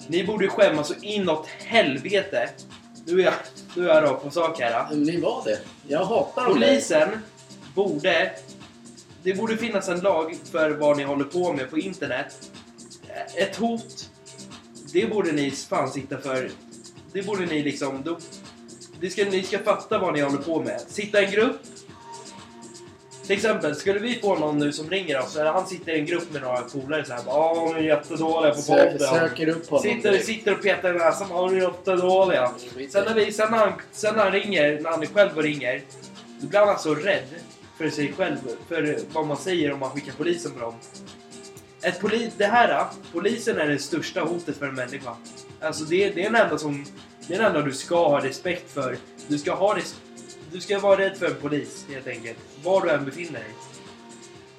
[0.07, 2.49] Ni borde skämmas så inåt helvete.
[3.05, 3.33] Nu är jag,
[3.75, 4.95] nu är jag rakt på sak här.
[4.95, 5.59] Ni var det.
[5.87, 6.53] Jag hatar dem.
[6.53, 7.09] Polisen
[7.75, 8.31] borde...
[9.23, 12.51] Det borde finnas en lag för vad ni håller på med på internet.
[13.35, 14.09] Ett hot.
[14.93, 16.51] Det borde ni fan sitta för.
[17.13, 18.01] Det borde ni liksom...
[18.03, 18.17] Då,
[18.99, 20.81] det ska, ni ska fatta vad ni håller på med.
[20.87, 21.61] Sitta i en grupp.
[23.23, 26.05] Till exempel, skulle vi få någon nu som ringer oss, eller han sitter i en
[26.05, 28.99] grupp med några polare såhär Ja, de är jättedåliga på Sö, podden.
[28.99, 29.83] söker upp honom.
[29.83, 32.51] Sitter, sitter och petar i näsan, ja de är jättedåliga.
[32.89, 35.43] Sen när, vi, sen, när han, sen när han ringer, när han är själv och
[35.43, 35.81] ringer,
[36.41, 37.27] då blir han alltså rädd
[37.77, 40.73] för sig själv, för vad man säger om man skickar polisen på dem.
[41.81, 45.15] Ett poli, det här, polisen är det största hotet för en människa.
[45.61, 46.85] Alltså det, det är den enda som,
[47.27, 48.97] det är den enda du ska ha respekt för.
[49.27, 49.95] Du ska ha res,
[50.53, 52.37] du ska vara rädd för en polis helt enkelt.
[52.63, 53.49] Var du än befinner dig.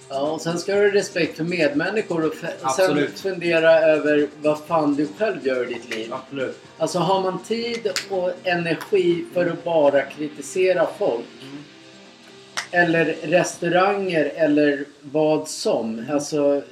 [0.09, 4.59] Ja, och sen ska du ha respekt för medmänniskor och, och sen fundera över vad
[4.59, 6.12] fan du själv gör i ditt liv.
[6.14, 6.59] Absolut.
[6.78, 11.64] Alltså har man tid och energi för att bara kritisera folk Mm.
[12.70, 16.05] eller restauranger eller vad som.
[16.12, 16.62] Alltså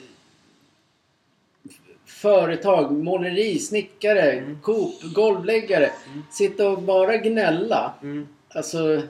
[2.06, 4.58] företag, måleri, snickare, Mm.
[4.62, 5.90] Coop, golvläggare.
[6.06, 6.22] Mm.
[6.30, 7.94] Sitta och bara gnälla.
[8.02, 8.28] Mm.
[8.54, 9.02] Alltså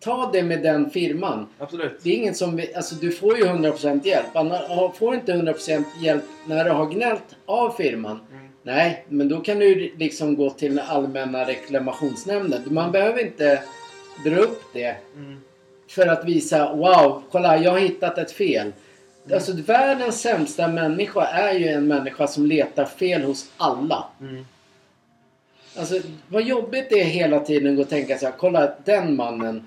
[0.00, 1.46] ta det med den firman.
[1.58, 2.00] Absolut.
[2.02, 2.62] Det är ingen som...
[2.76, 4.26] Alltså du får ju 100% hjälp.
[4.36, 8.20] Annars, får du inte 100% hjälp när du har gnällt av firman.
[8.32, 8.48] Mm.
[8.62, 12.62] Nej, men då kan du liksom gå till allmänna reklamationsnämnden.
[12.66, 13.62] Man behöver inte
[14.24, 15.40] dra upp det Mm.
[15.88, 18.72] för att visa Wow, kolla jag har hittat ett fel.
[19.32, 24.04] Alltså världens sämsta människa är ju en människa som letar fel hos alla.
[24.20, 24.46] Mm.
[25.80, 29.16] Alltså vad jobbigt det är hela tiden att gå och tänka så här, kolla den
[29.16, 29.64] mannen.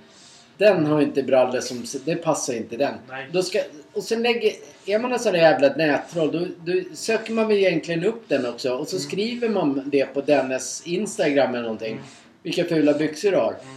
[0.58, 1.86] Den har inte brallor som...
[2.06, 2.94] Det passar inte den.
[3.10, 3.28] Nej.
[3.32, 3.60] Då ska,
[3.94, 4.52] och sen lägger...
[4.86, 8.46] Är man en sån där jävla nättroll då, då söker man väl egentligen upp den
[8.46, 8.74] också.
[8.74, 9.10] Och så Mm.
[9.10, 11.92] skriver man det på dennes Instagram eller någonting.
[11.92, 12.04] Mm.
[12.44, 13.54] Vilka fula byxor du har.
[13.64, 13.76] Mm.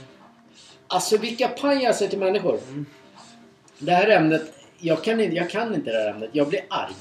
[0.86, 2.58] Alltså vilka pajaser till människor.
[2.68, 2.86] Mm.
[3.78, 4.42] Det här ämnet,
[4.78, 6.30] jag kan, inte, jag kan inte det här ämnet.
[6.32, 6.94] Jag blir arg.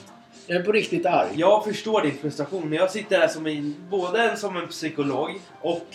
[0.48, 1.30] Jag är på riktigt arg.
[1.36, 5.40] Jag förstår din frustration, men jag sitter här som en, både en som en psykolog
[5.62, 5.88] och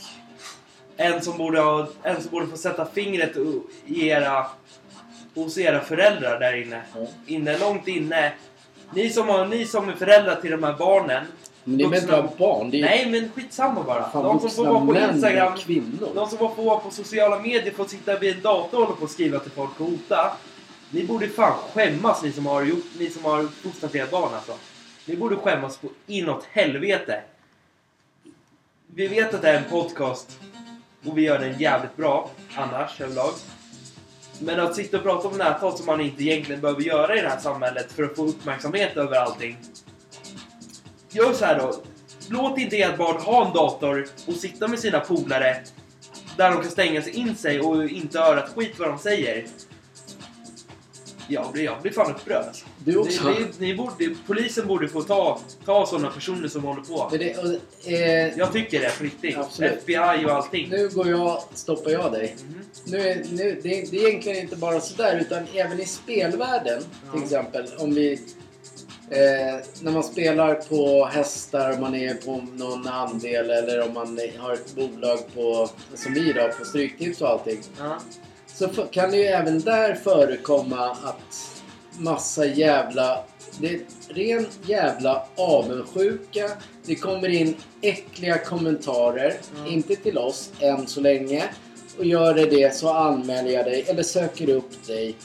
[0.96, 3.36] en som borde, ha, en som borde få sätta fingret
[3.86, 4.46] i era,
[5.34, 6.82] hos era föräldrar där inne.
[6.94, 7.06] Ja.
[7.26, 8.32] Inne, långt inne.
[8.94, 11.24] Ni som, har, ni som är föräldrar till de här barnen.
[11.64, 12.74] Men det är inte vuxna- bara barn?
[12.74, 14.10] Är Nej, men skitsamma bara.
[14.10, 16.08] fan de som får vara på Instagram, kvinnor.
[16.14, 19.04] de som får vara på sociala medier, får sitta vid en dator och hålla på
[19.04, 20.32] och skriva till folk och hota.
[20.92, 24.56] Ni borde fan skämmas ni som har, gjort, ni som har fostrat era barn alltså.
[25.06, 27.22] Ni borde skämmas på inåt helvete.
[28.86, 30.38] Vi vet att det är en podcast
[31.06, 33.32] och vi gör den jävligt bra annars överlag.
[34.40, 37.28] Men att sitta och prata om näthat som man inte egentligen behöver göra i det
[37.28, 39.56] här samhället för att få uppmärksamhet över allting.
[41.10, 41.74] Gör så här då.
[42.28, 45.64] Låt inte ert barn ha en dator och sitta med sina polare
[46.36, 49.46] där de kan stänga sig in sig och inte höra ett skit vad de säger.
[51.30, 52.44] Jag blir, jag blir fan upprörd.
[52.46, 52.66] alltså.
[52.84, 53.28] Du också.
[53.28, 57.08] Ni, ni, ni borde, polisen borde få ta, ta sådana personer som håller på.
[57.10, 59.36] Men det, och, eh, Jag tycker det på riktigt.
[59.38, 59.72] Absolut.
[59.72, 60.68] FBI och allting.
[60.68, 62.36] nu går jag, stoppar jag dig.
[62.48, 62.64] Mhm.
[62.84, 66.88] Nu är, nu, det, det är egentligen inte bara sådär utan även i spelvärlden till
[67.14, 67.22] Ja.
[67.22, 67.66] exempel.
[67.78, 68.20] Om vi
[69.12, 74.52] Eh, när man spelar på hästar, man är på någon andel eller om man har
[74.52, 77.60] ett bolag på, som vi då, på Stryktips och allting.
[77.78, 77.98] Ja.
[78.60, 81.62] Så kan det ju även där förekomma att
[81.98, 83.24] massa jävla...
[83.58, 86.50] Det är ren jävla avundsjuka.
[86.84, 89.34] Det kommer in äckliga kommentarer.
[89.56, 89.72] Mm.
[89.72, 91.44] Inte till oss än så länge.
[91.98, 95.16] Och gör det det så anmäler jag dig eller söker upp dig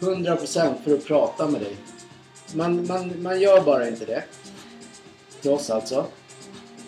[0.00, 1.76] 100% för att prata med dig.
[2.54, 4.22] Man, man, man gör bara inte det.
[5.40, 6.06] Till oss alltså.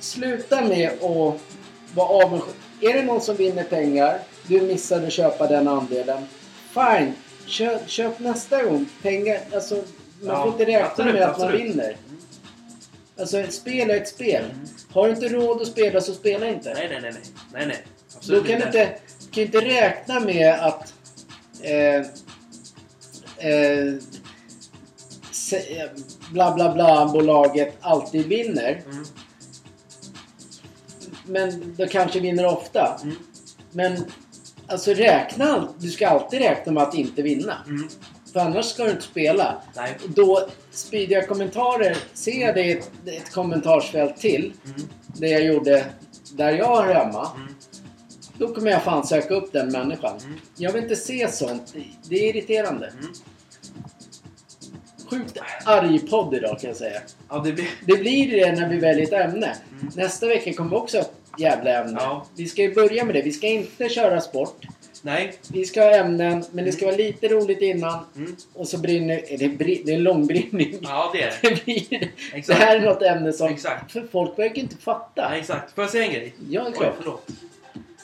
[0.00, 1.40] Sluta med att
[1.94, 2.54] vara avundsjuk.
[2.80, 6.26] Är det någon som vinner pengar, du missade att köpa den andelen.
[6.74, 7.12] Fine,
[7.46, 8.86] köp, köp nästa gång.
[9.02, 9.84] Pengar, alltså man
[10.34, 11.70] Ja, får inte räkna absolut, med att man absolut.
[11.70, 11.96] vinner.
[13.18, 14.44] Alltså ett spel är ett spel.
[14.92, 16.74] Har du inte råd att spela så spela inte.
[16.74, 17.22] Nej, nej, nej, nej.
[17.52, 17.84] nej, nej.
[18.16, 20.94] Absolut kan du inte, du kan inte räkna med att
[21.60, 21.96] eh,
[23.50, 23.94] eh,
[25.30, 25.88] se,
[26.30, 28.82] bla bla bla bolaget alltid vinner.
[28.90, 29.04] Mm.
[31.26, 33.00] Men de kanske vinner ofta.
[33.02, 33.16] Mm.
[33.70, 34.04] Men
[34.72, 37.56] alltså räkna, du ska alltid räkna med att inte vinna.
[37.66, 37.88] Mm.
[38.32, 39.62] För annars ska du inte spela.
[39.76, 39.96] Nej.
[40.06, 44.80] Då, spydiga kommentarer, ser jag det i ett, ett kommentarsfält till, Mm.
[45.06, 45.84] det jag gjorde
[46.32, 47.28] där jag hör hemma.
[47.36, 47.54] Mm.
[48.38, 50.18] Då kommer jag fan söka upp den människan.
[50.24, 50.38] Mm.
[50.56, 51.74] Jag vill inte se sånt.
[52.08, 52.86] Det- är irriterande.
[52.86, 53.12] Mm.
[55.10, 57.00] Sjukt arg podd idag kan jag säga.
[57.28, 57.68] Ja, det blir...
[57.86, 59.56] Det blir det när vi väljer ett ämne.
[59.72, 59.92] Mm.
[59.96, 61.04] Nästa vecka kommer vi också
[61.38, 61.96] jävla ämne.
[62.00, 62.26] Ja.
[62.36, 63.22] Vi ska ju börja med det.
[63.22, 64.64] Vi ska inte köra sport.
[65.04, 65.34] Nej.
[65.48, 68.04] Vi ska ha ämnen, men det ska vara lite roligt innan.
[68.16, 68.36] Mm.
[68.54, 69.32] Och så brinner...
[69.32, 70.78] är Det, brin- det är en långbrinning.
[70.82, 71.48] Ja, det är det.
[71.48, 72.58] Det, blir, det Exakt.
[72.60, 73.48] här är något ämne som...
[73.48, 73.92] Exakt.
[73.92, 75.28] För folk verkar inte fatta.
[75.30, 75.74] Nej, exakt.
[75.74, 76.34] Får jag säga en grej?
[76.50, 76.94] Ja, Oj, klart.
[76.98, 77.28] förlåt.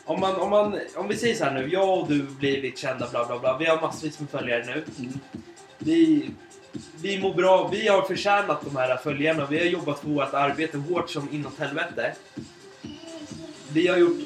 [0.04, 3.08] Om, man, om, man, om vi säger så här nu, jag och du blivit kända
[3.10, 3.58] bla bla bla.
[3.58, 4.84] Vi har massvis med följare nu.
[4.98, 5.20] Mm.
[5.78, 6.30] Vi,
[7.02, 9.46] vi mår bra, vi har förtjänat de här följarna.
[9.50, 12.12] Vi har jobbat på vårt arbete hårt som inåt helvete.
[13.72, 14.18] Vi har gjort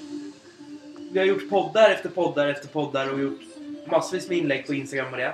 [1.13, 3.41] vi har gjort poddar efter poddar efter poddar och gjort
[3.91, 5.33] massvis med inlägg på Instagram och det.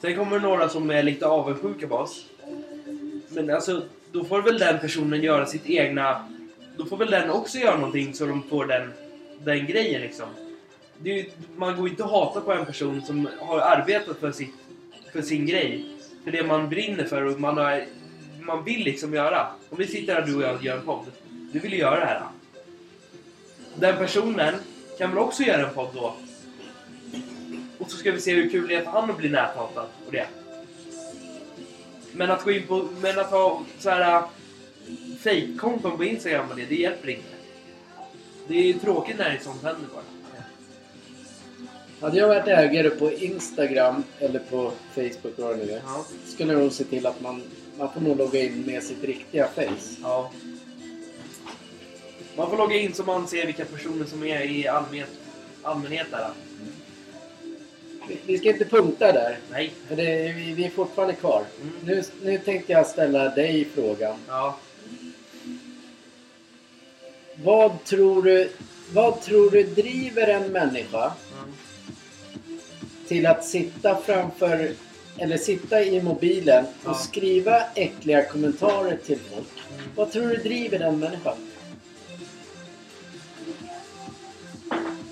[0.00, 2.26] Sen kommer det några som är lite avundsjuka på oss.
[3.28, 3.82] Men alltså,
[4.12, 6.28] då får väl den personen göra sitt egna...
[6.76, 8.92] Då får väl den också göra någonting så de får den,
[9.44, 10.26] den grejen liksom.
[10.98, 14.16] Det är, ju- man går ju inte att hata på en person som har arbetat
[14.20, 14.54] för, sitt,
[15.12, 15.84] för sin grej.
[16.24, 17.84] För det man brinner för och man, har,
[18.40, 19.46] man vill liksom göra.
[19.70, 21.04] Om vi sitter här du och jag och gör en podd.
[21.52, 22.22] Du vill ju göra det här.
[23.80, 24.54] Den personen
[24.98, 26.14] kan väl också göra en podd då.
[27.78, 30.12] Och så ska vi se hur kul det är för han att bli näthatad och
[30.12, 30.26] det.
[32.12, 34.22] Men att gå in på, men att ha så här
[35.18, 37.28] fake-konton på Instagram och det, det hjälper inte.
[38.48, 40.02] Det är tråkigt när det är sånt händer bara.
[42.00, 45.82] Hade jag varit ägare på Instagram eller på Facebook vad det nu är.
[45.86, 46.04] Ja.
[46.26, 47.42] Skulle jag nog se till att man,
[47.78, 49.96] man får nog logga in med sitt riktiga face.
[50.02, 50.30] ja.
[52.40, 55.08] Man får logga in så man ser vilka personer som är i allmänhet,
[55.62, 56.30] allmänhet där.
[58.08, 59.38] Vi, vi ska inte punkta där.
[59.50, 59.72] Nej.
[59.88, 61.44] För det, vi, vi är fortfarande kvar.
[61.62, 61.72] Mm.
[61.84, 64.16] Nu, nu tänkte jag ställa dig frågan.
[64.28, 64.56] Ja.
[67.44, 68.50] Vad tror du,
[68.92, 71.12] vad tror du driver en människa
[71.42, 71.54] Mm.
[73.08, 74.72] till att sitta framför
[75.18, 76.94] eller sitta i mobilen och Ja.
[76.94, 79.48] skriva äckliga kommentarer till folk?
[79.74, 79.90] Mm.
[79.94, 81.36] Vad tror du driver den människan?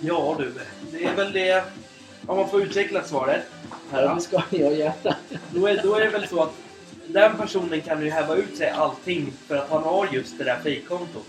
[0.00, 0.52] Ja du,
[0.92, 1.64] det är väl det...
[2.26, 3.42] Om man får utveckla svaret.
[3.92, 5.16] Här, Ja, det ska jag gärna.
[5.54, 6.52] Då är, då är det väl så att
[7.06, 10.58] den personen kan ju häva ut sig allting för att han har just det där
[10.62, 11.26] fejkkontot.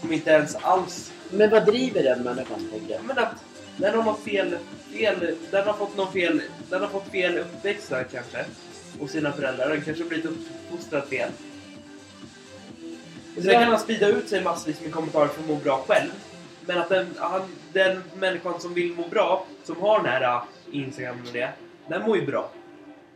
[0.00, 1.12] Som inte ens alls...
[1.30, 3.04] Men vad driver den människan, tänker jag?
[3.04, 3.34] Men att
[3.76, 4.56] den har något fel...
[4.92, 6.42] fel den har fått någon fel...
[6.70, 8.44] Den har fått fel uppväxt där kanske.
[8.98, 9.68] Hos sina föräldrar.
[9.68, 11.30] Den kanske har blivit uppfostrad fel.
[13.34, 16.10] Sen kan han sprida ut sig massvis med kommentarer för att må bra själv.
[16.66, 17.42] Men att den, han,
[17.72, 20.42] den människan som vill må bra, som har den här äh,
[20.72, 21.48] Instagram och det,
[21.88, 22.50] den mår ju bra.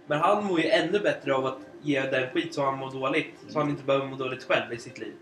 [0.07, 3.35] Men han mår ju ännu bättre av att ge den skit så han mår dåligt.
[3.49, 5.13] Så han inte behöver må dåligt själv i sitt liv.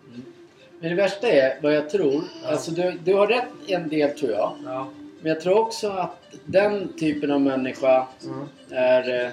[0.80, 2.48] Men det värsta är, vad jag tror, Ja.
[2.50, 4.52] alltså du, du har rätt en del tror jag.
[4.64, 4.88] Ja.
[5.20, 8.48] Men jag tror också att den typen av människa Mm.
[8.70, 9.30] är, eh,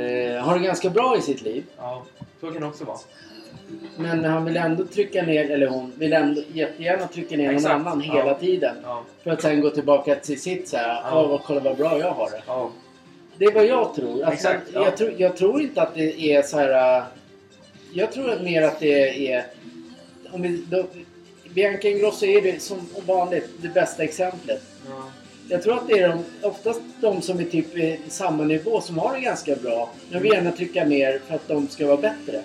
[0.00, 1.64] eh, har det ganska bra i sitt liv.
[1.76, 2.04] Ja,
[2.40, 2.98] så kan det också vara.
[3.98, 7.72] Men han vill ändå trycka ner, eller hon vill ändå jättegärna trycka ner Exakt.
[7.78, 8.14] någon annan Ja.
[8.14, 8.76] hela tiden.
[8.82, 9.02] Ja.
[9.22, 11.26] För att sen gå tillbaka till sitt så här, Ja.
[11.26, 12.42] vad, kolla vad bra jag har det.
[12.46, 12.70] Ja.
[13.38, 14.12] Det är vad jag tror.
[14.24, 14.84] Alltså, Exakt, ja.
[14.84, 17.02] jag, tror jag tror inte att det är så här...
[17.92, 19.44] Jag tror mer att det är...
[20.32, 20.84] Om vi, då,
[21.54, 24.62] Bianca Ingrosso är det som vanligt det bästa exemplet.
[24.88, 25.02] Ja.
[25.48, 28.98] Jag tror att det är de, oftast de som är typ i samma nivå som
[28.98, 29.90] har det ganska bra.
[30.10, 32.42] Jag vill gärna trycka mer för att de ska vara bättre.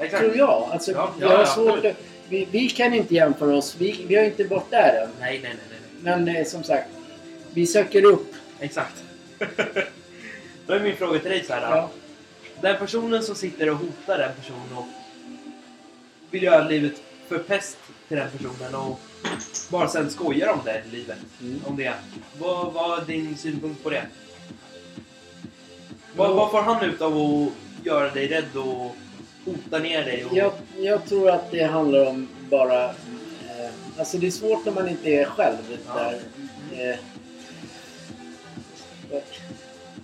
[0.00, 0.22] Exakt.
[0.22, 0.68] Tror jag.
[0.72, 1.96] Alltså, Ja, jag ja, har svårt att,
[2.28, 3.76] vi, vi kan inte jämföra oss.
[3.78, 5.10] Vi, vi har inte bort där än.
[5.20, 6.16] Nej, nej, nej, nej.
[6.24, 6.88] Men eh, som sagt,
[7.54, 8.34] vi söker upp.
[8.60, 9.04] Exakt.
[10.66, 11.76] Då är min fråga till dig så här.
[11.76, 11.90] Ja.
[12.60, 14.86] Den personen som sitter och hotar den personen och
[16.30, 17.78] vill göra livet för pest
[18.08, 19.00] till den personen och
[19.68, 21.18] bara sen skojar om det livet.
[21.42, 21.60] Mm.
[21.66, 21.94] Om det.
[22.38, 24.06] Vad, vad är din synpunkt på det?
[26.16, 28.96] Vad, vad får han ut av att göra dig rädd och
[29.50, 30.24] hota ner dig?
[30.24, 30.36] Och...
[30.36, 32.84] Jag, jag tror att det handlar om bara...
[32.84, 35.56] Eh, alltså det är svårt när man inte är själv.
[35.94, 36.18] Där.
[36.72, 36.96] Eh,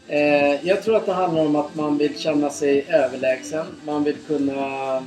[0.08, 3.66] eh, jag tror att det handlar om att man vill känna sig överlägsen.
[3.84, 5.02] Man vill kunna...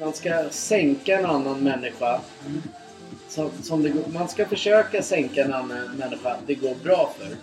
[0.00, 2.20] Man ska sänka en annan människa.
[2.46, 2.62] Mm.
[3.28, 7.26] Som, som det, man ska försöka sänka en annan människa det går bra för.
[7.26, 7.38] Mm.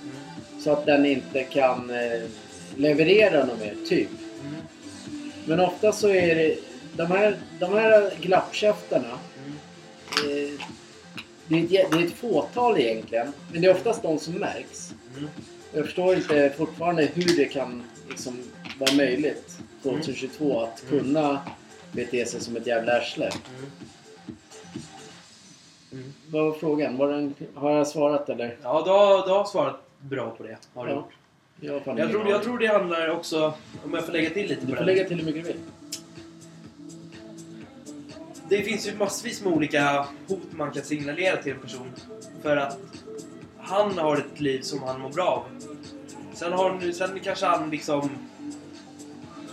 [0.59, 2.21] Så att den inte kan eh,
[2.75, 4.09] leverera något mer, typ.
[5.45, 5.57] Mm.
[5.57, 6.57] Men ofta så är det
[6.95, 9.17] de här, de här glappkäftarna.
[9.43, 10.57] Mm.
[11.47, 13.33] Det, är ett, det är ett fåtal egentligen.
[13.51, 14.93] Men det är oftast de som märks.
[15.17, 15.29] Mm.
[15.73, 18.37] Jag förstår inte fortfarande hur det kan liksom
[18.79, 21.03] vara möjligt 2022 att Mm.
[21.03, 21.41] kunna
[21.91, 23.25] bete sig som ett jävla arsle.
[23.25, 23.71] Mm.
[25.91, 26.13] Mm.
[26.27, 26.97] Vad var frågan?
[26.97, 28.57] Var den, har jag svarat eller?
[28.63, 30.57] Ja, du har, du har svarat bra på det.
[30.73, 30.97] Har du Ja.
[30.97, 31.11] gjort.
[31.63, 33.53] Jag, Jag, tror, jag tror det handlar också,
[33.85, 34.85] om jag får lägga till lite Du på får det.
[34.85, 35.59] lägga till hur mycket du vill.
[38.49, 41.91] Det finns ju massvis med olika hot man kan signalera till en person.
[42.41, 42.77] För att
[43.57, 45.43] han har ett liv som han mår bra av.
[46.33, 48.09] Sen, har, sen kanske han liksom...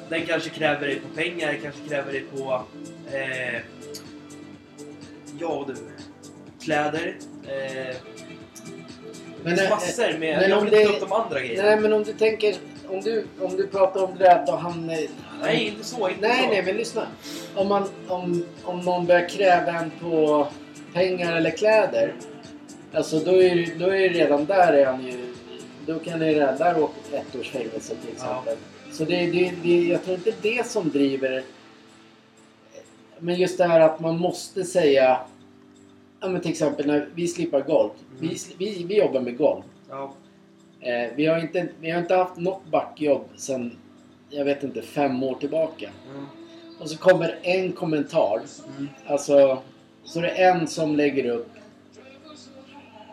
[0.09, 2.63] Den kanske kräver dig på pengar, kanske kräver dig på...
[3.13, 3.61] Eh,
[5.39, 5.75] ja du.
[6.65, 7.17] Kläder.
[7.47, 7.97] Eh,
[9.45, 10.39] det finns massor med...
[10.41, 11.69] men jag vill inte ta upp de andra grejerna.
[11.69, 12.57] Nej men om du tänker,
[12.89, 14.87] om du, om du pratar om det där att han...
[15.43, 16.09] Nej, inte så.
[16.09, 16.49] Inte Nej, så.
[16.49, 17.07] nej, men lyssna.
[17.55, 20.47] Om, man, om, om någon börjar kräva en på
[20.95, 22.15] pengar eller kläder.
[22.93, 25.35] Alltså då är, då är redan där är han ju...
[25.87, 28.57] Då kan det redan där åka ett års fängelse till exempel.
[28.93, 31.43] Så det, det, det, jag tror inte det som driver...
[33.19, 35.21] Men just det här att man måste säga...
[36.21, 37.91] Ja men till exempel när vi slipar golv.
[38.11, 38.21] Mm.
[38.21, 39.63] Vi, vi, vi jobbar med golv.
[39.89, 40.13] Ja.
[40.81, 43.77] Eh, vi, har inte, vi har inte haft något backjobb sedan,
[44.31, 45.91] jag vet inte, fem år tillbaka.
[46.11, 46.27] Mm.
[46.81, 48.41] Och så kommer en kommentar.
[48.77, 48.89] Mm.
[49.07, 49.63] Alltså,
[50.05, 51.51] så det är en som lägger upp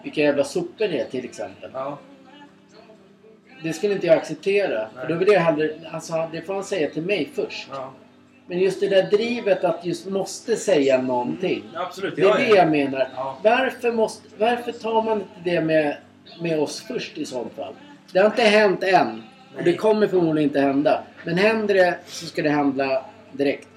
[0.03, 1.69] vilka jävla sopor det är till exempel.
[1.73, 1.97] Ja.
[3.63, 4.89] Det skulle inte jag acceptera.
[5.01, 7.67] För då vill jag hellre, alltså det får han säga till mig först.
[7.71, 7.93] ja.
[8.47, 11.63] Men just det där drivet att just måste säga någonting.
[11.75, 12.15] Absolut.
[12.15, 13.07] Det är det jag menar.
[13.15, 13.39] Ja.
[13.43, 15.97] Varför, måste, varför tar man inte det med,
[16.41, 17.73] med oss först i sånt fall?
[18.13, 19.23] Det har inte hänt än.
[19.57, 19.77] Och det Nej.
[19.77, 21.03] kommer förmodligen inte hända.
[21.25, 23.67] Men händer det så ska det hända direkt.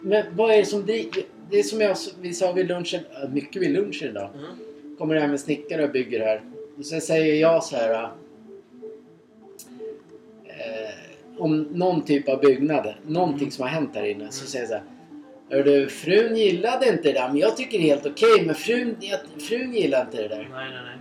[0.00, 1.22] Men vad är det som driver...
[1.50, 4.30] Det är som jag, vi sa vid lunchen, äh, mycket vid lunchen idag.
[4.34, 4.96] Mm.
[4.98, 6.40] Kommer hem en snickare och bygger här.
[6.78, 8.10] Och så säger jag så här...
[11.38, 13.50] om någon typ av byggnad, någonting Mm.
[13.50, 14.26] som har hänt här inne.
[14.30, 14.84] Så säger jag så här.
[15.50, 18.42] Hör du, frun gillade inte det där, men jag tycker det är helt okej.
[18.46, 18.96] men frun,
[19.48, 20.36] frun gillar inte det där.
[20.52, 20.98] Nej, nej, nej.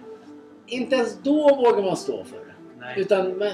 [0.68, 2.54] Inte ens då vågar man stå för det.
[2.80, 2.96] nej.
[3.00, 3.52] Utan man,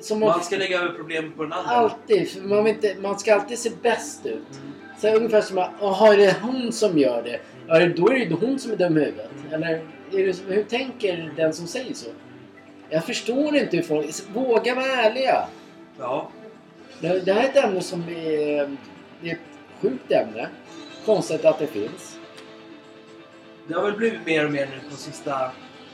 [0.00, 1.70] som man, Man ska lägga över problem på den andra.
[1.70, 4.32] alltid, för man, inte, man ska alltid se bäst ut.
[4.34, 4.72] Mm.
[4.98, 7.40] Så ungefär som att, jaha är det hon som gör det?
[7.68, 9.30] Ja, då är det ju hon som är dum i huvudet.
[9.52, 9.68] Eller
[10.12, 12.10] är det, hur tänker den som säger så?
[12.90, 14.06] Jag förstår inte hur folk...
[14.34, 15.48] Våga vara ärliga!
[15.98, 16.30] Ja.
[17.00, 18.76] Det, det här är ett ämne som är...
[19.20, 19.40] Det är ett
[19.80, 20.48] sjukt ämne.
[21.04, 22.18] Konstigt att det finns.
[23.68, 25.50] Det har väl blivit mer och mer nu på sista...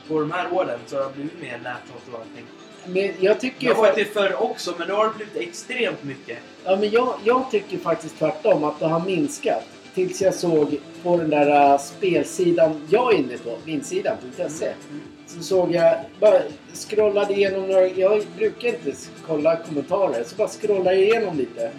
[0.07, 2.45] På de här åren så har det blivit mer näthat och allting.
[2.85, 6.03] Men jag tycker Det har varit det förr också, men nu har det blivit extremt
[6.03, 6.37] mycket.
[6.63, 9.63] Ja, men jag, jag tycker faktiskt tvärtom att det har minskat.
[9.93, 14.65] Tills jag såg på den där äh, spelsidan jag är inne på, vinsidan.se.
[14.65, 15.01] Mm.
[15.37, 16.41] Så såg jag, bara
[16.73, 18.93] scrollade igenom några, jag brukar inte
[19.27, 21.71] kolla kommentarer, så bara scrollade jag igenom lite.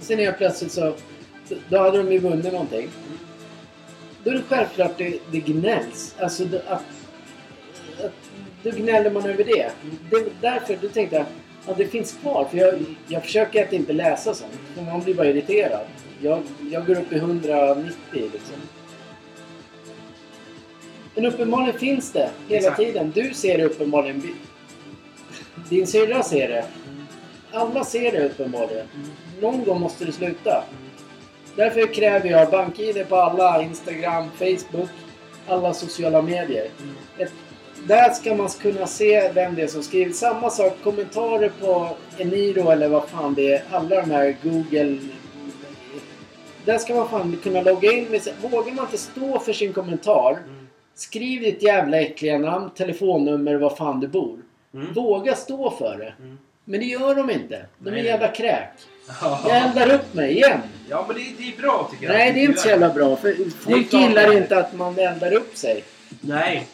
[0.00, 0.94] Sen Sen helt plötsligt så,
[1.68, 2.88] då hade de ju vunnit någonting.
[4.24, 6.14] Då är det självklart det, det gnälls.
[6.18, 6.84] Alltså det, att,
[8.04, 8.12] att,
[8.62, 9.70] då gnäller man över det.
[10.10, 11.26] det därför då tänkte jag
[11.66, 12.46] att det finns kvar.
[12.50, 12.74] För jag,
[13.06, 14.52] jag försöker att inte läsa sånt.
[14.74, 15.86] För man blir bara irriterad.
[16.22, 18.56] Jag, jag går upp i 190 liksom.
[21.20, 22.76] Men uppenbarligen finns det hela Exakt.
[22.76, 23.12] tiden.
[23.14, 24.22] Du ser det uppenbarligen.
[25.68, 26.64] Din syrra ser det.
[27.52, 28.86] Alla ser det uppenbarligen.
[29.40, 30.64] Någon gång måste det sluta.
[31.56, 33.62] Därför kräver jag bank-id på alla.
[33.62, 34.88] Instagram, Facebook.
[35.48, 36.68] alla sociala medier.
[37.18, 37.32] Ett,
[37.86, 40.12] där ska man kunna se vem det är som skriver.
[40.12, 43.62] Samma sak, kommentarer på Eniro eller vad fan det är.
[43.70, 44.98] Alla de här Google...
[46.64, 48.32] Där ska man fan kunna logga in med sig.
[48.42, 50.38] Vågar man inte stå för sin kommentar.
[51.00, 54.38] Skriv ditt jävla äckliga namn, telefonnummer, var fan du bor.
[54.74, 54.92] Mm.
[54.92, 56.14] Våga stå för det.
[56.24, 56.38] Mm.
[56.64, 57.66] Men det gör de inte.
[57.78, 58.04] De är Nej.
[58.04, 58.68] jävla kräk.
[59.06, 59.50] Jag Ja.
[59.50, 60.60] eldar upp mig igen.
[60.88, 62.12] ja, men det, det är bra tycker jag.
[62.12, 63.16] Nej, det är inte så jävla bra.
[63.16, 64.36] För folk gillar är.
[64.36, 65.84] inte att man eldar upp sig.
[66.20, 66.66] Nej.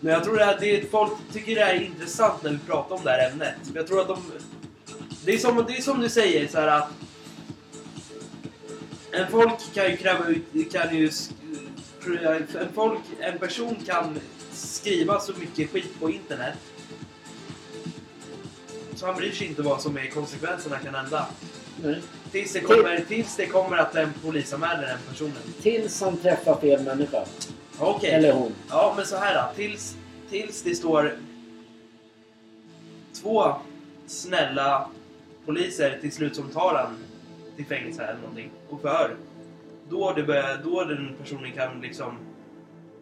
[0.00, 3.00] Men jag tror att det är, folk tycker det är intressant när vi pratar om
[3.04, 3.54] det här ämnet.
[3.74, 4.22] Jag tror att de...
[5.24, 6.88] Det är som, det är som du säger så här att...
[9.12, 10.72] En folk kan ju kräva ut...
[10.72, 11.10] Kan ju,
[12.06, 14.20] en, folk, en person kan
[14.52, 16.54] skriva så mycket skit på internet.
[18.94, 21.26] Så han bryr sig inte vad som är konsekvenserna kan hända.
[21.82, 22.00] Nej.
[22.30, 25.42] Tills det kommer, tills det kommer att en polisanmäler den personen.
[25.62, 27.24] Tills han träffar fel människa.
[27.78, 28.10] Okej.
[28.10, 28.52] Eller hon.
[28.68, 29.54] Ja, men så här då.
[29.56, 29.96] Tills,
[30.30, 31.18] tills det står
[33.22, 33.54] två
[34.06, 34.88] snälla
[35.46, 36.96] poliser till slut som tar han
[37.56, 39.16] till fängelse eller någonting och förhör.
[39.90, 42.18] Då, det börjar, då den personen kan liksom...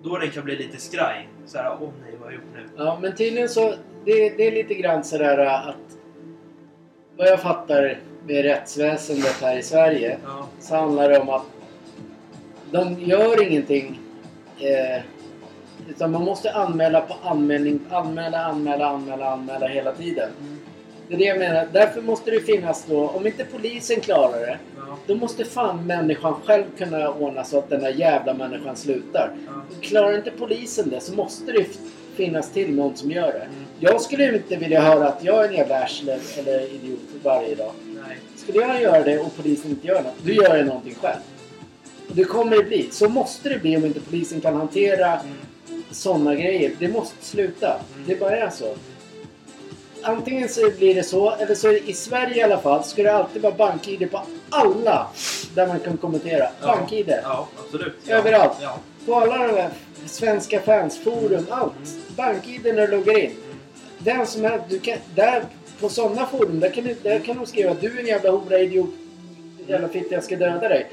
[0.03, 1.29] Då den kan bli lite skraj.
[1.47, 2.69] Så här, åh nej, vad har jag gjort nu?
[2.77, 3.75] Ja, men tydligen så...
[4.05, 5.99] Det, det är lite grann sådär att...
[7.17, 10.49] Vad jag fattar med rättsväsendet här i Sverige Ja.
[10.61, 11.45] så handlar det om att
[12.71, 14.01] de gör ingenting.
[14.59, 15.03] Eh,
[15.89, 17.81] utan man måste anmäla på anmälning.
[17.91, 20.31] Anmäla, anmäla, anmäla, anmäla hela tiden.
[20.41, 20.59] Mm.
[21.09, 21.69] Det är det jag menar.
[21.73, 23.09] Därför måste det finnas då...
[23.09, 24.59] Om inte polisen klarar det.
[24.77, 24.99] Ja.
[25.07, 29.31] Då måste fan människan själv kunna ordna så att den här jävla människan slutar.
[29.47, 29.53] Ja.
[29.81, 31.67] Klarar inte polisen det så måste det
[32.17, 33.39] finnas till någon som gör det.
[33.39, 33.51] Mm.
[33.81, 37.73] Jag skulle inte vilja höra att jag är en jävla arsle eller idiot varje dag.
[38.07, 38.17] Nej.
[38.37, 41.21] Skulle jag göra det och polisen inte gör något, då gör jag någonting själv.
[42.09, 42.89] Och det kommer det bli.
[42.91, 45.83] Så måste det bli om inte polisen kan hantera Mm.
[45.91, 46.73] sådana grejer.
[46.79, 47.67] Det måste sluta.
[47.67, 48.05] Mm.
[48.07, 48.75] Det bara är så.
[50.05, 53.43] Antingen så blir det så, eller så i Sverige i alla fall, ska det alltid
[53.43, 55.07] vara bank-id på alla
[55.55, 56.49] där man kan kommentera.
[56.61, 56.67] Ja.
[56.67, 57.15] Bank-id.
[57.23, 57.95] Ja, absolut.
[58.05, 58.15] Ja.
[58.15, 58.57] Överallt.
[58.63, 58.79] Ja.
[59.07, 59.71] På alla de här
[60.07, 61.73] svenska fansforum, allt.
[62.17, 63.31] Bank-id när du loggar in.
[63.99, 65.45] Den som är, du kan, där,
[65.81, 68.31] på sådana forum, där kan, du, där kan de skriva att du är en jävla
[68.31, 68.91] hora, idiot,
[69.67, 70.91] jävla fitta, jag ska döda dig.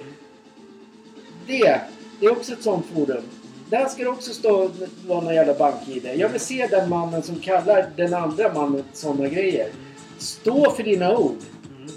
[1.47, 1.81] Det,
[2.19, 3.23] det är också ett sånt forum.
[3.71, 4.71] Där ska det också stå
[5.07, 6.09] vara någon jävla bank-id.
[6.15, 9.69] Jag vill se den mannen som kallar den andra mannen sådana grejer.
[10.17, 11.37] Stå för dina ord.
[11.77, 11.91] Mm.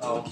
[0.00, 0.26] Ja.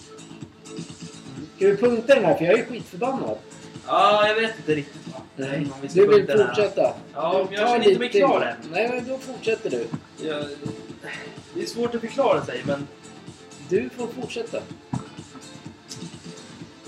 [1.57, 2.35] Ska vi punkta den här?
[2.35, 3.39] För jag är skitförbannad.
[3.87, 5.03] ja, jag vet inte riktigt.
[5.37, 6.95] Nej, vi du vill fortsätta?
[7.15, 8.71] Ja, Du jag känner inte mig klar än.
[8.73, 9.87] Nej, men då fortsätter du.
[10.29, 10.45] Jag,
[11.55, 12.87] det är svårt att förklara sig, men
[13.69, 14.59] Du får fortsätta.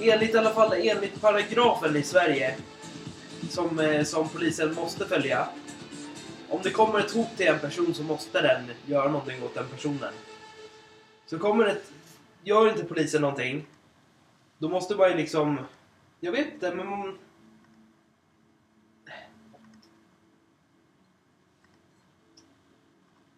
[0.01, 2.55] enligt i alla fall enligt paragrafen i Sverige
[3.51, 5.49] som, eh, som polisen måste följa.
[6.49, 9.69] Om det kommer ett hot till en person så måste den göra någonting åt den
[9.69, 10.13] personen.
[11.27, 11.93] Så kommer ett...
[12.45, 13.67] Gör inte polisen någonting,
[14.59, 15.59] då måste man ju liksom...
[16.21, 16.87] Jag vet inte, men...
[16.87, 17.19] man-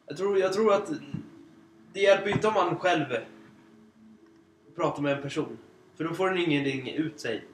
[0.06, 0.90] Jag tror, jag tror att
[1.92, 3.04] det hjälper ju inte om man själv
[4.76, 5.58] pratar med en person.
[5.96, 7.44] För då får den ingenting ut sig.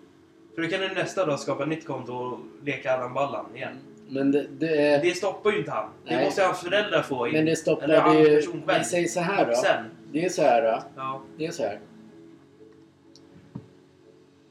[0.58, 3.76] För då kan den nästa dag skapa ett nytt konto och leka Allan Ballan igen.
[4.08, 5.00] Men det, det.
[5.02, 5.90] Det stoppar ju inte han.
[6.04, 6.24] Det Nej.
[6.24, 7.32] måste hans föräldrar få in.
[7.32, 8.42] Men det stoppar det ju...
[8.78, 9.54] Vi säger så här då.
[9.54, 9.84] sen.
[10.12, 10.82] Det är så här då.
[10.96, 11.22] Ja.
[11.36, 11.78] Det är så här.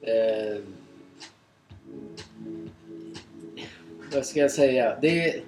[0.02, 0.62] Eh,
[4.14, 4.98] vad ska jag säga?
[5.02, 5.42] Det är,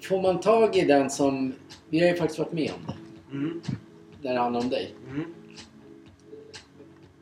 [0.00, 1.54] får man tag i den som...
[1.88, 3.36] Vi har ju faktiskt varit med om det.
[3.36, 3.60] Mm.
[4.22, 4.94] När det handlar om dig.
[5.10, 5.34] Mm.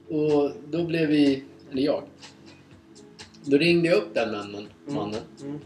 [0.08, 1.44] Och då blev vi...
[1.70, 2.02] Eller jag.
[3.44, 4.66] Då ringde jag upp den mannen.
[4.86, 5.20] mannen.
[5.42, 5.58] Mm.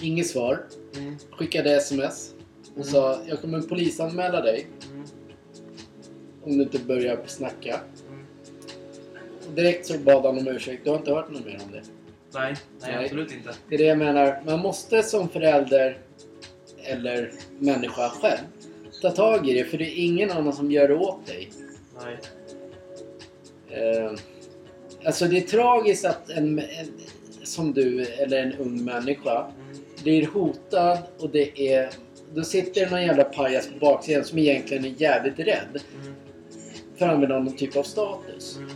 [0.00, 0.64] Inget svar.
[0.96, 1.16] Mm.
[1.30, 2.34] Skickade sms.
[2.64, 2.84] Och Mm.
[2.88, 5.04] sa jag kommer polisanmäla dig Mm.
[6.42, 7.80] om du inte börjar snacka.
[8.08, 8.24] Mm.
[9.48, 10.84] Och direkt så bad han om ursäkt.
[10.84, 11.82] Du har inte hört något mer om det.
[12.34, 13.04] Nej, nej, Nej.
[13.04, 13.54] absolut inte.
[13.68, 14.42] Det är det jag menar.
[14.46, 15.98] Man måste som förälder
[16.84, 18.38] eller människa själv
[19.02, 19.64] ta tag i det.
[19.64, 21.52] För det är ingen annan som gör det åt dig.
[22.02, 22.18] Nej.
[23.74, 24.12] Eh,
[25.04, 26.66] alltså det är tragiskt att en, en
[27.42, 29.76] som du eller en ung människa Mm.
[30.02, 31.90] blir hotad och det är...
[32.34, 36.14] Då sitter det någon jävla pajas på baksidan som egentligen är jävligt rädd Mm.
[36.98, 38.56] för att använda någon typ av status.
[38.56, 38.70] Mm.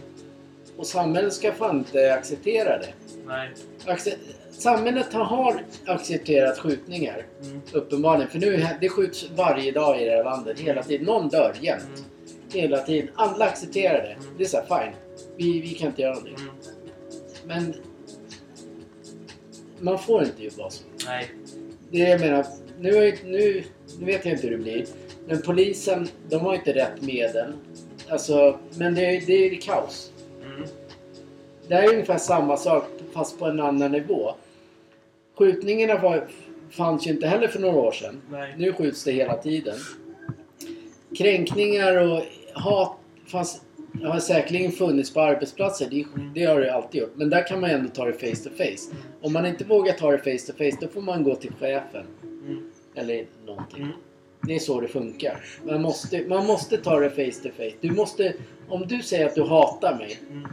[0.77, 2.89] Och samhället ska fan inte acceptera det.
[3.27, 3.51] Nej.
[3.87, 4.17] Acce-
[4.51, 7.27] samhället har- accepterat skjutningar.
[7.43, 7.61] Mm.
[7.73, 8.31] Uppenbarligen.
[8.31, 10.61] För nu det skjuts varje dag i det här landet.
[10.61, 11.07] Hela tiden.
[11.07, 12.05] Någon dör jämt.
[12.53, 13.11] Hela tiden.
[13.15, 14.17] Alla accepterar det.
[14.39, 14.95] Det är så här, fine.
[15.37, 16.37] Vi, vi kan inte göra någonting.
[17.47, 17.75] Men
[19.81, 20.85] man får inte ju vara så.
[21.07, 21.31] Nej.
[21.91, 22.47] Det jag menar,
[22.81, 23.65] nu, nu,
[23.99, 24.87] nu vet jag inte hur det blir.
[25.29, 27.53] Men polisen, de har inte rätt medel.
[28.09, 30.13] Alltså, men det, är- det är kaos.
[30.45, 30.69] Mm.
[31.69, 34.35] Det här är ungefär samma sak fast på en annan nivå.
[35.39, 36.29] Skjutningarna var,
[36.71, 38.21] fanns ju inte heller för några år sedan.
[38.31, 38.55] Nej.
[38.59, 39.77] Nu skjuts det hela tiden.
[41.19, 42.23] Kränkningar och
[42.59, 43.63] hat fanns,
[44.03, 45.89] har säkerligen funnits på arbetsplatser.
[45.91, 47.13] Det, det har det alltid gjort.
[47.15, 48.97] Men där kan man ändå ta det face to face.
[49.23, 52.07] Om man inte vågar ta det face to face då får man gå till chefen.
[52.23, 52.71] Mm.
[52.95, 53.83] Eller någonting.
[53.83, 53.95] Mm.
[54.43, 55.45] Det är så det funkar.
[55.65, 57.73] Man måste, man måste ta det face to face.
[57.81, 58.35] Du måste,
[58.69, 60.19] om du säger att du hatar mig.
[60.31, 60.49] Mm.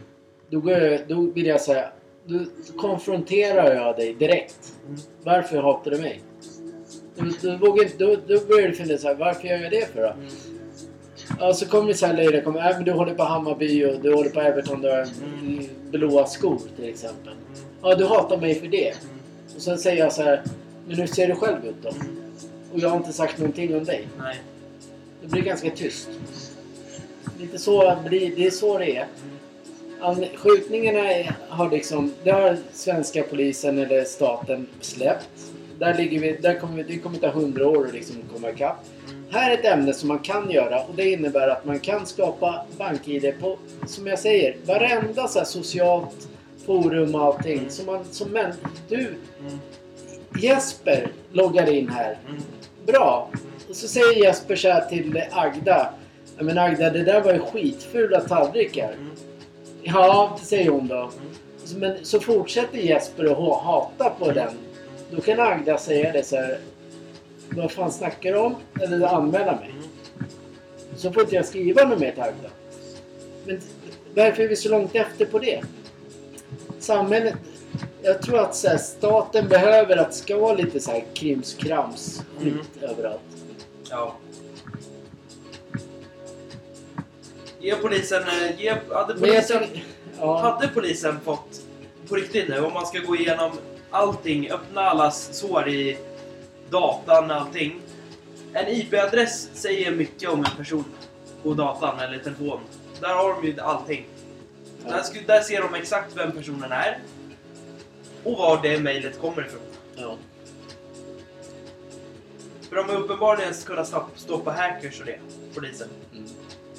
[0.49, 1.89] Då, går jag, då vill jag säga,
[2.25, 2.39] då
[2.77, 4.73] konfronterar jag dig direkt.
[5.23, 6.21] Varför hatar du mig?
[7.15, 10.13] Då, då, då, då börjar du fundera så här, varför gör jag det för då?
[11.39, 13.99] Ja, så kommer det så här löjliga kommer, äh, men du håller på Hammarby och
[14.01, 15.07] du håller på Everton, du har
[15.91, 17.33] blåa skor till exempel.
[17.81, 18.93] Ja, du hatar mig för det.
[19.55, 20.43] Och sen säger jag så här,
[20.87, 21.89] men hur ser du själv ut då?
[22.73, 24.07] Och jag har inte sagt någonting om dig.
[24.19, 24.39] Nej.
[25.21, 26.09] Det blir ganska tyst.
[27.39, 29.07] Lite så blir, det är så det är.
[30.35, 35.29] Skjutningarna har liksom, det har svenska polisen eller staten släppt.
[35.79, 38.85] Där ligger vi, där kommer vi, det kommer ta hundra år att liksom komma ikapp.
[39.35, 42.65] Här är ett ämne som man kan göra och det innebär att man kan skapa
[42.77, 43.57] BankID på,
[43.87, 46.27] som jag säger, varenda så här socialt
[46.65, 47.69] forum och allting.
[47.69, 48.53] Som man, som män,
[48.89, 49.59] du, Mm.
[50.39, 52.17] Jesper loggar in här.
[52.27, 52.41] Mm.
[52.85, 53.29] Bra!
[53.69, 55.89] Och så säger Jesper så här till Agda.
[56.37, 58.93] Ja men Agda, det där var ju skitfula tallrikar.
[58.93, 59.11] Mm.
[59.83, 61.11] Ja, det säger hon då.
[61.75, 64.53] Men så fortsätter Jesper att hata på den.
[65.11, 66.59] Då kan Agda säga det så här.
[67.55, 68.55] Vad fan snackar du om?
[68.81, 69.69] Eller anmäla mig.
[69.69, 69.83] Mm.
[70.95, 72.49] Så får inte jag skriva något mer till Agda.
[73.45, 73.61] Men
[74.15, 75.61] varför är vi så långt efter på det?
[76.79, 77.35] Samhället...
[78.01, 82.83] Jag tror att så här, staten behöver att ska vara lite så här krimskrams skit
[82.83, 83.19] överallt.
[83.89, 84.15] Ja.
[87.59, 88.23] Ge polisen...
[88.23, 89.83] eh, Ge, hade, jag polisen tycker,
[90.19, 91.61] ja, hade polisen fått...
[92.09, 93.51] På riktigt nu, om man ska gå igenom
[93.89, 95.97] allting, öppna allas sår i
[96.69, 97.81] datan, allting.
[98.53, 100.85] En IP-adress säger mycket om en person
[101.43, 102.59] på datan eller telefon.
[103.01, 104.05] Där har de ju allting.
[104.85, 106.99] Där, där ser de exakt vem personen är.
[108.23, 109.61] Och var det mejlet kommer ifrån.
[109.95, 110.17] ja.
[112.69, 115.19] För de har uppenbarligen kunnat stopp- stoppa hackers och det,
[115.55, 115.87] polisen.
[116.13, 116.25] Mm.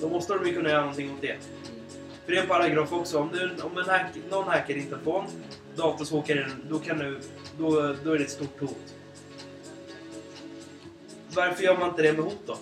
[0.01, 1.37] Då måste de ju kunna göra någonting åt det.
[2.25, 3.19] För det är en paragraf också.
[3.19, 5.25] Om, du, om en hack, någon hackar din telefon,
[5.77, 7.21] datasåkaren, då, kan du,
[7.59, 8.95] då, då är det ett stort hot.
[11.37, 12.59] Varför gör man inte det med hot då?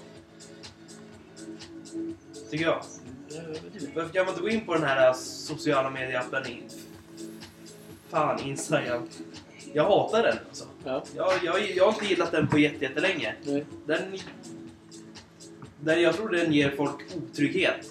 [2.51, 2.82] Tycker jag.
[3.94, 6.42] Varför kan man inte gå in på den här sociala medieappen?
[8.09, 9.09] Fan, Instagram.
[9.72, 10.64] Jag hatar den alltså.
[10.84, 11.05] Ja.
[11.16, 13.34] Jag, jag, jag har inte gillat den på jätte- jättelänge.
[13.44, 13.64] Nej.
[13.86, 14.02] Den,
[15.80, 17.86] den, jag tror den ger folk otrygghet.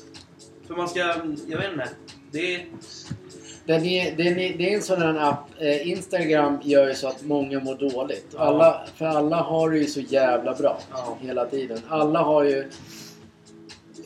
[0.68, 1.00] För man ska,
[1.48, 1.90] jag vet inte.
[2.32, 2.66] Det är...
[3.66, 5.40] Den är, den är, det är en sån här app.
[5.60, 8.28] Eh, Instagram gör ju så att många mår dåligt.
[8.34, 8.40] Ja.
[8.40, 11.18] Alla, för alla har det ju så jävla bra Ja.
[11.22, 11.78] hela tiden.
[11.88, 12.70] Alla har ju...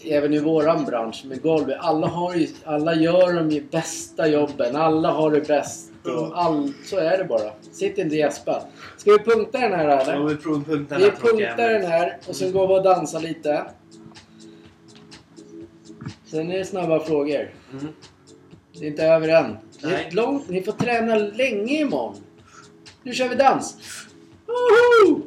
[0.06, 1.72] Även i våran bransch med golv.
[1.80, 4.76] Alla, har ju, alla gör de ju bästa jobben.
[4.76, 5.92] Alla har det bäst.
[6.04, 7.52] Och all, så är det bara.
[7.72, 8.62] Sitt inte och gäspa.
[8.98, 10.24] Ska vi punkta den här Ja, eller?
[10.24, 13.66] vi punkten Vi här, tråkiga punktar den här och sen går vi och dansar lite.
[16.26, 17.54] Sen är det snabba frågor.
[17.72, 17.88] Mm.
[18.80, 19.58] Det är inte över än.
[19.82, 20.50] Det är långt.
[20.50, 22.16] Ni får träna länge imorgon.
[23.04, 23.78] Nu kör vi dans!
[24.46, 25.22] Woho!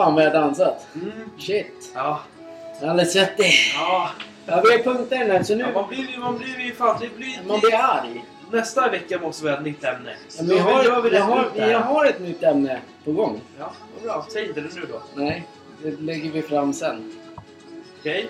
[0.00, 0.86] Fan vad jag dansat.
[0.94, 1.10] Mm.
[1.38, 1.92] Shit.
[1.94, 2.20] Ja.
[2.78, 3.52] Jag har aldrig sett det.
[3.74, 4.10] Ja.
[4.46, 5.64] Ja, vi har punkter nu så nu...
[5.64, 5.80] ja.
[5.80, 6.18] Man blir ju...
[6.18, 6.96] Man blir ju fan...
[7.00, 8.24] Det blir, Man blir arg.
[8.52, 10.10] Nästa vecka måste vi ha ett nytt ämne.
[10.38, 13.40] Ja, men vi, har, vi, rätt har, vi har ett nytt ämne på gång.
[13.58, 14.26] Ja, vad bra.
[14.32, 15.02] Säg inte det nu då.
[15.14, 15.46] Nej,
[15.82, 17.14] det lägger vi fram sen.
[18.00, 18.28] Okej?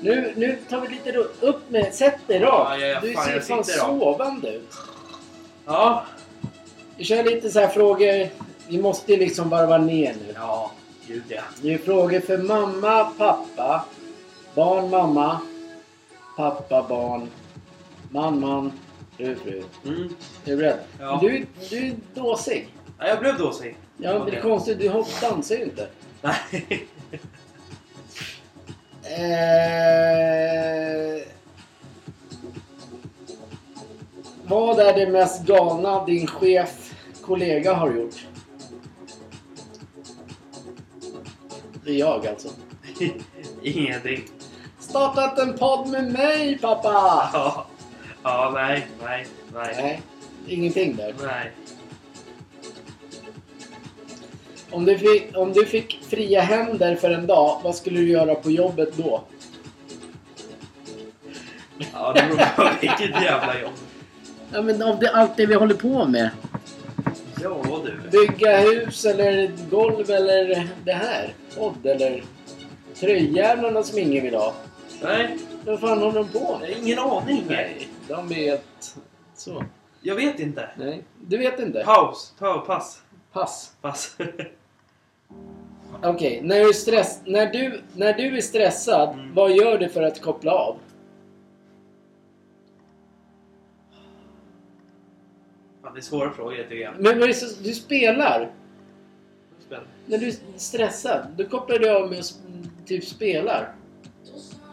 [0.00, 1.94] Nu, nu tar vi lite upp med...
[1.94, 2.52] Sätt dig rakt.
[2.52, 4.74] Ja, ja, ja, du ser jag fan sovande ut.
[5.66, 6.04] Ja.
[6.96, 8.28] Vi kör lite så här frågor.
[8.68, 10.32] Vi måste liksom varva ner nu.
[10.34, 10.70] Ja,
[11.06, 11.42] gud ja.
[11.62, 13.84] Det är frågor för mamma, pappa,
[14.54, 15.40] barn, mamma,
[16.36, 17.28] pappa, barn,
[18.10, 18.72] man, man,
[19.16, 19.62] fru, fru.
[19.86, 20.02] Mm.
[20.44, 20.78] Är du beredd?
[21.00, 21.18] Ja.
[21.22, 22.68] Du, du är dåsig.
[22.98, 23.06] ja.
[23.08, 23.76] Jag blev dåsig.
[23.96, 24.78] Ja, men det är konstigt.
[24.80, 25.88] Du hopp- dansar ju inte.
[26.22, 26.86] Nej.
[29.02, 31.22] Eh,
[34.46, 38.26] vad är det mest galna din chef, kollega har gjort?
[41.84, 42.48] Det är jag alltså.
[43.62, 44.24] Ingenting.
[44.78, 47.30] Startat en podd med mig pappa!
[47.32, 47.66] Ja.
[48.22, 49.74] Ja, nej, nej, nej.
[49.76, 50.02] Nej,
[50.46, 51.14] ingenting där.
[51.22, 51.52] Nej.
[54.70, 58.34] Om du, fick, om du fick fria händer för en dag, vad skulle du göra
[58.34, 59.24] på jobbet då?
[61.92, 63.72] Ja, det beror på vilket jävla jobb.
[64.52, 66.30] Ja, men av det, allt det vi håller på med.
[67.42, 68.10] Ja, du.
[68.10, 71.34] Bygga hus eller golv eller det här.
[71.56, 72.24] Podd eller
[72.94, 74.54] tröjjävlarna som ingen vill ha.
[75.02, 76.70] Nej, Vad fan håller de på med?
[76.82, 77.44] ingen aning.
[77.48, 78.96] Nej, de helt...
[79.34, 79.64] Så.
[80.00, 80.70] Jag vet inte.
[80.78, 81.82] Nej, du vet inte?
[81.84, 82.34] Paus.
[82.38, 83.02] Ta, pass.
[83.32, 83.72] Pass.
[83.80, 84.16] Pass.
[86.02, 89.34] Okej, när, du är stress, när, du, när du är stressad, Mm.
[89.34, 90.76] vad gör du för att koppla av?
[95.82, 96.94] Fan, det är svåra frågor tycker jag.
[96.98, 98.50] Men så, du spelar.
[100.06, 102.34] När du är stressad, då kopplar du av med att
[102.86, 103.74] typ spelar.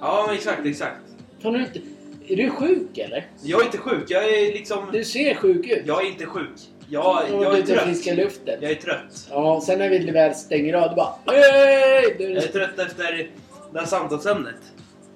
[0.01, 0.97] Ja, men exakt, exakt.
[1.41, 1.79] Kan du inte...
[2.27, 3.27] Är du sjuk eller?
[3.43, 4.03] Jag är inte sjuk.
[4.07, 4.89] Jag är liksom...
[4.91, 5.83] Du ser sjuk ut.
[5.85, 6.49] Jag är inte sjuk.
[6.89, 7.83] Jag, jag är trött.
[7.83, 8.57] friska luften.
[8.61, 9.27] Jag är trött.
[9.29, 12.15] Ja, sen när vi väl stänger av, du bara Hej!
[12.17, 13.29] Du, Jag är trött efter
[13.73, 14.55] det här samtalsämnet.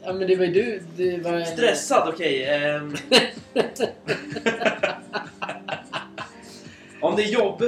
[0.03, 1.41] Ja men det var ju du, det var...
[1.41, 2.45] Stressad, okej.
[2.45, 2.95] ehm.
[7.01, 7.63] Om det är jobb.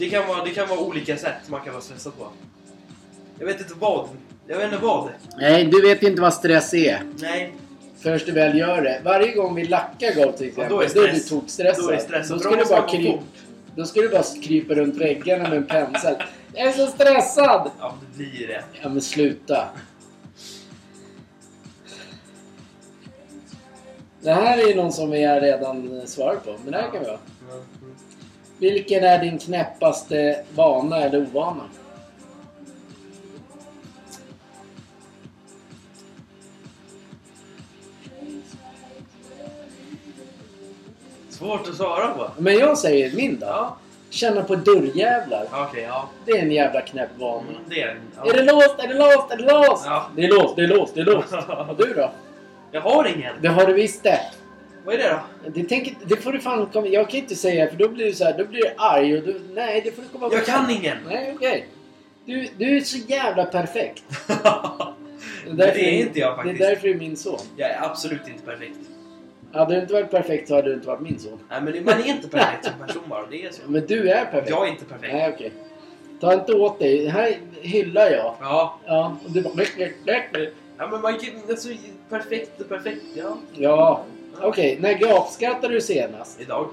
[0.00, 2.26] Det kan, vara, det kan vara olika sätt man kan vara stressad på.
[3.38, 4.08] Jag vet inte vad.
[4.46, 5.08] Jag vet inte vad.
[5.36, 7.02] Nej, du vet inte vad stress är.
[7.18, 7.52] Nej.
[7.98, 9.00] Först du väl gör det.
[9.04, 11.28] Varje gång vi lackar golv till exempel, Ja, då är då är du stress.
[11.28, 11.84] tokstressad.
[11.84, 12.36] Då är stressad.
[12.36, 13.20] Då ska, du bara fort.
[13.76, 16.14] då ska du bara krypa runt väggarna med en pensel.
[16.54, 17.70] Jag är så stressad!
[17.80, 18.64] Ja, det blir det.
[18.82, 19.68] Ja men sluta.
[24.20, 27.08] Det här är ju någon som vi redan svarat på, men det här kan vi
[27.10, 27.18] ha.
[28.60, 31.62] Vilken är din knäppaste vana eller ovana?
[41.28, 42.30] Svårt att svara på.
[42.38, 43.46] Men jag säger min då.
[43.46, 43.76] Ja.
[44.10, 45.46] Känna på dörrjävlar.
[45.52, 46.08] Okej, ja.
[46.24, 47.40] Det är en jävla knäpp vana.
[47.48, 47.96] Mm, Det är en.
[48.16, 48.30] Ja.
[48.30, 48.74] Är det låst?
[48.78, 49.30] Är det låst?
[49.30, 49.84] Är det låst?
[49.86, 50.06] Ja.
[50.16, 51.32] Det är låst, det är låst, det är låst.
[51.68, 52.10] Och du då?
[52.72, 53.34] Jag har ingen.
[53.40, 54.20] Det har du visst det.
[54.84, 55.08] Vad är det
[55.44, 55.50] då?
[55.50, 56.86] Det, tänker, det får du fan komma...
[56.86, 59.24] Jag kan inte säga för då blir du så här, då blir du arg och
[59.24, 59.40] du...
[59.54, 60.96] Nej, det får du komma Jag kan ingen.
[61.08, 61.68] Nej, okej.
[62.24, 64.04] Du, du är så jävla perfekt.
[65.46, 66.58] Det det är inte jag faktiskt.
[66.58, 67.38] Det är därför du är min son.
[67.56, 68.78] Jag är absolut inte perfekt.
[69.52, 71.38] Hade du inte varit perfekt så hade du inte varit min son.
[71.50, 73.26] Nej, men man är inte perfekt som person bara.
[73.26, 73.62] Det är så.
[73.66, 74.50] Men du är perfekt.
[74.50, 75.12] Jag är inte perfekt.
[75.12, 75.52] Nej, okej.
[76.20, 77.04] Ta inte åt dig.
[77.04, 78.34] Det här hyllar jag.
[78.40, 78.80] Ja.
[78.86, 79.52] Ja, och du bara...
[80.78, 81.30] Ja, men man kan...
[81.48, 81.68] Alltså,
[82.08, 83.36] perfekt och perfekt, ja.
[83.54, 84.04] Ja,
[84.42, 84.78] okej.
[84.80, 86.40] När gapskrattade du senast?
[86.40, 86.68] Idag.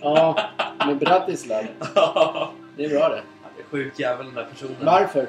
[0.00, 0.38] Ja,
[0.86, 1.64] med Bratislav.
[2.76, 3.22] Det är bra det.
[3.42, 4.76] Han är sjuk jävel den där personen.
[4.80, 5.26] Varför?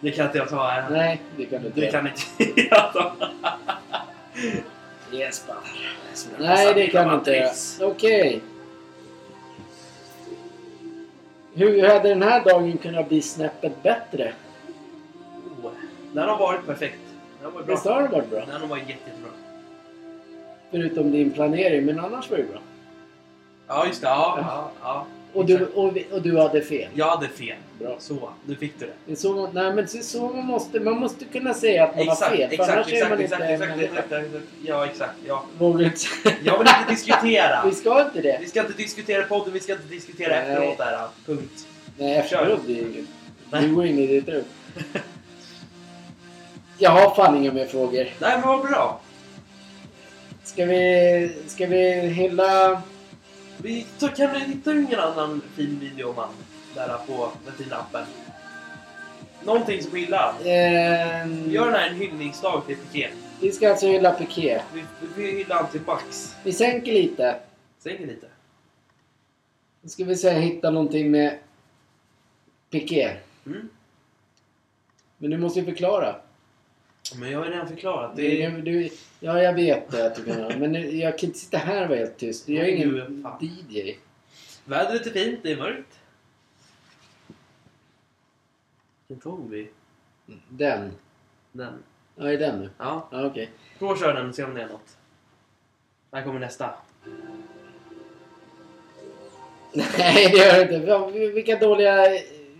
[0.00, 0.90] Det kan inte jag ta här.
[0.90, 1.80] Nej, det kan du inte.
[1.80, 3.12] Det kan inte jag ta.
[5.12, 5.54] Jesper.
[6.38, 7.50] Nej, det kan du inte göra.
[7.80, 8.40] Okej.
[11.54, 14.32] Hur hade den här dagen kunnat bli snäppet bättre?
[15.62, 15.70] Oh,
[16.12, 16.98] Den har varit perfekt.
[17.38, 17.74] Den har varit bra.
[17.74, 18.40] Visst har det varit bra?
[18.46, 19.23] Den har varit jätte, jättebra.
[20.74, 22.58] Förutom din planering, men annars var det bra.
[23.68, 24.06] Ja, just det.
[24.06, 25.06] Ja, ja, ja.
[25.32, 26.88] Och du, och, vi- och du hade fel.
[26.94, 27.56] Jag hade fel.
[27.78, 27.96] Bra.
[27.98, 28.92] Så, nu fick du det.
[29.06, 30.80] Det är så, nej, men det är så man måste...
[30.80, 32.48] Man måste kunna säga att man Exakt, har fel.
[32.52, 34.44] exakt, annars är exakt, man exakt, inte exakt, exakt, exakt.
[34.64, 35.12] Ja, exakt.
[35.26, 35.44] Ja.
[35.58, 37.64] Jag vill inte diskutera.
[37.64, 38.38] Vi ska inte det.
[38.40, 40.40] Vi ska inte diskutera podden, vi ska inte diskutera Nej.
[40.52, 41.08] efteråt där.
[41.26, 41.66] Punkt.
[41.98, 43.04] Nej, efteråt det inget.
[43.50, 43.62] Nej.
[43.62, 44.44] Du går in i ditt rum.
[46.78, 48.08] Jag har fan inga mer frågor.
[48.18, 49.00] Nej, men vad bra.
[50.44, 52.82] Ska vi, ska vi hylla...
[53.56, 56.28] Vi så kan vi hitta ingen annan fin video man
[56.74, 58.04] där på den fina appen.
[59.44, 60.34] Någonting som gillar.
[60.40, 63.08] Eh, Gör den här en hyllningsdag till Piqué.
[63.40, 64.60] vi ska alltså hylla Piqué.
[64.74, 64.84] Vi,
[65.16, 66.36] vi hyllar han till max.
[66.44, 67.36] Vi sänker lite.
[67.78, 68.26] Sänk lite.
[69.80, 71.38] Nu ska vi säga hitta någonting med
[72.70, 73.10] Piqué.
[73.46, 73.68] Mm.
[75.18, 76.16] Men du måste ju förklara.
[77.16, 78.16] Men jag har redan förklarat.
[78.16, 78.50] Det Du, är...
[78.62, 78.90] du,
[79.20, 80.58] ja, jag vet det att du kan göra.
[80.58, 82.48] Men jag kan inte sitta här och vara helt tyst.
[82.48, 82.88] Jag är ingen
[83.40, 83.46] du.
[83.46, 83.96] DJ.
[84.64, 86.00] Vädret är fint, det är mörkt.
[89.08, 89.70] Vilken tog vi?
[90.48, 90.92] Den.
[91.52, 91.82] Den.
[92.16, 92.70] Ja, är den nu?
[92.78, 93.50] Ja, Ja, okej.
[93.78, 94.96] prova att köra den och se om det är något.
[96.12, 96.74] Här kommer nästa.
[99.98, 101.32] Nej, det gör det inte.
[101.34, 102.08] Vilka dåliga...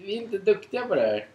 [0.03, 1.27] Vi är inte duktiga på det här.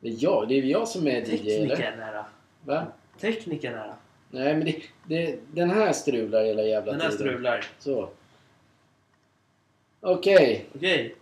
[0.00, 0.48] Det är jag.
[0.48, 1.76] Det är jag som är DJ, eller?
[1.76, 2.24] Tekniken är.
[2.64, 2.86] Va?
[3.20, 3.94] Är.
[4.30, 7.26] Nej, men det, det, den här strular hela jävla Den här tiden.
[7.26, 7.64] strular.
[7.78, 8.08] Så.
[10.00, 10.66] Okej.
[10.74, 11.14] Okej.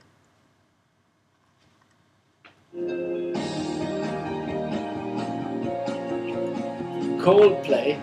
[7.23, 7.99] Coldplay.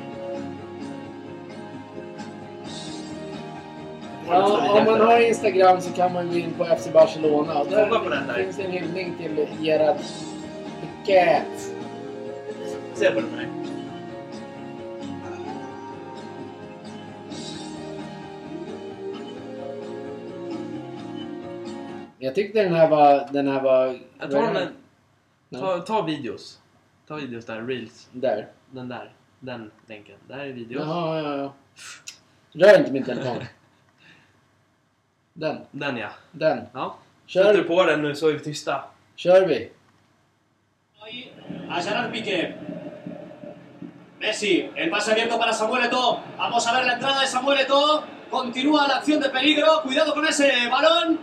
[4.27, 7.63] Ja, om man har Instagram så kan man gå in på FC Barcelona.
[7.63, 8.33] Där.
[8.43, 9.97] finns en hyllning till Gerard
[11.03, 11.41] Piqué.
[12.93, 13.49] Se på den här.
[22.19, 23.29] Jag tyckte den här var...
[23.33, 23.99] Den här var...
[24.19, 24.73] Jag tar den.
[25.49, 25.59] Ja.
[25.59, 26.59] Ta, ta videos.
[27.07, 28.09] Ta videos där, reels.
[28.11, 28.47] Där.
[28.71, 29.13] Den där.
[29.39, 30.15] Den länken.
[30.27, 30.83] Där är videos.
[30.83, 31.53] Jaha, ja, ja.
[32.51, 33.37] Rör inte min telefon.
[35.33, 35.57] Den.
[35.71, 36.09] Den ja.
[36.31, 36.61] Den.
[36.73, 36.97] ja.
[37.27, 38.83] Sätter du Kör, på den nu så är vi tysta.
[39.15, 39.71] kör vi.
[41.05, 41.33] Ahí
[41.69, 42.55] a Gerard Piqué.
[44.19, 46.23] Messi, el pase abierto para Samuel Eto'o.
[46.37, 48.03] Vamos a ver la entrada de Samuel Eto'o.
[48.29, 49.81] Continúa la acción de peligro.
[49.81, 51.19] Cuidado con ese balón.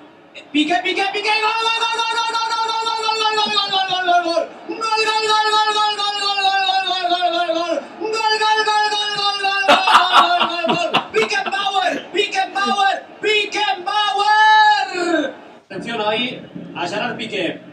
[0.52, 1.31] Piqué, Piqué, Piqué.
[1.40, 4.23] Gol, gol, gol, gol, gol, gol, gol, gol, gol, gol, gol, gol, gol, gol, gol,
[4.28, 4.44] gol.
[4.69, 7.74] Gol, gol, gol, gol, gol, gol, gol, gol, gol, gol, gol, gol.
[8.01, 10.90] Gol, gol, gol, gol, gol, gol, gol, gol, gol, gol.
[11.12, 15.35] Piqué Power, Piqué Power, Piqué Power.
[15.65, 16.44] Atención ahí
[16.77, 17.69] a Gerard Piqué.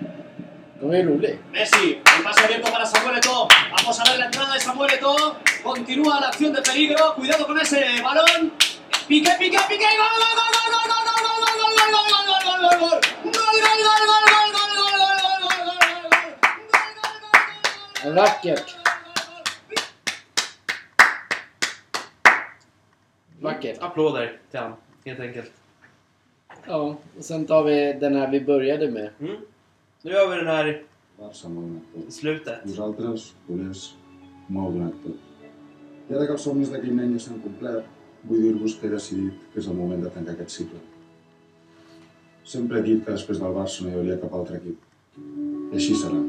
[0.79, 3.47] Messi, el pase abierto para Samuel Eto'o.
[3.75, 5.35] Vamos a ver la entrada de Samuel Eto'o.
[5.63, 7.15] Continúa la acción de peligro.
[7.15, 8.53] Cuidado con ese balón.
[9.07, 9.85] Piqué, Piqué, Piqué.
[9.97, 12.77] Gol, gol, gol, gol, gol, gol, gol, gol, gol, gol, gol, gol, gol, gol, gol,
[12.79, 12.99] gol.
[13.23, 15.81] Gol, gol, gol, gol, gol, gol, gol, gol, gol, gol, gol, gol,
[18.03, 18.13] gol.
[18.13, 18.67] Vackert.
[23.39, 23.81] Vackert.
[23.81, 24.75] Applåder till han,
[25.05, 25.51] helt enkelt.
[26.67, 26.75] Ja,
[27.17, 29.09] och sen tar vi den här vi började med.
[29.19, 29.37] Mm.
[30.07, 30.83] Nu gör vi den här
[32.07, 32.65] i slutet.
[32.65, 33.95] Nosaltres, culers,
[34.47, 35.15] m'ho heu donat tot.
[36.07, 37.89] I ara que els somnis d'aquell nen ja s'han complert,
[38.29, 40.79] vull dir-vos que he decidit que és el moment de tancar aquest cicle.
[42.47, 44.85] Sempre he dit que després del Barça no hi hauria cap altre equip.
[45.19, 46.21] I així serà.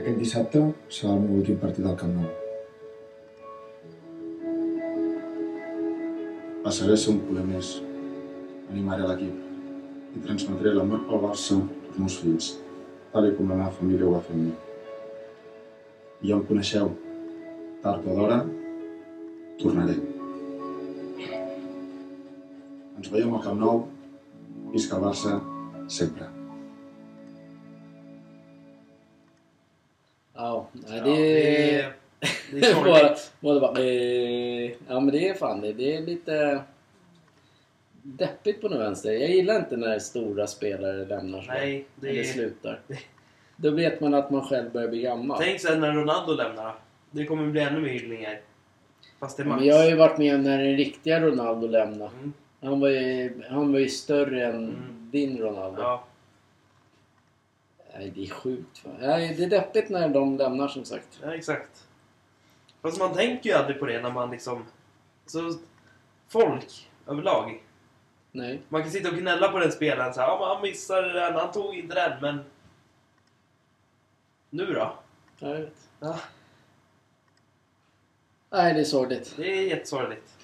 [0.00, 0.64] Aquest dissabte
[0.96, 2.32] serà el meu últim partit al Camp Nou.
[6.66, 7.70] Passaré a ser un culer més.
[8.72, 11.60] Animaré l'equip i transmetré l'amor pel Barça
[11.92, 12.46] als meus fills,
[13.12, 14.52] tal com la meva família ho va fer amb mi.
[16.22, 16.92] I ja em coneixeu.
[17.82, 18.38] Tard o d'hora,
[19.60, 19.96] tornaré.
[22.96, 23.82] Ens veiem al Camp Nou.
[24.72, 25.40] Visca el Barça,
[25.88, 26.28] sempre.
[30.34, 31.84] Ja, det det är...
[31.84, 31.92] är,
[32.52, 33.32] det är sorgligt.
[35.38, 35.60] fan.
[35.60, 36.62] Det är lite
[38.02, 39.12] deppigt på något vänster.
[39.12, 41.44] Jag gillar inte när stora spelare lämnar.
[41.48, 42.80] Nej, det Eller slutar.
[43.56, 45.38] Då vet man att man själv börjar bli gammal.
[45.40, 46.74] Tänk sen när Ronaldo lämnar.
[47.10, 48.40] Det kommer bli ännu mer hyllningar.
[49.20, 49.58] Fast det är max.
[49.58, 52.10] Men jag har ju varit med när den riktiga Ronaldo lämnade.
[52.18, 52.32] Mm.
[52.62, 55.08] Han var ju, han var ju större än Mm.
[55.10, 55.82] din Ronaldo.
[55.82, 56.04] Ja.
[57.94, 58.84] Nej, det är sjukt.
[58.84, 58.90] Va?
[59.00, 61.20] Nej, det är deppigt när de lämnar som sagt.
[61.22, 61.84] ja, exakt.
[62.82, 64.64] Fast man tänker ju aldrig på det när man liksom...
[65.26, 65.52] Så
[66.28, 67.62] folk överlag.
[68.32, 68.60] Nej.
[68.68, 71.34] Man kan sitta och gnälla på den spelaren så här, ja, men han missade den,
[71.34, 72.44] han tog inte den, men...
[74.50, 74.98] Nu då?
[75.38, 75.88] Ja, jag vet.
[76.00, 76.18] Ja,
[78.50, 79.34] Nej, det är sorgligt.
[79.36, 80.36] det är jättesorgligt.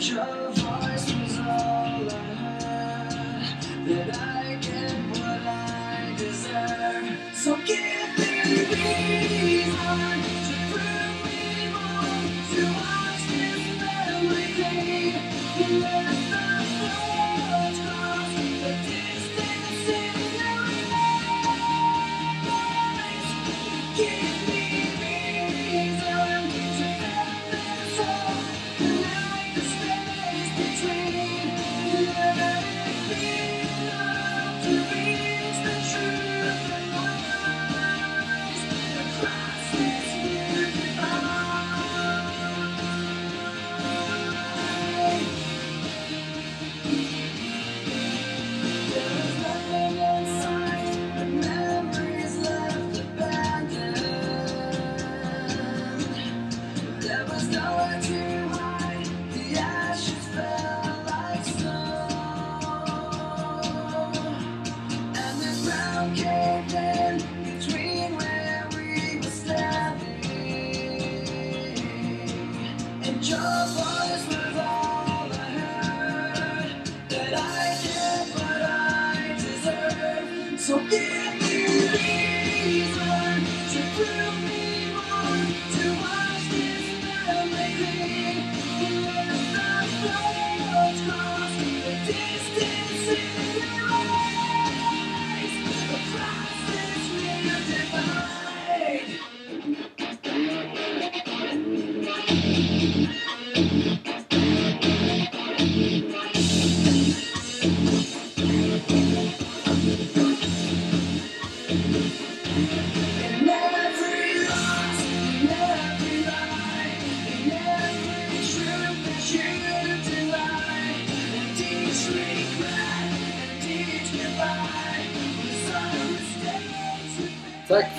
[0.00, 0.49] future.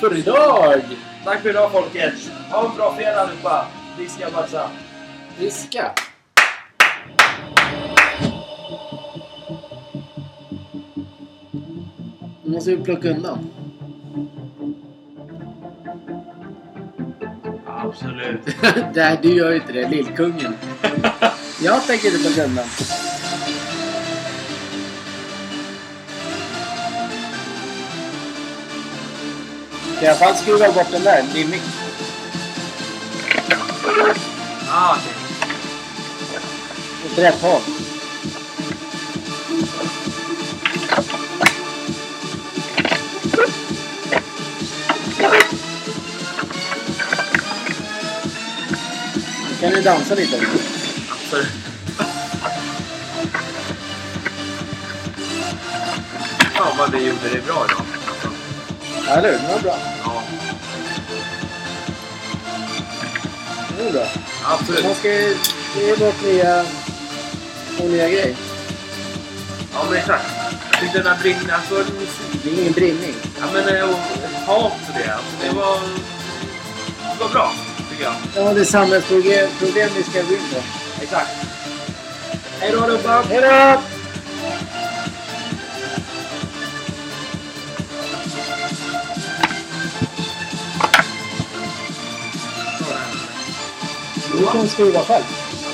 [0.01, 0.81] För idag!
[1.23, 2.13] Tack för idag folket!
[2.51, 3.67] Ha en bra fredag allihopa!
[3.97, 4.69] Diska Baxa!
[5.39, 5.91] Viska!
[12.43, 13.49] Nu måste vi plocka undan.
[17.67, 18.41] Absolut.
[18.95, 19.89] Nej, du gör ju inte det.
[19.89, 20.53] Lillkungen.
[21.63, 22.65] Jag tänker inte plocka undan.
[30.01, 31.25] I alla fall skruva bort den där?
[31.33, 31.69] Det är mycket.
[34.69, 35.13] Ah, okej.
[37.11, 37.61] Åt rätt håll.
[49.49, 50.35] Nu kan du dansa lite.
[51.09, 51.47] Absolut.
[56.53, 57.90] Fan vad vi gjorde det bra idag.
[59.11, 59.37] Ja, eller hur?
[59.47, 59.77] Det var bra.
[60.03, 60.23] Ja,
[63.77, 64.05] Det var bra.
[64.43, 64.83] absolut.
[64.85, 65.37] Man ska ju...
[65.75, 66.65] Det är vårt nya...
[67.79, 68.35] Vår nya grej.
[69.73, 70.23] Ja men exakt.
[70.71, 71.83] Jag tyckte den här brinningen, alltså
[72.43, 73.13] Det är ingen brinning.
[73.39, 73.99] Ja men och
[74.45, 75.13] hat och det.
[75.13, 75.79] Alltså, det var...
[77.17, 77.51] Det var bra,
[77.91, 78.13] tycker jag.
[78.35, 80.59] Ja, det är samhällsproblem problem vi ska gå in på.
[81.03, 81.29] Exakt.
[82.59, 83.23] Hej då allihopa!
[83.29, 83.81] Hej då!
[94.41, 95.23] Du kan skriva själv.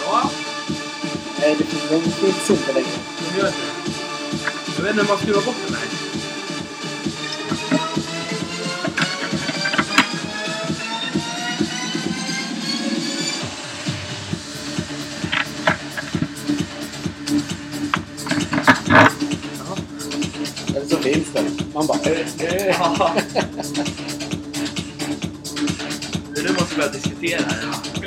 [0.06, 0.30] Hallå?
[1.39, 2.88] Nej, det finns, de finns inte längre.
[3.34, 3.91] De gör inte det.
[4.77, 5.88] Jag vet inte hur man skruvar bort den här.
[20.76, 21.44] Eller så finns det.
[21.73, 21.99] Man bara...
[22.80, 23.15] Ja.
[26.34, 27.88] Det är nu man ska börja diskutera här.